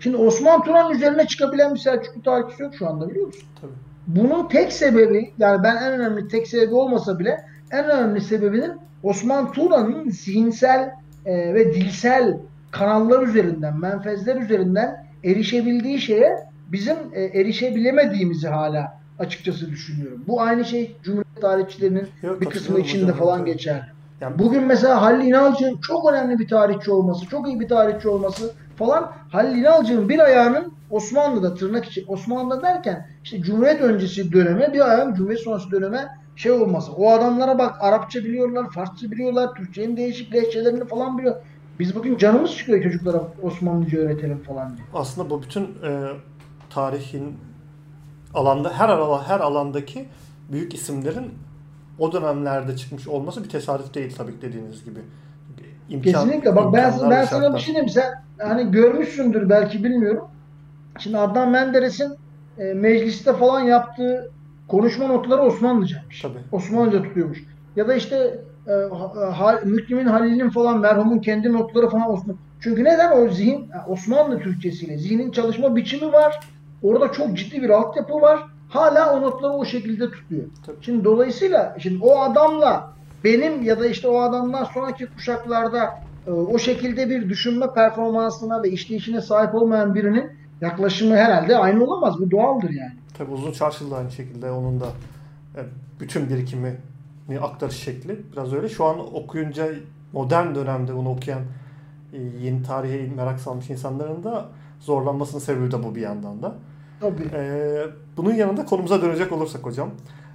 Şimdi 0.00 0.16
Osman 0.16 0.62
Turan 0.62 0.94
üzerine 0.94 1.26
çıkabilen 1.26 1.74
bir 1.74 1.80
Selçuklu 1.80 2.22
tarihçisi 2.22 2.62
yok 2.62 2.74
şu 2.74 2.88
anda 2.88 3.10
biliyor 3.10 3.26
musun? 3.26 3.48
Tabii. 3.60 3.72
Bunun 4.06 4.48
tek 4.48 4.72
sebebi 4.72 5.32
yani 5.38 5.62
ben 5.62 5.76
en 5.76 5.92
önemli 5.92 6.28
tek 6.28 6.46
sebebi 6.46 6.74
olmasa 6.74 7.18
bile 7.18 7.44
en 7.70 7.84
önemli 7.84 8.20
sebebinin 8.20 8.72
Osman 9.02 9.52
Turan'ın 9.52 10.10
zihinsel 10.10 10.94
e, 11.26 11.54
ve 11.54 11.74
dilsel 11.74 12.38
kanallar 12.70 13.22
üzerinden, 13.22 13.80
menfezler 13.80 14.36
üzerinden 14.36 15.06
erişebildiği 15.24 16.00
şeye 16.00 16.47
bizim 16.68 16.96
e, 17.12 17.22
erişebilemediğimizi 17.22 18.48
hala 18.48 18.98
açıkçası 19.18 19.70
düşünüyorum. 19.70 20.24
Bu 20.28 20.40
aynı 20.40 20.64
şey 20.64 20.96
Cumhuriyet 21.02 21.40
tarihçilerinin 21.40 22.08
Yok, 22.22 22.40
bir 22.40 22.46
kısmı 22.46 22.80
içinde 22.80 23.12
falan 23.12 23.44
geçer. 23.44 23.92
Yani 24.20 24.38
bugün 24.38 24.62
mesela 24.62 25.02
Halil 25.02 25.26
İnalcı'nın 25.26 25.76
çok 25.76 26.12
önemli 26.12 26.38
bir 26.38 26.48
tarihçi 26.48 26.90
olması, 26.90 27.26
çok 27.26 27.48
iyi 27.48 27.60
bir 27.60 27.68
tarihçi 27.68 28.08
olması 28.08 28.52
falan 28.76 29.12
Halil 29.30 29.58
İnalcı'nın 29.58 30.08
bir 30.08 30.18
ayağının 30.18 30.72
Osmanlı'da 30.90 31.54
tırnak 31.54 31.84
için 31.84 32.04
Osmanlı 32.08 32.62
derken 32.62 33.06
işte 33.24 33.42
Cumhuriyet 33.42 33.80
öncesi 33.80 34.32
döneme 34.32 34.72
bir 34.72 34.90
ayağın 34.90 35.14
Cumhuriyet 35.14 35.42
sonrası 35.42 35.70
döneme 35.70 36.08
şey 36.36 36.52
olması. 36.52 36.92
O 36.92 37.10
adamlara 37.10 37.58
bak 37.58 37.76
Arapça 37.80 38.20
biliyorlar, 38.20 38.70
Farsça 38.70 39.10
biliyorlar, 39.10 39.54
Türkçenin 39.54 39.96
değişik 39.96 40.34
lehçelerini 40.34 40.84
falan 40.84 41.18
biliyor. 41.18 41.36
Biz 41.78 41.94
bugün 41.94 42.16
canımız 42.16 42.56
çıkıyor 42.56 42.82
çocuklara 42.82 43.22
Osmanlıca 43.42 43.98
öğretelim 43.98 44.38
falan 44.38 44.76
diye. 44.76 44.86
Aslında 44.94 45.30
bu 45.30 45.42
bütün 45.42 45.62
e, 45.62 46.08
tarihin 46.78 47.36
alanda 48.34 48.72
her 48.78 48.88
her 49.26 49.40
alandaki 49.40 50.08
büyük 50.52 50.74
isimlerin 50.74 51.34
o 51.98 52.12
dönemlerde 52.12 52.76
çıkmış 52.76 53.08
olması 53.08 53.44
bir 53.44 53.48
tesadüf 53.48 53.94
değil 53.94 54.14
tabii 54.18 54.32
ki 54.32 54.42
dediğiniz 54.42 54.84
gibi. 54.84 55.00
İmkan, 55.88 56.12
Kesinlikle. 56.12 56.56
Bak 56.56 56.72
ben, 56.72 56.92
ben 57.10 57.24
sana 57.24 57.54
bir 57.54 57.58
şey 57.58 57.74
diyeyim. 57.74 57.90
Sen 57.90 58.24
hani 58.38 58.70
görmüşsündür 58.70 59.50
belki 59.50 59.84
bilmiyorum. 59.84 60.28
Şimdi 60.98 61.18
Adnan 61.18 61.50
Menderes'in 61.50 62.12
e, 62.58 62.64
mecliste 62.74 63.32
falan 63.32 63.60
yaptığı 63.60 64.30
konuşma 64.68 65.06
notları 65.06 65.42
Osmanlıcaymış. 65.42 66.22
Tabii. 66.22 66.38
Osmanlıca 66.52 67.02
tutuyormuş. 67.02 67.44
Ya 67.76 67.88
da 67.88 67.94
işte 67.94 68.40
e, 68.66 68.72
ha, 69.14 69.60
Mükrimin 69.64 70.06
Halil'in 70.06 70.50
falan 70.50 70.78
merhumun 70.78 71.18
kendi 71.18 71.52
notları 71.52 71.88
falan 71.88 72.12
Osmanlı. 72.12 72.38
Çünkü 72.60 72.84
neden 72.84 73.22
o 73.22 73.28
zihin 73.28 73.70
Osmanlı 73.88 74.40
Türkçesiyle 74.40 74.98
zihnin 74.98 75.30
çalışma 75.30 75.76
biçimi 75.76 76.12
var. 76.12 76.40
Orada 76.82 77.12
çok 77.12 77.36
ciddi 77.36 77.62
bir 77.62 77.70
altyapı 77.70 78.14
var. 78.14 78.42
Hala 78.68 79.18
o 79.18 79.22
notları 79.22 79.52
o 79.52 79.64
şekilde 79.64 80.10
tutuyor. 80.10 80.44
Tabii. 80.66 80.76
Şimdi 80.80 81.04
dolayısıyla 81.04 81.76
şimdi 81.78 82.04
o 82.04 82.20
adamla 82.20 82.92
benim 83.24 83.62
ya 83.62 83.80
da 83.80 83.86
işte 83.86 84.08
o 84.08 84.20
adamdan 84.20 84.64
sonraki 84.64 85.06
kuşaklarda 85.06 86.00
e, 86.26 86.30
o 86.30 86.58
şekilde 86.58 87.10
bir 87.10 87.28
düşünme 87.28 87.66
performansına 87.74 88.62
ve 88.62 88.70
işleyişine 88.70 89.20
sahip 89.20 89.54
olmayan 89.54 89.94
birinin 89.94 90.30
yaklaşımı 90.60 91.16
herhalde 91.16 91.56
aynı 91.56 91.84
olamaz. 91.84 92.14
Bu 92.20 92.30
doğaldır 92.30 92.70
yani. 92.70 92.92
Tabii 93.18 93.30
uzun 93.30 93.52
çarşılı 93.52 93.96
aynı 93.96 94.10
şekilde 94.10 94.50
onun 94.50 94.80
da 94.80 94.86
e, 95.56 95.60
bütün 96.00 96.28
birikimi 96.28 96.76
aktarış 97.42 97.76
şekli 97.76 98.20
biraz 98.32 98.52
öyle. 98.52 98.68
Şu 98.68 98.84
an 98.84 99.14
okuyunca 99.14 99.66
modern 100.12 100.54
dönemde 100.54 100.96
bunu 100.96 101.10
okuyan 101.10 101.40
e, 102.12 102.18
yeni 102.40 102.62
tarihe 102.62 103.14
merak 103.16 103.40
salmış 103.40 103.70
insanların 103.70 104.24
da 104.24 104.48
zorlanmasının 104.80 105.40
sebebi 105.40 105.70
de 105.70 105.82
bu 105.82 105.94
bir 105.94 106.00
yandan 106.00 106.42
da. 106.42 106.54
Tabii. 107.00 107.30
Ee, 107.34 107.86
bunun 108.16 108.34
yanında 108.34 108.64
konumuza 108.64 109.02
dönecek 109.02 109.32
olursak 109.32 109.64
hocam. 109.64 109.90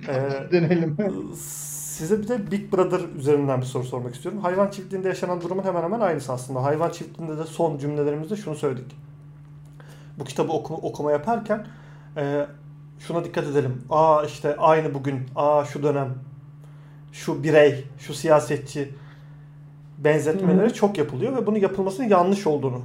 E, 0.07 0.13
Dönelim. 0.51 0.97
size 1.35 2.21
bir 2.21 2.27
de 2.27 2.51
Big 2.51 2.73
Brother 2.73 3.01
üzerinden 3.17 3.61
bir 3.61 3.65
soru 3.65 3.83
sormak 3.83 4.15
istiyorum. 4.15 4.41
Hayvan 4.41 4.69
çiftliğinde 4.69 5.07
yaşanan 5.07 5.41
durumun 5.41 5.63
hemen 5.63 5.83
hemen 5.83 5.99
aynısı 5.99 6.33
aslında. 6.33 6.63
Hayvan 6.63 6.89
çiftliğinde 6.89 7.37
de 7.37 7.43
son 7.43 7.77
cümlelerimizde 7.77 8.35
şunu 8.35 8.55
söyledik. 8.55 8.95
Bu 10.19 10.23
kitabı 10.23 10.51
okuma, 10.51 10.79
okuma 10.79 11.11
yaparken 11.11 11.67
e, 12.17 12.45
şuna 12.99 13.23
dikkat 13.23 13.47
edelim. 13.47 13.81
Aa 13.89 14.23
işte 14.23 14.55
aynı 14.55 14.93
bugün, 14.93 15.21
aa 15.35 15.65
şu 15.65 15.83
dönem, 15.83 16.09
şu 17.11 17.43
birey, 17.43 17.85
şu 17.99 18.13
siyasetçi 18.13 18.93
benzetmeleri 19.97 20.69
Hı. 20.69 20.73
çok 20.73 20.97
yapılıyor 20.97 21.35
ve 21.35 21.45
bunun 21.45 21.59
yapılmasının 21.59 22.07
yanlış 22.07 22.47
olduğunu 22.47 22.81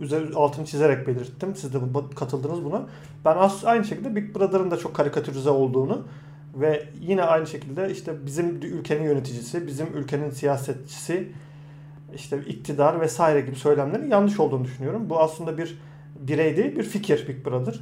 üzeri 0.00 0.34
altını 0.34 0.66
çizerek 0.66 1.06
belirttim. 1.06 1.56
Siz 1.56 1.74
de 1.74 1.78
katıldınız 2.16 2.64
buna. 2.64 2.82
Ben 3.24 3.36
aynı 3.64 3.84
şekilde 3.84 4.16
Big 4.16 4.36
Brother'ın 4.36 4.70
da 4.70 4.76
çok 4.76 4.94
karikatürize 4.94 5.50
olduğunu 5.50 6.02
ve 6.54 6.88
yine 7.00 7.22
aynı 7.22 7.46
şekilde 7.46 7.90
işte 7.90 8.26
bizim 8.26 8.62
ülkenin 8.62 9.04
yöneticisi, 9.04 9.66
bizim 9.66 9.86
ülkenin 9.94 10.30
siyasetçisi, 10.30 11.28
işte 12.14 12.38
iktidar 12.46 13.00
vesaire 13.00 13.40
gibi 13.40 13.56
söylemlerin 13.56 14.10
yanlış 14.10 14.40
olduğunu 14.40 14.64
düşünüyorum. 14.64 15.10
Bu 15.10 15.20
aslında 15.20 15.58
bir 15.58 15.78
birey 16.20 16.56
değil, 16.56 16.76
bir 16.76 16.82
fikir 16.82 17.28
Big 17.28 17.46
Brother. 17.46 17.80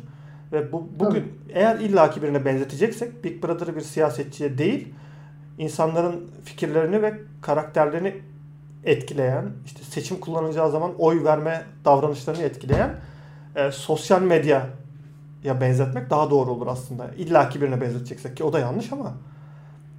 Ve 0.53 0.73
bu 0.73 0.89
bugün 0.99 1.21
Tabii. 1.21 1.59
eğer 1.59 1.79
illaki 1.79 2.23
birine 2.23 2.45
benzeteceksek 2.45 3.25
Big 3.25 3.45
Brother'ı 3.45 3.77
bir 3.77 3.81
siyasetçiye 3.81 4.59
değil, 4.59 4.89
insanların 5.59 6.31
fikirlerini 6.45 7.03
ve 7.03 7.21
karakterlerini 7.41 8.15
etkileyen, 8.85 9.45
işte 9.65 9.83
seçim 9.85 10.21
kullanacağı 10.21 10.71
zaman 10.71 10.93
oy 10.99 11.25
verme 11.25 11.63
davranışlarını 11.85 12.43
etkileyen 12.43 12.91
e, 13.57 13.71
sosyal 13.71 14.23
medya 14.23 14.67
ya 15.45 15.61
benzetmek 15.61 16.11
daha 16.11 16.31
doğru 16.31 16.51
olur 16.51 16.67
aslında. 16.67 17.11
İlla 17.19 17.49
ki 17.49 17.61
birine 17.61 17.81
benzeteceksek 17.81 18.37
ki 18.37 18.45
o 18.45 18.53
da 18.53 18.59
yanlış 18.59 18.93
ama. 18.93 19.15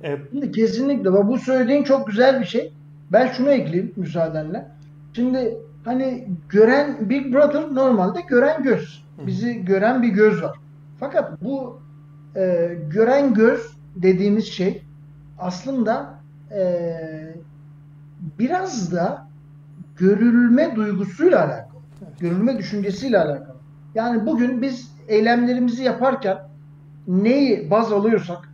E, 0.04 0.18
Kesinlikle. 0.52 1.14
Bu 1.14 1.40
söylediğin 1.40 1.84
çok 1.84 2.08
güzel 2.08 2.42
bir 2.42 2.46
şey. 2.46 2.74
Ben 3.12 3.28
şunu 3.28 3.52
ekleyeyim 3.52 3.94
müsaadenle. 3.96 4.68
Şimdi 5.14 5.58
hani 5.86 6.28
gören 6.50 7.10
Big 7.10 7.34
Brother 7.34 7.76
normalde 7.76 8.22
gören 8.22 8.64
göz. 8.64 9.04
Bizi 9.28 9.66
gören 9.66 10.02
bir 10.04 10.08
göz 10.08 10.44
var. 10.44 10.58
Fakat 11.00 11.42
bu 11.42 11.80
e, 12.36 12.76
gören 12.90 13.34
göz 13.34 13.78
dediğimiz 13.96 14.46
şey 14.46 14.84
aslında 15.40 16.14
e, 16.52 16.64
biraz 18.40 18.92
da 18.92 19.28
görülme 19.98 20.76
duygusuyla 20.76 21.40
alakalı. 21.40 21.82
Görülme 22.20 22.58
düşüncesiyle 22.58 23.20
alakalı. 23.20 23.58
Yani 23.96 24.26
bugün 24.26 24.62
biz 24.62 24.92
eylemlerimizi 25.08 25.84
yaparken 25.84 26.38
neyi 27.08 27.72
baz 27.72 27.92
alıyorsak 27.92 28.50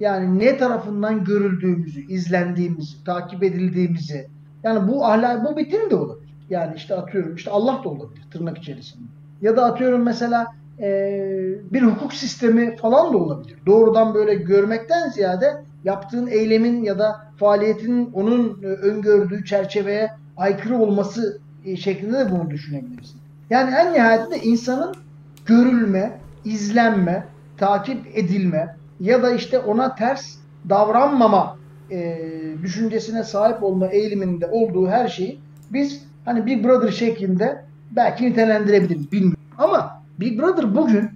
yani 0.00 0.38
ne 0.38 0.56
tarafından 0.56 1.24
görüldüğümüzü, 1.24 2.00
izlendiğimizi, 2.00 3.04
takip 3.04 3.42
edildiğimizi 3.42 4.28
yani 4.62 4.88
bu 4.88 5.06
ahlak 5.06 5.44
bu 5.44 5.58
din 5.58 5.90
de 5.90 5.96
olabilir. 5.96 6.34
Yani 6.50 6.76
işte 6.76 6.94
atıyorum 6.94 7.34
işte 7.34 7.50
Allah 7.50 7.80
da 7.84 7.88
olabilir 7.88 8.22
tırnak 8.30 8.58
içerisinde. 8.58 9.04
Ya 9.42 9.56
da 9.56 9.64
atıyorum 9.64 10.02
mesela 10.02 10.46
e, 10.80 10.88
bir 11.72 11.82
hukuk 11.82 12.14
sistemi 12.14 12.76
falan 12.76 13.12
da 13.12 13.16
olabilir. 13.16 13.58
Doğrudan 13.66 14.14
böyle 14.14 14.34
görmekten 14.34 15.08
ziyade 15.08 15.62
yaptığın 15.84 16.26
eylemin 16.26 16.82
ya 16.82 16.98
da 16.98 17.26
faaliyetin 17.36 18.10
onun 18.12 18.62
e, 18.62 18.66
öngördüğü 18.66 19.44
çerçeveye 19.44 20.10
aykırı 20.36 20.76
olması 20.76 21.40
e, 21.64 21.76
şeklinde 21.76 22.18
de 22.18 22.30
bunu 22.30 22.50
düşünebilirsin. 22.50 23.20
Yani 23.50 23.74
en 23.74 23.92
nihayetinde 23.92 24.38
insanın 24.38 24.94
görülme, 25.46 26.18
izlenme, 26.44 27.26
takip 27.56 28.06
edilme 28.14 28.76
ya 29.00 29.22
da 29.22 29.30
işte 29.30 29.58
ona 29.58 29.94
ters 29.94 30.36
davranmama 30.68 31.56
e, 31.90 32.18
düşüncesine 32.62 33.24
sahip 33.24 33.62
olma 33.62 33.86
eğiliminde 33.86 34.46
olduğu 34.46 34.88
her 34.88 35.08
şeyi 35.08 35.40
biz 35.70 36.02
hani 36.24 36.46
Big 36.46 36.64
Brother 36.64 36.90
şeklinde 36.90 37.64
belki 37.90 38.24
nitelendirebiliriz 38.24 39.12
bilmiyorum. 39.12 39.42
Ama 39.58 40.02
Big 40.20 40.40
Brother 40.40 40.76
bugün 40.76 41.10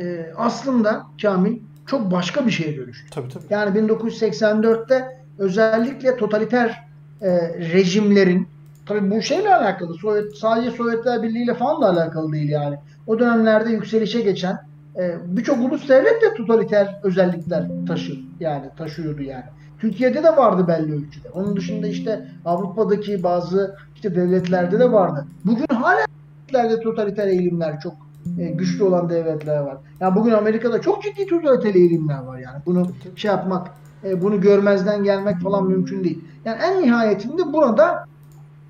e, 0.00 0.26
aslında 0.36 1.06
Kamil 1.22 1.58
çok 1.88 2.12
başka 2.12 2.46
bir 2.46 2.50
şeye 2.50 2.76
dönüştü. 2.76 3.10
Tabii 3.10 3.28
tabii. 3.28 3.44
Yani 3.50 3.78
1984'te 3.78 5.18
özellikle 5.38 6.16
totaliter 6.16 6.84
e, 7.22 7.28
rejimlerin 7.58 8.48
tabii 8.86 9.10
bu 9.10 9.22
şeyle 9.22 9.54
alakalı 9.54 9.94
Sovyet, 9.94 10.36
sadece 10.36 10.70
Sovyetler 10.70 11.22
Birliği 11.22 11.44
ile 11.44 11.54
falan 11.54 11.82
da 11.82 11.86
alakalı 11.86 12.32
değil 12.32 12.48
yani. 12.48 12.76
O 13.06 13.18
dönemlerde 13.18 13.70
yükselişe 13.70 14.20
geçen 14.20 14.58
e, 14.96 15.14
birçok 15.26 15.58
ulus 15.58 15.88
devlet 15.88 16.22
de 16.22 16.34
totaliter 16.36 17.00
özellikler 17.02 17.68
taşır 17.86 18.20
yani 18.40 18.66
taşıyordu 18.78 19.22
yani. 19.22 19.44
Türkiye'de 19.78 20.22
de 20.22 20.36
vardı 20.36 20.68
belli 20.68 20.94
ölçüde. 20.94 21.30
Onun 21.30 21.56
dışında 21.56 21.86
işte 21.86 22.28
Avrupa'daki 22.44 23.22
bazı 23.22 23.76
işte 23.94 24.14
devletlerde 24.14 24.78
de 24.78 24.92
vardı. 24.92 25.26
Bugün 25.44 25.66
hala 25.74 26.80
totaliter 26.80 27.26
eğilimler 27.26 27.80
çok 27.80 28.07
e, 28.38 28.46
güçlü 28.50 28.84
olan 28.84 29.10
devletler 29.10 29.58
var. 29.58 29.76
Yani 30.00 30.14
bugün 30.14 30.32
Amerika'da 30.32 30.80
çok 30.80 31.02
ciddi 31.02 31.26
totaliter 31.26 31.74
eğilimler 31.74 32.18
var 32.18 32.38
yani. 32.38 32.62
Bunu 32.66 32.86
şey 33.16 33.30
yapmak, 33.30 33.70
e, 34.04 34.22
bunu 34.22 34.40
görmezden 34.40 35.04
gelmek 35.04 35.40
falan 35.40 35.66
mümkün 35.68 36.04
değil. 36.04 36.24
Yani 36.44 36.58
en 36.62 36.82
nihayetinde 36.82 37.52
burada 37.52 38.04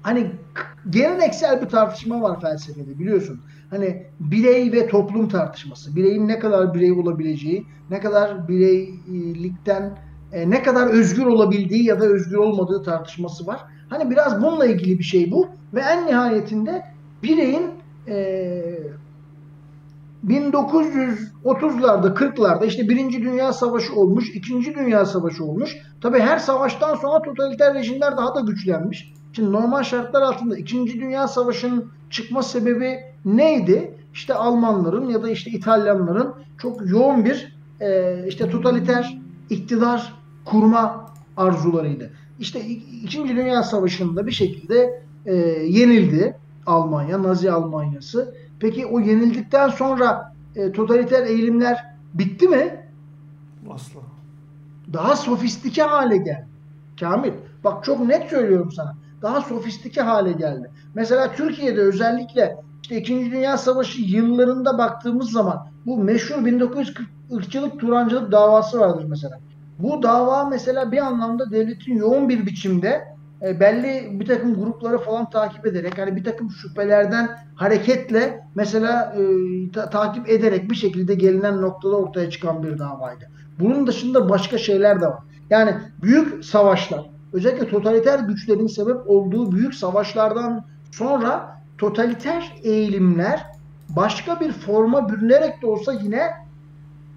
hani 0.02 0.30
geleneksel 0.90 1.62
bir 1.62 1.68
tartışma 1.68 2.20
var 2.22 2.40
felsefede 2.40 2.98
biliyorsun. 2.98 3.40
Hani 3.70 4.06
birey 4.20 4.72
ve 4.72 4.86
toplum 4.88 5.28
tartışması. 5.28 5.96
Bireyin 5.96 6.28
ne 6.28 6.38
kadar 6.38 6.74
birey 6.74 6.92
olabileceği, 6.92 7.66
ne 7.90 8.00
kadar 8.00 8.48
bireylikten 8.48 9.98
e, 10.32 10.50
ne 10.50 10.62
kadar 10.62 10.86
özgür 10.86 11.26
olabildiği 11.26 11.84
ya 11.84 12.00
da 12.00 12.04
özgür 12.04 12.36
olmadığı 12.36 12.82
tartışması 12.82 13.46
var. 13.46 13.60
Hani 13.88 14.10
biraz 14.10 14.42
bununla 14.42 14.66
ilgili 14.66 14.98
bir 14.98 15.04
şey 15.04 15.30
bu. 15.30 15.48
Ve 15.74 15.80
en 15.80 16.06
nihayetinde 16.06 16.84
bireyin 17.22 17.70
1930'larda 20.26 22.14
40'larda 22.14 22.66
işte 22.66 22.88
Birinci 22.88 23.22
Dünya 23.22 23.52
Savaşı 23.52 23.94
olmuş, 23.94 24.30
İkinci 24.34 24.74
Dünya 24.74 25.06
Savaşı 25.06 25.44
olmuş. 25.44 25.76
Tabi 26.00 26.18
her 26.18 26.38
savaştan 26.38 26.94
sonra 26.94 27.22
totaliter 27.22 27.74
rejimler 27.74 28.16
daha 28.16 28.34
da 28.34 28.40
güçlenmiş. 28.40 29.12
Şimdi 29.32 29.52
normal 29.52 29.82
şartlar 29.82 30.22
altında 30.22 30.56
İkinci 30.56 31.00
Dünya 31.00 31.28
Savaşı'nın 31.28 31.90
çıkma 32.10 32.42
sebebi 32.42 32.98
neydi? 33.24 33.94
İşte 34.14 34.34
Almanların 34.34 35.08
ya 35.08 35.22
da 35.22 35.30
işte 35.30 35.50
İtalyanların 35.50 36.34
çok 36.58 36.90
yoğun 36.90 37.24
bir 37.24 37.56
e, 37.80 38.18
işte 38.28 38.50
totaliter 38.50 39.18
iktidar 39.50 40.14
kurma 40.44 41.10
arzularıydı. 41.36 42.10
İşte 42.40 42.60
İkinci 43.04 43.36
Dünya 43.36 43.62
Savaşı'nda 43.62 44.26
bir 44.26 44.32
şekilde 44.32 45.02
e, 45.26 45.34
yenildi 45.66 46.36
Almanya, 46.66 47.22
Nazi 47.22 47.52
Almanyası. 47.52 48.34
Peki 48.60 48.86
o 48.86 49.00
yenildikten 49.00 49.68
sonra 49.68 50.32
e, 50.56 50.72
totaliter 50.72 51.26
eğilimler 51.26 51.84
bitti 52.14 52.48
mi? 52.48 52.86
Asla. 53.70 54.00
Daha 54.92 55.16
sofistike 55.16 55.82
hale 55.82 56.16
geldi. 56.16 56.46
Kamil, 57.00 57.32
bak 57.64 57.84
çok 57.84 58.06
net 58.06 58.30
söylüyorum 58.30 58.72
sana. 58.72 58.94
Daha 59.22 59.40
sofistike 59.40 60.00
hale 60.00 60.32
geldi. 60.32 60.70
Mesela 60.94 61.32
Türkiye'de 61.32 61.80
özellikle 61.80 62.56
işte 62.82 63.00
İkinci 63.00 63.30
Dünya 63.30 63.58
Savaşı 63.58 64.02
yıllarında 64.02 64.78
baktığımız 64.78 65.30
zaman 65.30 65.66
bu 65.86 65.96
meşhur 65.96 66.44
1940 66.44 67.08
ırkçılık, 67.32 67.80
Turancılık 67.80 68.32
davası 68.32 68.80
vardır 68.80 69.04
mesela. 69.08 69.38
Bu 69.78 70.02
dava 70.02 70.44
mesela 70.44 70.92
bir 70.92 70.98
anlamda 70.98 71.50
devletin 71.50 71.96
yoğun 71.96 72.28
bir 72.28 72.46
biçimde 72.46 73.17
e, 73.42 73.60
belli 73.60 74.20
bir 74.20 74.26
takım 74.26 74.54
grupları 74.54 74.98
falan 74.98 75.30
takip 75.30 75.66
ederek 75.66 75.98
hani 75.98 76.16
bir 76.16 76.24
takım 76.24 76.50
şüphelerden 76.50 77.28
hareketle 77.54 78.40
mesela 78.54 79.16
e, 79.16 79.22
ta- 79.72 79.90
takip 79.90 80.28
ederek 80.28 80.70
bir 80.70 80.76
şekilde 80.76 81.14
gelinen 81.14 81.62
noktada 81.62 81.96
ortaya 81.96 82.30
çıkan 82.30 82.62
bir 82.62 82.78
davaydı. 82.78 83.24
Bunun 83.60 83.86
dışında 83.86 84.28
başka 84.28 84.58
şeyler 84.58 85.00
de 85.00 85.06
var. 85.06 85.22
Yani 85.50 85.74
büyük 86.02 86.44
savaşlar, 86.44 87.10
özellikle 87.32 87.68
totaliter 87.68 88.18
güçlerin 88.18 88.66
sebep 88.66 88.96
olduğu 89.06 89.52
büyük 89.52 89.74
savaşlardan 89.74 90.64
sonra 90.92 91.62
totaliter 91.78 92.52
eğilimler 92.62 93.46
başka 93.96 94.40
bir 94.40 94.52
forma 94.52 95.08
bürünerek 95.08 95.62
de 95.62 95.66
olsa 95.66 95.92
yine 95.92 96.47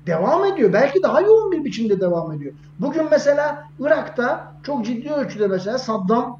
devam 0.07 0.45
ediyor. 0.45 0.73
Belki 0.73 1.03
daha 1.03 1.21
yoğun 1.21 1.51
bir 1.51 1.63
biçimde 1.63 1.99
devam 1.99 2.31
ediyor. 2.31 2.53
Bugün 2.79 3.07
mesela 3.11 3.63
Irak'ta 3.79 4.53
çok 4.63 4.85
ciddi 4.85 5.09
ölçüde 5.09 5.47
mesela 5.47 5.77
Saddam 5.77 6.39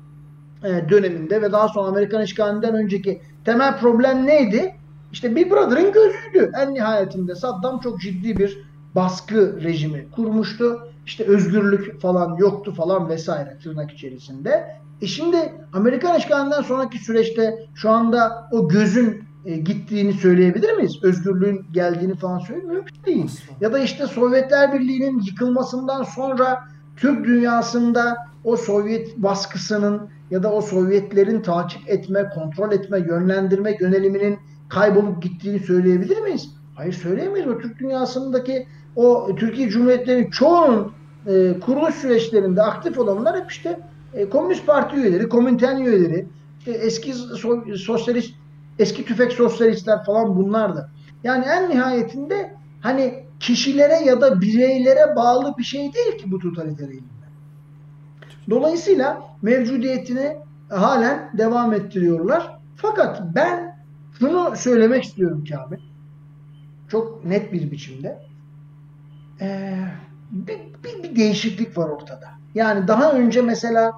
e, 0.64 0.89
döneminde 0.89 1.41
ve 1.41 1.51
daha 1.51 1.68
sonra 1.68 1.88
Amerikan 1.88 2.24
işgalinden 2.24 2.76
önceki 2.76 3.22
temel 3.45 3.78
problem 3.78 4.28
neydi? 4.28 4.76
İşte 5.12 5.36
Big 5.36 5.51
Brother'ın 5.51 5.91
gözüydü. 5.91 6.51
En 6.62 6.74
nihayetinde 6.74 7.36
Saddam 7.36 7.80
çok 7.80 8.01
ciddi 8.01 8.38
bir 8.38 8.57
baskı 8.95 9.62
rejimi 9.64 10.07
kurmuştu. 10.12 10.88
İşte 11.05 11.24
özgürlük 11.24 12.01
falan 12.01 12.36
yoktu 12.36 12.74
falan 12.74 13.09
vesaire 13.09 13.57
tırnak 13.64 13.91
içerisinde. 13.91 14.82
E 15.01 15.07
şimdi 15.07 15.53
Amerikan 15.74 16.18
işgalinden 16.18 16.62
sonraki 16.62 16.97
süreçte 16.97 17.66
şu 17.76 17.89
anda 17.89 18.49
o 18.51 18.68
gözün 18.68 19.24
e, 19.45 19.57
gittiğini 19.57 20.13
söyleyebilir 20.13 20.73
miyiz? 20.73 20.99
Özgürlüğün 21.03 21.65
geldiğini 21.71 22.15
falan 22.15 22.41
mümkün 22.67 23.03
değil. 23.05 23.31
Ya 23.61 23.73
da 23.73 23.79
işte 23.79 24.07
Sovyetler 24.07 24.73
Birliği'nin 24.73 25.21
yıkılmasından 25.21 26.03
sonra 26.03 26.59
Türk 26.97 27.25
dünyasında 27.25 28.17
o 28.43 28.57
Sovyet 28.57 29.17
baskısının 29.17 30.09
ya 30.31 30.43
da 30.43 30.53
o 30.53 30.61
Sovyetlerin 30.61 31.41
takip 31.41 31.89
etme, 31.89 32.29
kontrol 32.35 32.71
etme, 32.71 32.99
yönlendirme 32.99 33.77
yöneliminin 33.79 34.39
kaybolup 34.69 35.21
gittiğini 35.23 35.59
söyleyebilir 35.59 36.21
miyiz? 36.21 36.49
Hayır 36.75 36.93
söyleyemeyiz. 36.93 37.47
O 37.47 37.57
Türk 37.57 37.79
dünyasındaki 37.79 38.67
o 38.95 39.35
Türkiye 39.35 39.69
Cumhuriyetlerinin 39.69 40.29
çoğunun 40.29 40.91
e, 41.27 41.59
kuruluş 41.59 41.95
süreçlerinde 41.95 42.61
aktif 42.61 42.97
olanlar 42.97 43.41
hep 43.41 43.51
işte 43.51 43.79
e, 44.13 44.29
Komünist 44.29 44.65
Parti 44.67 44.95
üyeleri, 44.95 45.29
Komintern 45.29 45.77
üyeleri, 45.77 46.27
işte 46.59 46.71
eski 46.71 47.13
so 47.13 47.63
sosyalist 47.77 48.33
eski 48.80 49.05
tüfek 49.05 49.32
sosyalistler 49.32 50.03
falan 50.03 50.36
bunlardı. 50.36 50.89
Yani 51.24 51.45
en 51.45 51.69
nihayetinde 51.69 52.55
hani 52.82 53.26
kişilere 53.39 54.05
ya 54.05 54.22
da 54.22 54.41
bireylere 54.41 55.15
bağlı 55.15 55.57
bir 55.57 55.63
şey 55.63 55.93
değil 55.93 56.17
ki 56.17 56.32
bu 56.32 56.39
totaliter 56.39 56.89
eğilimler. 56.89 57.30
Dolayısıyla 58.49 59.24
mevcudiyetini 59.41 60.38
halen 60.69 61.32
devam 61.38 61.74
ettiriyorlar. 61.74 62.59
Fakat 62.76 63.22
ben 63.36 63.78
şunu 64.19 64.55
söylemek 64.55 65.03
istiyorum 65.03 65.43
Kamil. 65.49 65.80
Çok 66.89 67.26
net 67.26 67.53
bir 67.53 67.72
biçimde. 67.72 68.19
Ee, 69.41 69.78
bir, 70.32 70.59
bir, 70.84 71.03
bir 71.03 71.15
değişiklik 71.15 71.78
var 71.78 71.89
ortada. 71.89 72.30
Yani 72.55 72.88
daha 72.88 73.11
önce 73.11 73.41
mesela 73.41 73.93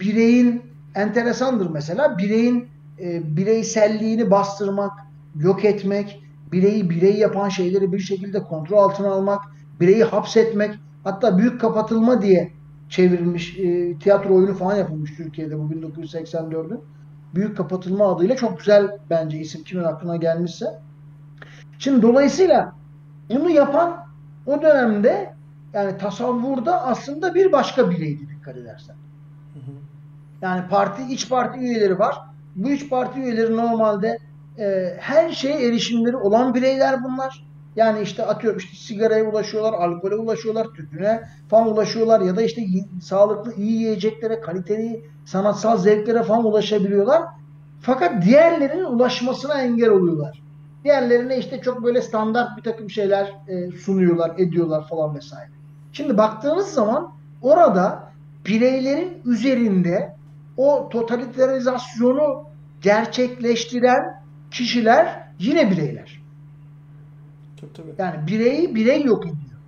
bireyin 0.00 0.62
enteresandır 0.94 1.70
mesela 1.70 2.18
bireyin 2.18 2.68
e, 3.00 3.36
bireyselliğini 3.36 4.30
bastırmak, 4.30 4.92
yok 5.36 5.64
etmek, 5.64 6.22
bireyi 6.52 6.90
birey 6.90 7.16
yapan 7.16 7.48
şeyleri 7.48 7.92
bir 7.92 7.98
şekilde 7.98 8.42
kontrol 8.42 8.78
altına 8.78 9.08
almak, 9.08 9.40
bireyi 9.80 10.04
hapsetmek, 10.04 10.74
hatta 11.04 11.38
büyük 11.38 11.60
kapatılma 11.60 12.22
diye 12.22 12.52
çevrilmiş 12.88 13.58
e, 13.58 13.98
tiyatro 13.98 14.34
oyunu 14.34 14.54
falan 14.54 14.76
yapılmış 14.76 15.16
Türkiye'de 15.16 15.58
bu 15.58 15.62
1984'ün. 15.62 16.80
Büyük 17.34 17.56
Kapatılma 17.56 18.16
adıyla 18.16 18.36
çok 18.36 18.58
güzel 18.58 18.98
bence 19.10 19.38
isim 19.38 19.64
kimin 19.64 19.84
aklına 19.84 20.16
gelmişse. 20.16 20.66
Şimdi 21.78 22.02
dolayısıyla 22.02 22.72
bunu 23.30 23.50
yapan 23.50 23.96
o 24.46 24.62
dönemde 24.62 25.34
yani 25.72 25.98
tasavvurda 25.98 26.86
aslında 26.86 27.34
bir 27.34 27.52
başka 27.52 27.90
bireydi 27.90 28.28
dikkat 28.28 28.56
edersen. 28.56 28.96
Yani 30.42 30.68
parti 30.68 31.02
iç 31.02 31.28
parti 31.28 31.58
üyeleri 31.60 31.98
var. 31.98 32.29
Bu 32.56 32.70
iç 32.70 32.90
parti 32.90 33.20
üyeleri 33.20 33.56
normalde 33.56 34.18
e, 34.58 34.96
her 34.98 35.30
şeye 35.30 35.68
erişimleri 35.68 36.16
olan 36.16 36.54
bireyler 36.54 37.04
bunlar. 37.04 37.50
Yani 37.76 38.02
işte 38.02 38.26
atıyorum 38.26 38.58
işte 38.58 38.76
sigaraya 38.76 39.24
ulaşıyorlar, 39.24 39.72
alkole 39.72 40.14
ulaşıyorlar, 40.14 40.66
tütüne 40.66 41.22
falan 41.48 41.72
ulaşıyorlar 41.72 42.20
ya 42.20 42.36
da 42.36 42.42
işte 42.42 42.62
sağlıklı 43.02 43.54
iyi 43.54 43.72
yiyeceklere, 43.72 44.40
kaliteli 44.40 45.04
sanatsal 45.24 45.78
zevklere 45.78 46.22
falan 46.22 46.44
ulaşabiliyorlar. 46.44 47.22
Fakat 47.80 48.24
diğerlerinin 48.24 48.84
ulaşmasına 48.84 49.62
engel 49.62 49.88
oluyorlar. 49.88 50.42
Diğerlerine 50.84 51.38
işte 51.38 51.60
çok 51.60 51.84
böyle 51.84 52.02
standart 52.02 52.56
bir 52.56 52.62
takım 52.62 52.90
şeyler 52.90 53.32
e, 53.48 53.70
sunuyorlar, 53.70 54.32
ediyorlar 54.38 54.88
falan 54.88 55.14
vesaire. 55.14 55.50
Şimdi 55.92 56.18
baktığınız 56.18 56.66
zaman 56.66 57.12
orada 57.42 58.10
bireylerin 58.46 59.22
üzerinde 59.24 60.14
o 60.56 60.88
totalitarizasyonu 60.88 62.44
gerçekleştiren 62.82 64.22
kişiler 64.50 65.22
yine 65.38 65.70
bireyler. 65.70 66.22
Tabii, 67.60 67.72
tabii. 67.72 67.94
Yani 67.98 68.26
bireyi 68.26 68.74
birey 68.74 69.04
yok 69.04 69.24
ediyor. 69.24 69.60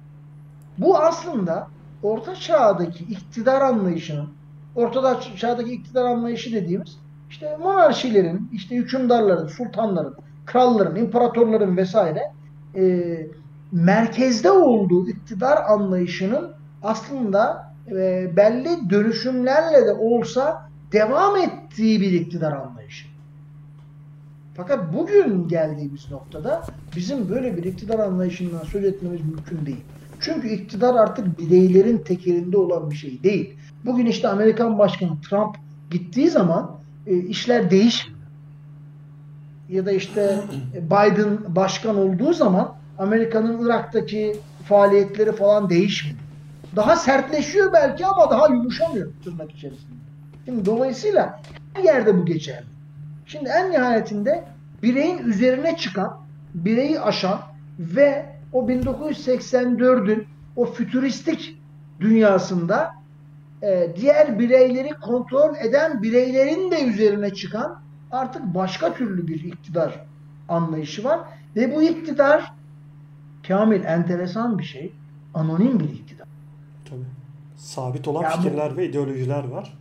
Bu 0.78 0.99
aslında 0.99 1.68
orta 2.03 2.35
çağdaki 2.35 3.05
iktidar 3.05 3.61
anlayışının 3.61 4.28
orta 4.74 5.20
çağdaki 5.20 5.72
iktidar 5.72 6.05
anlayışı 6.05 6.53
dediğimiz 6.53 6.97
işte 7.30 7.57
monarşilerin, 7.57 8.51
işte 8.53 8.76
hükümdarların, 8.76 9.47
sultanların, 9.47 10.14
kralların, 10.47 10.97
imparatorların 10.97 11.76
vesaire 11.76 12.33
e, 12.76 13.16
merkezde 13.72 14.51
olduğu 14.51 15.09
iktidar 15.09 15.59
anlayışının 15.68 16.53
aslında 16.83 17.72
e, 17.89 18.30
belli 18.37 18.91
dönüşümlerle 18.91 19.87
de 19.87 19.93
olsa 19.93 20.71
devam 20.93 21.36
ettiği 21.36 22.01
bir 22.01 22.12
iktidar 22.12 22.53
anlayışı. 22.53 23.07
Fakat 24.55 24.95
bugün 24.95 25.49
geldiğimiz 25.49 26.11
noktada 26.11 26.62
bizim 26.97 27.28
böyle 27.28 27.57
bir 27.57 27.64
iktidar 27.64 27.99
anlayışından 27.99 28.64
söz 28.64 28.84
etmemiz 28.84 29.20
mümkün 29.20 29.66
değil. 29.66 29.84
Çünkü 30.20 30.49
iktidar 30.49 30.95
artık 30.95 31.38
bireylerin 31.38 31.99
tekelinde 31.99 32.57
olan 32.57 32.90
bir 32.90 32.97
şey 32.97 33.22
değil. 33.22 33.55
Bugün 33.84 34.07
işte 34.07 34.28
Amerikan 34.28 34.78
Başkanı 34.78 35.20
Trump 35.30 35.57
gittiği 35.90 36.30
zaman 36.30 36.70
e, 37.07 37.16
işler 37.16 37.70
değişmiyor. 37.70 38.22
Ya 39.68 39.86
da 39.86 39.93
işte 39.93 40.40
Biden 40.74 41.38
başkan 41.49 41.97
olduğu 41.97 42.32
zaman 42.32 42.74
Amerika'nın 42.99 43.66
Irak'taki 43.66 44.36
faaliyetleri 44.68 45.32
falan 45.32 45.70
değişmiyor. 45.70 46.18
Daha 46.76 46.97
sertleşiyor 46.97 47.72
belki 47.72 48.07
ama 48.07 48.30
daha 48.30 48.49
yumuşamıyor 48.49 49.12
tırnak 49.24 49.51
içerisinde. 49.51 50.01
Şimdi 50.45 50.66
dolayısıyla 50.66 51.40
her 51.74 51.84
yerde 51.84 52.18
bu 52.18 52.26
geçerli. 52.26 52.66
Şimdi 53.26 53.49
en 53.49 53.70
nihayetinde 53.70 54.45
bireyin 54.82 55.18
üzerine 55.18 55.76
çıkan, 55.76 56.16
bireyi 56.55 57.01
aşan 57.01 57.40
ve 57.78 58.26
o 58.53 58.68
1984'ün 58.68 60.26
o 60.57 60.64
fütüristik 60.64 61.59
dünyasında 62.01 62.90
e, 63.62 63.88
diğer 63.97 64.38
bireyleri 64.38 64.90
kontrol 64.90 65.57
eden 65.57 66.03
bireylerin 66.03 66.70
de 66.70 66.84
üzerine 66.84 67.34
çıkan 67.34 67.80
artık 68.11 68.43
başka 68.55 68.95
türlü 68.95 69.26
bir 69.26 69.45
iktidar 69.45 70.07
anlayışı 70.49 71.05
var. 71.05 71.20
Ve 71.57 71.76
bu 71.76 71.82
iktidar 71.82 72.53
Kamil 73.49 73.84
enteresan 73.84 74.59
bir 74.59 74.64
şey. 74.64 74.93
Anonim 75.34 75.80
bir 75.80 75.88
iktidar. 75.88 76.28
Tabii. 76.90 77.05
Sabit 77.57 78.09
olan 78.09 78.22
ya 78.22 78.30
fikirler 78.30 78.76
ve 78.76 78.88
ideolojiler 78.88 79.49
var. 79.49 79.78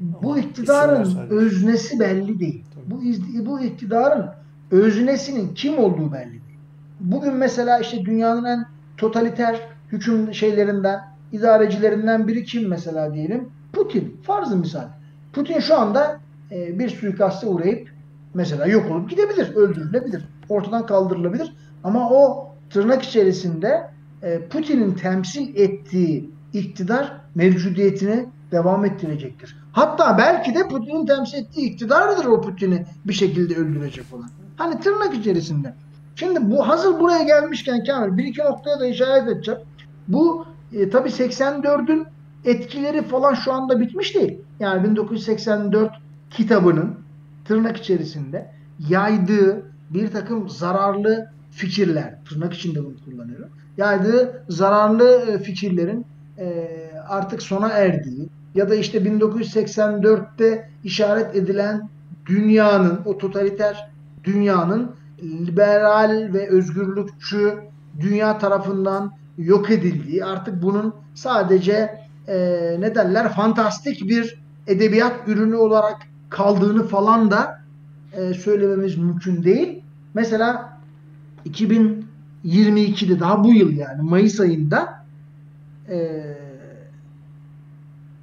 Bu 0.00 0.30
Ama 0.30 0.38
iktidarın 0.38 1.28
öznesi 1.30 2.00
belli 2.00 2.40
değil. 2.40 2.64
Bu, 2.86 3.02
bu 3.46 3.60
iktidarın 3.60 4.26
öznesinin 4.70 5.54
kim 5.54 5.78
olduğu 5.78 6.12
belli 6.12 6.30
değil. 6.30 6.58
Bugün 7.00 7.34
mesela 7.34 7.78
işte 7.78 8.04
dünyanın 8.04 8.44
en 8.44 8.66
totaliter 8.96 9.60
hüküm 9.92 10.34
şeylerinden, 10.34 11.00
idarecilerinden 11.32 12.28
biri 12.28 12.44
kim 12.44 12.68
mesela 12.68 13.14
diyelim? 13.14 13.48
Putin. 13.72 14.16
Farzı 14.22 14.56
misal. 14.56 14.88
Putin 15.32 15.60
şu 15.60 15.78
anda 15.78 16.20
e, 16.50 16.78
bir 16.78 16.88
suikaste 16.88 17.46
uğrayıp 17.46 17.88
mesela 18.34 18.66
yok 18.66 18.90
olup 18.90 19.10
gidebilir, 19.10 19.54
öldürülebilir, 19.54 20.24
ortadan 20.48 20.86
kaldırılabilir. 20.86 21.52
Ama 21.84 22.10
o 22.10 22.48
tırnak 22.70 23.02
içerisinde 23.02 23.90
e, 24.22 24.40
Putin'in 24.48 24.94
temsil 24.94 25.56
ettiği 25.56 26.30
iktidar 26.52 27.20
mevcudiyetini 27.34 28.26
devam 28.52 28.84
ettirecektir. 28.84 29.56
Hatta 29.72 30.18
belki 30.18 30.54
de 30.54 30.68
Putin'in 30.68 31.06
temsil 31.06 31.38
ettiği 31.38 31.70
iktidardır 31.70 32.24
o 32.24 32.40
Putin'i 32.40 32.86
bir 33.04 33.12
şekilde 33.12 33.54
öldürecek 33.56 34.04
olan. 34.12 34.30
Hani 34.56 34.80
tırnak 34.80 35.14
içerisinde. 35.14 35.74
Şimdi 36.16 36.50
bu 36.50 36.68
hazır 36.68 37.00
buraya 37.00 37.22
gelmişken 37.22 37.84
Kamil 37.84 38.16
bir 38.16 38.24
iki 38.24 38.40
noktaya 38.40 38.80
da 38.80 38.86
işaret 38.86 39.28
edeceğim. 39.28 39.60
Bu 40.08 40.46
e, 40.72 40.90
tabi 40.90 41.08
84'ün 41.08 42.06
etkileri 42.44 43.02
falan 43.02 43.34
şu 43.34 43.52
anda 43.52 43.80
bitmiş 43.80 44.14
değil. 44.14 44.38
Yani 44.60 44.84
1984 44.84 45.92
kitabının 46.30 46.94
tırnak 47.44 47.76
içerisinde 47.76 48.50
yaydığı 48.88 49.62
bir 49.90 50.10
takım 50.10 50.48
zararlı 50.48 51.30
fikirler, 51.50 52.18
tırnak 52.28 52.54
içinde 52.54 52.84
bunu 52.84 52.94
kullanıyorum, 53.04 53.48
yaydığı 53.76 54.42
zararlı 54.48 55.20
e, 55.30 55.38
fikirlerin 55.38 56.06
e, 56.38 56.68
artık 57.08 57.42
sona 57.42 57.68
erdiği 57.68 58.28
ya 58.54 58.70
da 58.70 58.74
işte 58.74 58.98
1984'te 58.98 60.70
işaret 60.84 61.36
edilen 61.36 61.88
dünyanın, 62.26 63.00
o 63.04 63.18
totaliter 63.18 63.90
dünyanın 64.24 64.90
liberal 65.22 66.30
ve 66.34 66.48
özgürlükçü 66.48 67.58
dünya 68.00 68.38
tarafından 68.38 69.12
yok 69.38 69.70
edildiği, 69.70 70.24
artık 70.24 70.62
bunun 70.62 70.94
sadece 71.14 72.00
e, 72.28 72.36
ne 72.78 72.94
derler 72.94 73.32
fantastik 73.32 74.08
bir 74.08 74.38
edebiyat 74.66 75.28
ürünü 75.28 75.56
olarak 75.56 75.96
kaldığını 76.28 76.86
falan 76.86 77.30
da 77.30 77.60
e, 78.12 78.34
söylememiz 78.34 78.98
mümkün 78.98 79.42
değil. 79.42 79.82
Mesela 80.14 80.78
2022'de 81.46 83.20
daha 83.20 83.44
bu 83.44 83.52
yıl 83.52 83.70
yani 83.72 84.02
Mayıs 84.02 84.40
ayında 84.40 85.04
e, 85.88 86.24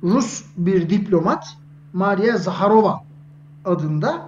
Rus 0.06 0.44
bir 0.58 0.90
diplomat 0.90 1.48
Maria 1.94 2.38
Zaharova 2.38 3.02
adında 3.66 4.22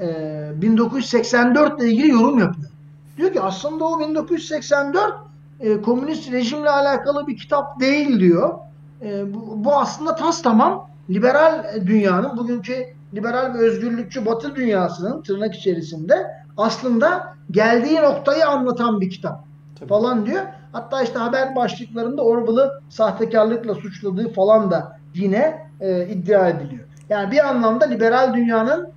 e, 0.00 0.62
1984 0.62 1.82
ile 1.82 1.90
ilgili 1.90 2.08
yorum 2.08 2.38
yapıyor. 2.38 2.70
Diyor 3.16 3.32
ki 3.32 3.40
aslında 3.40 3.84
o 3.84 4.00
1984 4.00 5.14
e, 5.60 5.82
komünist 5.82 6.32
rejimle 6.32 6.70
alakalı 6.70 7.26
bir 7.26 7.36
kitap 7.36 7.80
değil 7.80 8.20
diyor. 8.20 8.54
E, 9.02 9.34
bu, 9.34 9.64
bu 9.64 9.76
aslında 9.76 10.14
tas 10.14 10.42
tamam 10.42 10.90
liberal 11.10 11.64
dünyanın 11.86 12.36
bugünkü 12.36 12.86
liberal 13.14 13.54
ve 13.54 13.58
özgürlükçü 13.58 14.26
batı 14.26 14.56
dünyasının 14.56 15.22
tırnak 15.22 15.54
içerisinde 15.54 16.26
aslında 16.56 17.34
geldiği 17.50 18.02
noktayı 18.02 18.46
anlatan 18.46 19.00
bir 19.00 19.10
kitap 19.10 19.44
Tabii. 19.78 19.88
falan 19.88 20.26
diyor. 20.26 20.42
Hatta 20.72 21.02
işte 21.02 21.18
haber 21.18 21.56
başlıklarında 21.56 22.22
Orwell'ı 22.22 22.80
sahtekarlıkla 22.88 23.74
suçladığı 23.74 24.32
falan 24.32 24.70
da 24.70 24.98
yine 25.14 25.66
e, 25.80 26.06
iddia 26.08 26.48
ediliyor. 26.48 26.84
Yani 27.08 27.32
bir 27.32 27.48
anlamda 27.48 27.84
liberal 27.84 28.34
dünyanın 28.34 28.88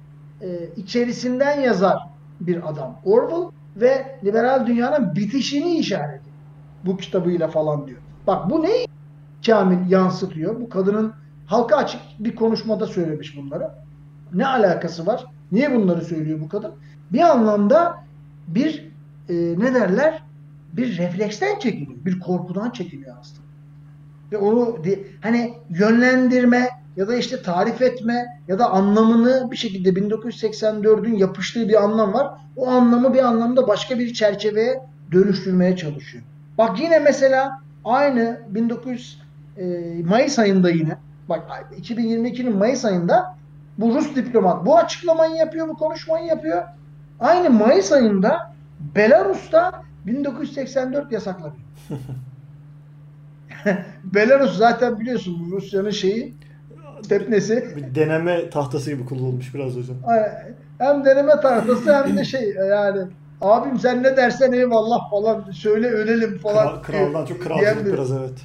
e, 0.41 0.47
içerisinden 0.75 1.59
yazar 1.59 1.97
bir 2.39 2.69
adam 2.69 2.99
Orwell 3.05 3.51
ve 3.75 4.19
liberal 4.23 4.67
dünyanın 4.67 5.15
bitişini 5.15 5.77
işaret 5.77 6.21
bu 6.85 6.97
kitabıyla 6.97 7.47
falan 7.47 7.87
diyor. 7.87 7.99
Bak 8.27 8.49
bu 8.49 8.63
neyi 8.63 8.87
Kamil 9.45 9.91
yansıtıyor? 9.91 10.61
Bu 10.61 10.69
kadının 10.69 11.13
halka 11.45 11.75
açık 11.75 12.01
bir 12.19 12.35
konuşmada 12.35 12.87
söylemiş 12.87 13.37
bunları. 13.37 13.69
Ne 14.33 14.47
alakası 14.47 15.05
var? 15.05 15.25
Niye 15.51 15.75
bunları 15.75 16.01
söylüyor 16.01 16.39
bu 16.41 16.49
kadın? 16.49 16.71
Bir 17.11 17.19
anlamda 17.19 17.95
bir 18.47 18.91
e, 19.29 19.33
ne 19.33 19.73
derler? 19.73 20.23
Bir 20.73 20.97
refleksten 20.97 21.59
çekiliyor. 21.59 22.05
Bir 22.05 22.19
korkudan 22.19 22.69
çekiliyor 22.69 23.15
aslında. 23.19 23.41
Ve 24.31 24.37
onu 24.37 24.77
hani 25.21 25.53
yönlendirme 25.69 26.69
ya 26.95 27.07
da 27.07 27.15
işte 27.15 27.41
tarif 27.41 27.81
etme 27.81 28.25
ya 28.47 28.59
da 28.59 28.69
anlamını 28.69 29.51
bir 29.51 29.57
şekilde 29.57 29.89
1984'ün 29.89 31.17
yapıştığı 31.17 31.69
bir 31.69 31.83
anlam 31.83 32.13
var. 32.13 32.27
O 32.55 32.67
anlamı 32.67 33.13
bir 33.13 33.23
anlamda 33.23 33.67
başka 33.67 33.99
bir 33.99 34.13
çerçeveye 34.13 34.81
dönüştürmeye 35.11 35.77
çalışıyor. 35.77 36.23
Bak 36.57 36.79
yine 36.79 36.99
mesela 36.99 37.61
aynı 37.85 38.39
e, 39.57 39.63
Mayıs 40.03 40.39
ayında 40.39 40.69
yine 40.69 40.97
bak 41.29 41.43
2022'nin 41.81 42.57
Mayıs 42.57 42.85
ayında 42.85 43.35
bu 43.77 43.95
Rus 43.95 44.15
diplomat 44.15 44.65
bu 44.65 44.77
açıklamayı 44.77 45.35
yapıyor, 45.35 45.67
bu 45.67 45.73
konuşmayı 45.77 46.25
yapıyor. 46.25 46.63
Aynı 47.19 47.49
Mayıs 47.49 47.91
ayında 47.91 48.53
Belarus'ta 48.95 49.83
1984 50.05 51.11
yasaklanıyor. 51.11 51.55
Belarus 54.03 54.57
zaten 54.57 54.99
biliyorsun 54.99 55.51
Rusya'nın 55.51 55.89
şeyi 55.89 56.35
tepnesi. 57.09 57.73
Bir 57.75 57.95
deneme 57.95 58.49
tahtası 58.49 58.91
gibi 58.91 59.05
kullanılmış 59.05 59.53
biraz 59.53 59.75
hocam. 59.75 59.97
Hem 60.77 61.05
deneme 61.05 61.31
tahtası 61.41 61.95
hem 61.95 62.17
de 62.17 62.23
şey 62.23 62.49
yani 62.69 63.01
abim 63.41 63.79
sen 63.79 64.03
ne 64.03 64.17
dersen 64.17 64.51
eyvallah 64.51 65.09
falan 65.09 65.51
söyle 65.51 65.87
ölelim 65.87 66.37
falan. 66.37 66.67
Kral, 66.67 66.83
kraldan 66.83 67.25
çok 67.25 67.41
kralcılık 67.41 67.93
biraz 67.93 68.11
evet. 68.11 68.41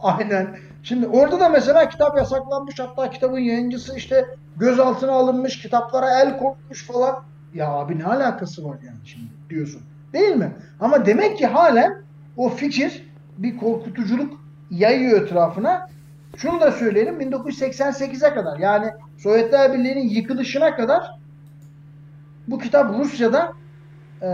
Aynen. 0.00 0.56
Şimdi 0.82 1.06
orada 1.06 1.40
da 1.40 1.48
mesela 1.48 1.88
kitap 1.88 2.18
yasaklanmış 2.18 2.78
hatta 2.78 3.10
kitabın 3.10 3.38
yayıncısı 3.38 3.96
işte 3.96 4.26
gözaltına 4.56 5.12
alınmış 5.12 5.62
kitaplara 5.62 6.20
el 6.20 6.38
konmuş 6.38 6.86
falan. 6.86 7.22
Ya 7.54 7.68
abi 7.68 7.98
ne 7.98 8.04
alakası 8.04 8.64
var 8.64 8.78
yani 8.86 8.98
şimdi 9.04 9.30
diyorsun. 9.50 9.82
Değil 10.16 10.36
mi? 10.36 10.52
Ama 10.80 11.06
demek 11.06 11.38
ki 11.38 11.46
halen 11.46 11.96
o 12.36 12.48
fikir 12.48 13.02
bir 13.38 13.56
korkutuculuk 13.56 14.40
yayıyor 14.70 15.22
etrafına. 15.22 15.88
Şunu 16.36 16.60
da 16.60 16.72
söyleyelim 16.72 17.20
1988'e 17.20 18.34
kadar 18.34 18.58
yani 18.58 18.90
Sovyetler 19.18 19.72
Birliği'nin 19.72 20.08
yıkılışına 20.08 20.76
kadar 20.76 21.10
bu 22.48 22.58
kitap 22.58 22.98
Rusya'da 22.98 23.52
e, 24.22 24.28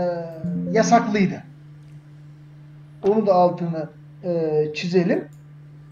yasaklıydı. 0.71 1.43
Onu 3.07 3.27
da 3.27 3.33
altını 3.33 3.89
e, 4.23 4.63
çizelim. 4.75 5.27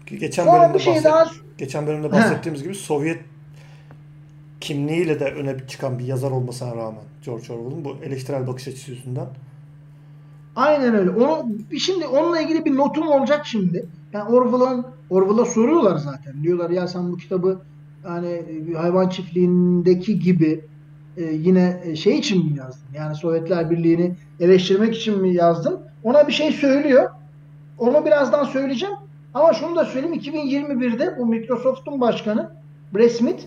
Geçen 0.06 0.44
Sonra 0.44 0.60
bölümde, 0.60 0.74
bir 0.74 0.82
şey 0.82 1.04
daha... 1.04 1.24
geçen 1.58 1.86
bölümde 1.86 2.12
bahsettiğimiz 2.12 2.62
gibi 2.62 2.74
Sovyet 2.74 3.20
kimliğiyle 4.60 5.20
de 5.20 5.24
öne 5.24 5.66
çıkan 5.66 5.98
bir 5.98 6.04
yazar 6.04 6.30
olmasına 6.30 6.76
rağmen 6.76 7.02
George 7.24 7.52
Orwell'ın 7.52 7.84
bu 7.84 7.96
eleştirel 8.04 8.46
bakış 8.46 8.68
açısı 8.68 8.90
yüzünden. 8.90 9.26
Aynen 10.56 10.94
öyle. 10.94 11.10
Onu 11.10 11.46
şimdi 11.78 12.06
onunla 12.06 12.40
ilgili 12.40 12.64
bir 12.64 12.76
notum 12.76 13.08
olacak 13.08 13.46
şimdi. 13.46 13.86
Yani 14.12 14.34
Orwell'ın 14.34 14.86
Orwell'a 15.10 15.44
soruyorlar 15.44 15.96
zaten. 15.96 16.42
Diyorlar 16.42 16.70
ya 16.70 16.88
sen 16.88 17.12
bu 17.12 17.16
kitabı 17.16 17.60
yani 18.04 18.42
hayvan 18.76 19.08
çiftliğindeki 19.08 20.18
gibi 20.18 20.64
e, 21.16 21.22
yine 21.22 21.80
e, 21.84 21.96
şey 21.96 22.18
için 22.18 22.52
mi 22.52 22.58
yazdın? 22.58 22.94
Yani 22.94 23.14
Sovyetler 23.14 23.70
Birliği'ni 23.70 24.14
eleştirmek 24.40 24.96
için 24.96 25.20
mi 25.20 25.34
yazdın? 25.34 25.80
Ona 26.02 26.28
bir 26.28 26.32
şey 26.32 26.52
söylüyor. 26.52 27.10
Onu 27.78 28.06
birazdan 28.06 28.44
söyleyeceğim. 28.44 28.94
Ama 29.34 29.52
şunu 29.52 29.76
da 29.76 29.84
söyleyeyim. 29.84 30.18
2021'de 30.18 31.18
bu 31.18 31.26
Microsoft'un 31.26 32.00
başkanı 32.00 32.50
Brad 32.94 33.08
Smith 33.08 33.42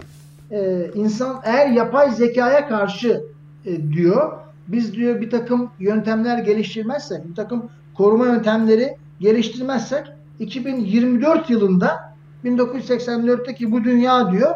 e, 0.51 0.89
insan 0.95 1.41
eğer 1.43 1.68
yapay 1.68 2.12
zekaya 2.12 2.68
karşı 2.68 3.24
e, 3.66 3.91
diyor 3.91 4.45
biz 4.68 4.93
diyor 4.93 5.22
bir 5.22 5.30
takım 5.30 5.72
yöntemler 5.80 6.38
geliştirmezsek, 6.38 7.30
bir 7.30 7.36
takım 7.36 7.70
koruma 7.93 8.26
yöntemleri 8.26 8.95
geliştirmezsek 9.20 10.07
2024 10.39 11.49
yılında 11.49 12.16
1984'teki 12.45 13.72
bu 13.72 13.84
dünya 13.84 14.32
diyor 14.32 14.55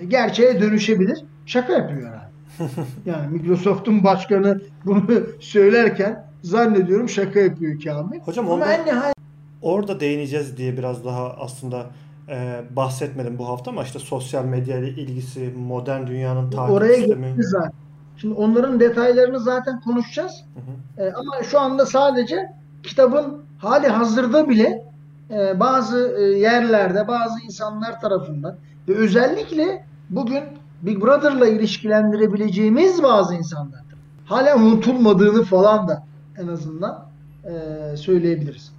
e, 0.00 0.04
gerçeğe 0.04 0.60
dönüşebilir. 0.60 1.24
Şaka 1.46 1.72
yapıyor 1.72 2.08
herhalde. 2.08 2.24
yani 3.06 3.26
Microsoft'un 3.32 4.04
başkanı 4.04 4.60
bunu 4.84 5.02
söylerken 5.40 6.26
zannediyorum 6.42 7.08
şaka 7.08 7.40
yapıyor 7.40 7.80
Kamil. 7.84 8.20
Hocam 8.20 8.44
Ama 8.44 8.54
onda, 8.54 8.66
nihayet... 8.84 9.16
orada 9.62 10.00
değineceğiz 10.00 10.56
diye 10.56 10.76
biraz 10.76 11.04
daha 11.04 11.30
aslında 11.30 11.86
e, 12.28 12.62
bahsetmedim 12.70 13.38
bu 13.38 13.48
hafta 13.48 13.70
ama 13.70 13.82
işte 13.82 13.98
sosyal 13.98 14.44
medya 14.44 14.78
ile 14.78 14.88
ilgisi, 14.88 15.52
modern 15.56 16.06
dünyanın 16.06 16.50
takip 16.50 16.74
Oraya 16.74 16.94
sistemi. 16.94 17.34
zaten. 17.38 17.83
Şimdi 18.24 18.34
onların 18.34 18.80
detaylarını 18.80 19.40
zaten 19.40 19.80
konuşacağız. 19.80 20.32
Hı 20.54 21.02
hı. 21.02 21.06
E, 21.06 21.12
ama 21.12 21.42
şu 21.42 21.60
anda 21.60 21.86
sadece 21.86 22.52
kitabın 22.82 23.42
hali 23.58 23.88
hazırda 23.88 24.48
bile 24.48 24.84
e, 25.30 25.60
bazı 25.60 26.14
e, 26.18 26.22
yerlerde 26.22 27.08
bazı 27.08 27.40
insanlar 27.44 28.00
tarafından 28.00 28.56
ve 28.88 28.94
özellikle 28.94 29.84
bugün 30.10 30.42
Big 30.82 31.02
Brother'la 31.02 31.46
ilişkilendirebileceğimiz 31.46 33.02
bazı 33.02 33.34
insanlar 33.34 33.80
hala 34.24 34.56
unutulmadığını 34.56 35.44
falan 35.44 35.88
da 35.88 36.02
en 36.38 36.48
azından 36.48 37.04
e, 37.44 37.96
söyleyebiliriz. 37.96 38.72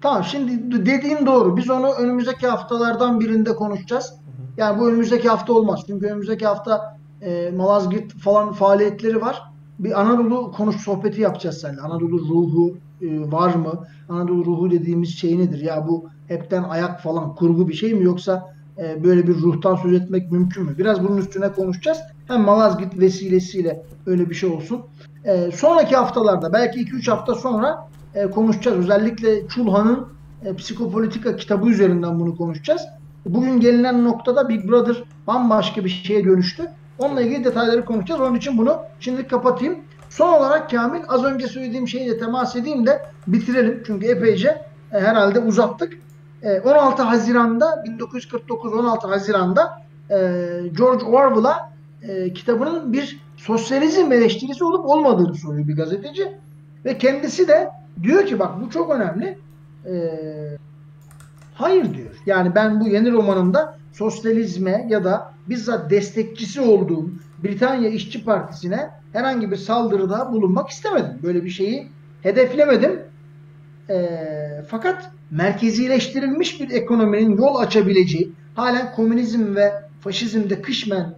Tamam 0.00 0.24
şimdi 0.24 0.86
dediğin 0.86 1.26
doğru. 1.26 1.56
Biz 1.56 1.70
onu 1.70 1.92
önümüzdeki 1.92 2.46
haftalardan 2.46 3.20
birinde 3.20 3.56
konuşacağız. 3.56 4.14
Yani 4.56 4.78
bu 4.80 4.88
önümüzdeki 4.88 5.28
hafta 5.28 5.52
olmaz. 5.52 5.80
Çünkü 5.86 6.06
önümüzdeki 6.06 6.46
hafta 6.46 6.99
e, 7.22 7.50
Malazgirt 7.56 8.12
falan 8.12 8.52
faaliyetleri 8.52 9.20
var. 9.20 9.42
Bir 9.78 10.00
Anadolu 10.00 10.52
konuş 10.52 10.76
sohbeti 10.76 11.20
yapacağız 11.20 11.58
seninle. 11.58 11.80
Anadolu 11.80 12.18
ruhu 12.18 12.76
e, 13.02 13.32
var 13.32 13.54
mı? 13.54 13.86
Anadolu 14.08 14.44
ruhu 14.44 14.70
dediğimiz 14.70 15.18
şey 15.18 15.38
nedir? 15.38 15.60
Ya 15.60 15.88
bu 15.88 16.04
hepten 16.28 16.62
ayak 16.62 17.02
falan 17.02 17.34
kurgu 17.34 17.68
bir 17.68 17.74
şey 17.74 17.94
mi 17.94 18.04
yoksa 18.04 18.54
e, 18.78 19.04
böyle 19.04 19.26
bir 19.26 19.34
ruhtan 19.34 19.76
söz 19.76 19.92
etmek 19.92 20.32
mümkün 20.32 20.64
mü? 20.64 20.78
Biraz 20.78 21.04
bunun 21.04 21.16
üstüne 21.16 21.52
konuşacağız. 21.52 21.98
Hem 22.28 22.40
Malazgirt 22.40 22.98
vesilesiyle 22.98 23.82
öyle 24.06 24.30
bir 24.30 24.34
şey 24.34 24.50
olsun. 24.50 24.82
E, 25.24 25.50
sonraki 25.50 25.96
haftalarda 25.96 26.52
belki 26.52 26.80
2-3 26.80 27.10
hafta 27.10 27.34
sonra 27.34 27.88
e, 28.14 28.26
konuşacağız. 28.26 28.78
Özellikle 28.78 29.48
Çulhan'ın 29.48 30.06
e, 30.44 30.54
psikopolitika 30.54 31.36
kitabı 31.36 31.68
üzerinden 31.68 32.20
bunu 32.20 32.36
konuşacağız. 32.36 32.82
Bugün 33.26 33.60
gelinen 33.60 34.04
noktada 34.04 34.48
Big 34.48 34.68
Brother 34.68 35.04
bambaşka 35.26 35.84
bir 35.84 35.88
şeye 35.88 36.24
dönüştü. 36.24 36.70
Onunla 37.00 37.22
ilgili 37.22 37.44
detayları 37.44 37.84
konuşacağız. 37.84 38.20
Onun 38.20 38.34
için 38.34 38.58
bunu 38.58 38.82
şimdi 39.00 39.28
kapatayım. 39.28 39.78
Son 40.10 40.32
olarak 40.32 40.70
Kamil 40.70 41.00
az 41.08 41.24
önce 41.24 41.46
söylediğim 41.46 41.88
şeyle 41.88 42.18
temas 42.18 42.56
edeyim 42.56 42.86
de 42.86 43.02
bitirelim. 43.26 43.82
Çünkü 43.86 44.06
epeyce 44.06 44.48
e, 44.92 45.00
herhalde 45.00 45.38
uzattık. 45.38 45.92
E, 46.42 46.60
16 46.60 47.02
Haziran'da 47.02 47.84
1949 47.84 48.74
16 48.74 49.08
Haziran'da 49.08 49.82
e, 50.10 50.16
George 50.78 51.04
Orwell'a 51.04 51.72
e, 52.02 52.32
kitabının 52.32 52.92
bir 52.92 53.20
sosyalizm 53.36 54.12
eleştirisi 54.12 54.64
olup 54.64 54.86
olmadığını 54.86 55.34
soruyor 55.34 55.68
bir 55.68 55.76
gazeteci. 55.76 56.32
Ve 56.84 56.98
kendisi 56.98 57.48
de 57.48 57.70
diyor 58.02 58.26
ki 58.26 58.38
bak 58.38 58.60
bu 58.60 58.70
çok 58.70 58.90
önemli. 58.90 59.38
E, 59.86 59.92
hayır 61.54 61.94
diyor. 61.94 62.22
Yani 62.26 62.54
ben 62.54 62.80
bu 62.80 62.88
yeni 62.88 63.12
romanımda 63.12 63.78
sosyalizme 63.92 64.86
ya 64.88 65.04
da 65.04 65.32
bizzat 65.50 65.90
destekçisi 65.90 66.60
olduğum 66.60 67.10
Britanya 67.44 67.90
İşçi 67.90 68.24
Partisi'ne 68.24 68.90
herhangi 69.12 69.50
bir 69.50 69.56
saldırıda 69.56 70.32
bulunmak 70.32 70.70
istemedim. 70.70 71.18
Böyle 71.22 71.44
bir 71.44 71.50
şeyi 71.50 71.88
hedeflemedim. 72.22 73.00
E, 73.90 74.08
fakat 74.68 75.10
merkezileştirilmiş 75.30 76.60
bir 76.60 76.70
ekonominin 76.70 77.36
yol 77.36 77.56
açabileceği, 77.56 78.32
halen 78.54 78.92
komünizm 78.92 79.56
ve 79.56 79.72
faşizmde 80.00 80.62
kısmen, 80.62 81.14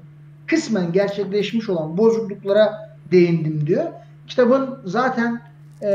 kısmen 0.47 0.93
gerçekleşmiş 0.93 1.69
olan 1.69 1.99
bozukluklara 1.99 2.97
değindim 3.13 3.67
diyor. 3.67 3.85
Kitabın 4.29 4.79
zaten 4.85 5.41
e, 5.83 5.89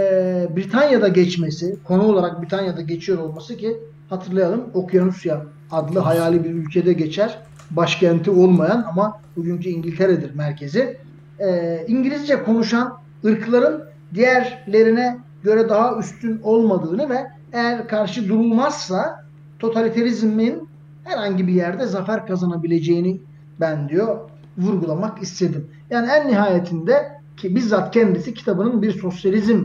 Britanya'da 0.55 1.07
geçmesi, 1.07 1.77
konu 1.83 2.03
olarak 2.03 2.41
Britanya'da 2.41 2.81
geçiyor 2.81 3.17
olması 3.17 3.57
ki 3.57 3.77
hatırlayalım 4.09 4.69
Okyanusya 4.73 5.45
adlı 5.71 5.99
hayali 5.99 6.43
bir 6.43 6.49
ülkede 6.49 6.93
geçer. 6.93 7.39
Başkenti 7.71 8.31
olmayan 8.31 8.85
ama 8.89 9.21
bugünkü 9.35 9.69
İngiltere'dir 9.69 10.35
merkezi. 10.35 10.97
E, 11.39 11.79
İngilizce 11.87 12.43
konuşan 12.43 12.97
ırkların 13.25 13.83
diğerlerine 14.13 15.17
göre 15.43 15.69
daha 15.69 15.97
üstün 15.97 16.41
olmadığını 16.43 17.09
ve 17.09 17.27
eğer 17.53 17.87
karşı 17.87 18.29
durulmazsa 18.29 19.25
totaliterizmin 19.59 20.69
herhangi 21.03 21.47
bir 21.47 21.53
yerde 21.53 21.85
zafer 21.85 22.27
kazanabileceğini 22.27 23.21
ben 23.59 23.89
diyor 23.89 24.17
vurgulamak 24.57 25.21
istedim. 25.21 25.67
Yani 25.89 26.09
en 26.11 26.27
nihayetinde 26.27 27.11
ki 27.37 27.55
bizzat 27.55 27.93
kendisi 27.93 28.33
kitabının 28.33 28.81
bir 28.81 28.91
sosyalizm 28.91 29.63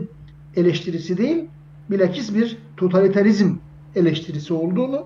eleştirisi 0.55 1.17
değil, 1.17 1.49
bilakis 1.91 2.35
bir 2.35 2.57
totalitarizm 2.77 3.55
eleştirisi 3.95 4.53
olduğunu 4.53 5.05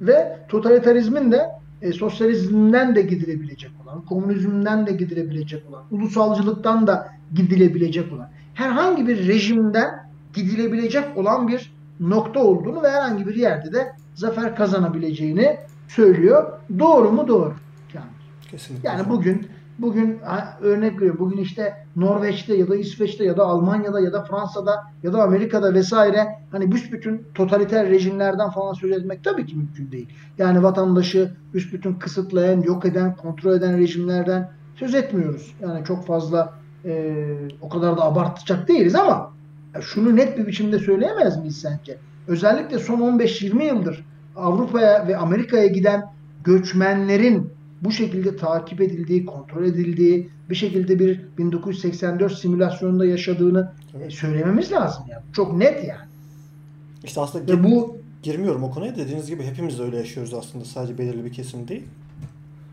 ve 0.00 0.38
totalitarizmin 0.48 1.32
de 1.32 1.50
e, 1.84 1.92
sosyalizmden 1.92 2.96
de 2.96 3.02
gidilebilecek 3.02 3.70
olan, 3.84 4.04
komünizmden 4.04 4.86
de 4.86 4.92
gidilebilecek 4.92 5.68
olan, 5.68 5.84
ulusalcılıktan 5.90 6.86
da 6.86 7.08
gidilebilecek 7.34 8.12
olan, 8.12 8.30
herhangi 8.54 9.06
bir 9.06 9.28
rejimden 9.28 10.10
gidilebilecek 10.34 11.16
olan 11.16 11.48
bir 11.48 11.74
nokta 12.00 12.40
olduğunu 12.40 12.82
ve 12.82 12.90
herhangi 12.90 13.26
bir 13.26 13.34
yerde 13.34 13.72
de 13.72 13.92
zafer 14.14 14.56
kazanabileceğini 14.56 15.56
söylüyor. 15.88 16.60
Doğru 16.78 17.12
mu? 17.12 17.28
Doğru. 17.28 17.54
Yani, 17.94 18.06
Kesinlikle. 18.50 18.88
Yani 18.88 19.08
bugün 19.08 19.46
Bugün 19.78 20.18
örnek 20.60 20.96
veriyorum. 20.96 21.20
Bugün 21.20 21.36
işte 21.36 21.86
Norveç'te 21.96 22.56
ya 22.56 22.68
da 22.68 22.76
İsveç'te 22.76 23.24
ya 23.24 23.36
da 23.36 23.44
Almanya'da 23.44 24.00
ya 24.00 24.12
da 24.12 24.24
Fransa'da 24.24 24.84
ya 25.02 25.12
da 25.12 25.22
Amerika'da 25.22 25.74
vesaire 25.74 26.38
hani 26.50 26.72
büsbütün 26.72 27.26
totaliter 27.34 27.88
rejimlerden 27.88 28.50
falan 28.50 28.72
söz 28.72 28.92
etmek 28.92 29.24
tabii 29.24 29.46
ki 29.46 29.56
mümkün 29.56 29.92
değil. 29.92 30.08
Yani 30.38 30.62
vatandaşı 30.62 31.30
büsbütün 31.54 31.94
kısıtlayan, 31.94 32.60
yok 32.60 32.84
eden, 32.84 33.16
kontrol 33.16 33.54
eden 33.54 33.78
rejimlerden 33.78 34.50
söz 34.76 34.94
etmiyoruz. 34.94 35.54
Yani 35.62 35.84
çok 35.84 36.06
fazla 36.06 36.52
e, 36.84 37.24
o 37.60 37.68
kadar 37.68 37.96
da 37.96 38.04
abartacak 38.04 38.68
değiliz 38.68 38.94
ama 38.94 39.32
şunu 39.80 40.16
net 40.16 40.38
bir 40.38 40.46
biçimde 40.46 40.78
söyleyemez 40.78 41.38
miyiz 41.38 41.56
sence? 41.60 41.98
Özellikle 42.28 42.78
son 42.78 43.18
15-20 43.18 43.62
yıldır 43.62 44.04
Avrupa'ya 44.36 45.08
ve 45.08 45.16
Amerika'ya 45.16 45.66
giden 45.66 46.04
göçmenlerin 46.44 47.50
bu 47.82 47.92
şekilde 47.92 48.36
takip 48.36 48.80
edildiği, 48.80 49.26
kontrol 49.26 49.64
edildiği, 49.64 50.30
bir 50.50 50.54
şekilde 50.54 50.98
bir 50.98 51.20
1984 51.38 52.38
simülasyonunda 52.38 53.06
yaşadığını 53.06 53.72
e, 54.00 54.10
söylememiz 54.10 54.72
lazım 54.72 55.04
yani. 55.10 55.22
Çok 55.32 55.56
net 55.56 55.84
yani. 55.84 56.08
İşte 57.04 57.20
aslında 57.20 57.52
Ve 57.52 57.64
bu 57.64 57.96
girmiyorum 58.22 58.64
o 58.64 58.70
konuya. 58.70 58.96
Dediğiniz 58.96 59.26
gibi 59.26 59.42
hepimiz 59.42 59.78
de 59.78 59.82
öyle 59.82 59.96
yaşıyoruz 59.96 60.34
aslında. 60.34 60.64
Sadece 60.64 60.98
belirli 60.98 61.24
bir 61.24 61.32
kesim 61.32 61.68
değil. 61.68 61.82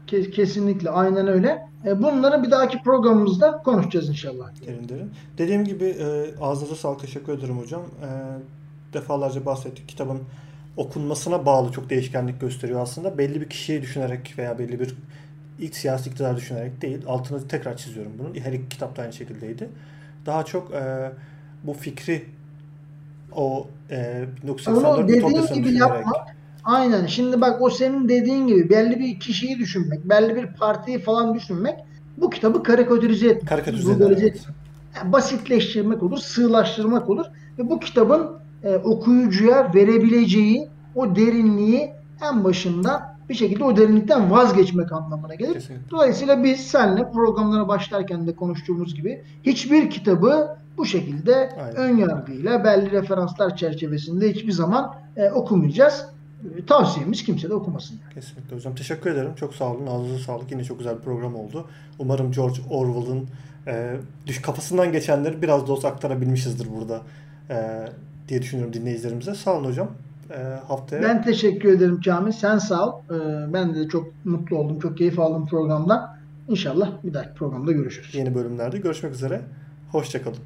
kesinlikle 0.07 0.90
aynen 0.90 1.28
öyle. 1.28 1.68
E, 1.86 2.02
bunları 2.02 2.44
bir 2.44 2.52
dahaki 2.52 2.82
programımızda 2.84 3.61
konuşacağız 3.64 4.10
inşallah. 4.10 4.52
Derin 4.68 4.90
derin. 4.90 5.11
Dediğim 5.38 5.65
gibi 5.65 5.86
e, 5.86 6.36
ağzınıza 6.41 6.76
sağlık. 6.76 6.99
Teşekkür 6.99 7.34
ederim 7.34 7.57
hocam. 7.57 7.82
Defalarca 8.94 9.45
bahsettik. 9.45 9.88
Kitabın 9.90 10.19
okunmasına 10.77 11.45
bağlı 11.45 11.72
çok 11.72 11.89
değişkenlik 11.89 12.41
gösteriyor 12.41 12.81
aslında. 12.81 13.18
Belli 13.18 13.41
bir 13.41 13.49
kişiyi 13.49 13.81
düşünerek 13.81 14.34
veya 14.38 14.60
belli 14.60 14.80
bir 14.80 14.95
ilk 15.60 15.76
siyasi 15.76 16.10
iktidar 16.10 16.38
düşünerek 16.38 16.81
değil. 16.81 17.03
Altını 17.07 17.48
tekrar 17.48 17.77
çiziyorum 17.77 18.11
bunun. 18.19 18.35
Her 18.35 18.53
iki 18.53 18.69
kitap 18.69 18.98
da 18.98 19.02
aynı 19.02 19.14
şekildeydi. 19.14 19.69
Daha 20.26 20.45
çok 20.45 20.73
e, 20.73 21.11
bu 21.64 21.73
fikri 21.73 22.26
o 23.31 23.68
e, 23.91 24.26
1984 24.43 25.07
dediğin 25.10 25.53
gibi 25.53 25.73
yapmak 25.73 26.35
aynen. 26.64 27.06
Şimdi 27.06 27.41
bak 27.41 27.61
o 27.61 27.69
senin 27.69 28.10
dediğin 28.10 28.48
gibi 28.48 28.69
belli 28.69 28.99
bir 28.99 29.19
kişiyi 29.19 29.60
düşünmek, 29.60 30.10
belli 30.10 30.35
bir 30.35 30.48
partiyi 30.48 30.99
falan 30.99 31.35
düşünmek 31.35 31.76
bu 32.18 32.30
kitabı 32.30 32.64
karikatürize 32.64 33.27
etmek. 33.27 33.48
Karikatürize 33.48 33.91
etmek. 33.91 34.38
Yani 34.95 35.11
basitleştirmek 35.11 36.03
olur, 36.03 36.18
sığlaştırmak 36.18 37.10
olur 37.10 37.26
ve 37.60 37.69
bu 37.69 37.80
kitabın 37.80 38.40
e, 38.63 38.75
okuyucuya 38.75 39.71
verebileceği 39.75 40.69
o 40.95 41.15
derinliği 41.15 41.91
en 42.21 42.43
başında 42.43 43.15
bir 43.29 43.35
şekilde 43.35 43.63
o 43.63 43.77
derinlikten 43.77 44.31
vazgeçmek 44.31 44.91
anlamına 44.91 45.35
gelir. 45.35 45.53
Kesinlikle. 45.53 45.89
Dolayısıyla 45.89 46.43
biz 46.43 46.59
seninle 46.59 47.11
programlara 47.11 47.67
başlarken 47.67 48.27
de 48.27 48.35
konuştuğumuz 48.35 48.95
gibi 48.95 49.21
hiçbir 49.43 49.89
kitabı 49.89 50.57
bu 50.77 50.85
şekilde 50.85 51.49
Aynen. 51.59 51.75
ön 51.75 51.97
yargıyla 51.97 52.63
belli 52.63 52.91
referanslar 52.91 53.55
çerçevesinde 53.55 54.33
hiçbir 54.33 54.51
zaman 54.51 54.95
e, 55.17 55.29
okumayacağız. 55.29 56.05
E, 56.57 56.65
tavsiyemiz 56.65 57.23
kimse 57.23 57.49
de 57.49 57.53
okumasın. 57.53 57.99
Yani. 58.03 58.13
Kesinlikle 58.13 58.55
hocam. 58.55 58.75
Teşekkür 58.75 59.11
ederim. 59.11 59.35
Çok 59.35 59.55
sağ 59.55 59.65
olun. 59.71 59.88
Ağzınıza 59.88 60.23
sağlık. 60.23 60.51
Yine 60.51 60.63
çok 60.63 60.77
güzel 60.77 60.97
bir 60.97 61.01
program 61.01 61.35
oldu. 61.35 61.67
Umarım 61.99 62.31
George 62.31 62.61
Orwell'ın 62.69 63.27
e, 63.67 63.95
düş 64.27 64.41
kafasından 64.41 64.91
geçenleri 64.91 65.41
biraz 65.41 65.67
da 65.67 65.71
olsa 65.71 65.88
aktarabilmişizdir 65.88 66.67
burada. 66.75 67.01
E, 67.49 67.88
diye 68.31 68.41
düşünüyorum 68.41 68.73
dinleyicilerimize. 68.73 69.35
Sağ 69.35 69.57
olun 69.57 69.65
hocam. 69.65 69.91
E, 70.29 70.37
haftaya... 70.67 71.03
Ben 71.03 71.23
teşekkür 71.23 71.73
ederim 71.73 72.01
Kamil. 72.01 72.31
Sen 72.31 72.57
sağ 72.57 72.87
ol. 72.87 73.01
E, 73.09 73.53
ben 73.53 73.75
de 73.75 73.87
çok 73.87 74.25
mutlu 74.25 74.57
oldum. 74.57 74.79
Çok 74.79 74.97
keyif 74.97 75.19
aldım 75.19 75.47
programdan. 75.47 76.17
İnşallah 76.47 76.91
bir 77.03 77.13
dahaki 77.13 77.33
programda 77.33 77.71
görüşürüz. 77.71 78.15
Yeni 78.15 78.35
bölümlerde 78.35 78.77
görüşmek 78.77 79.13
üzere. 79.13 79.41
Hoşçakalın. 79.91 80.37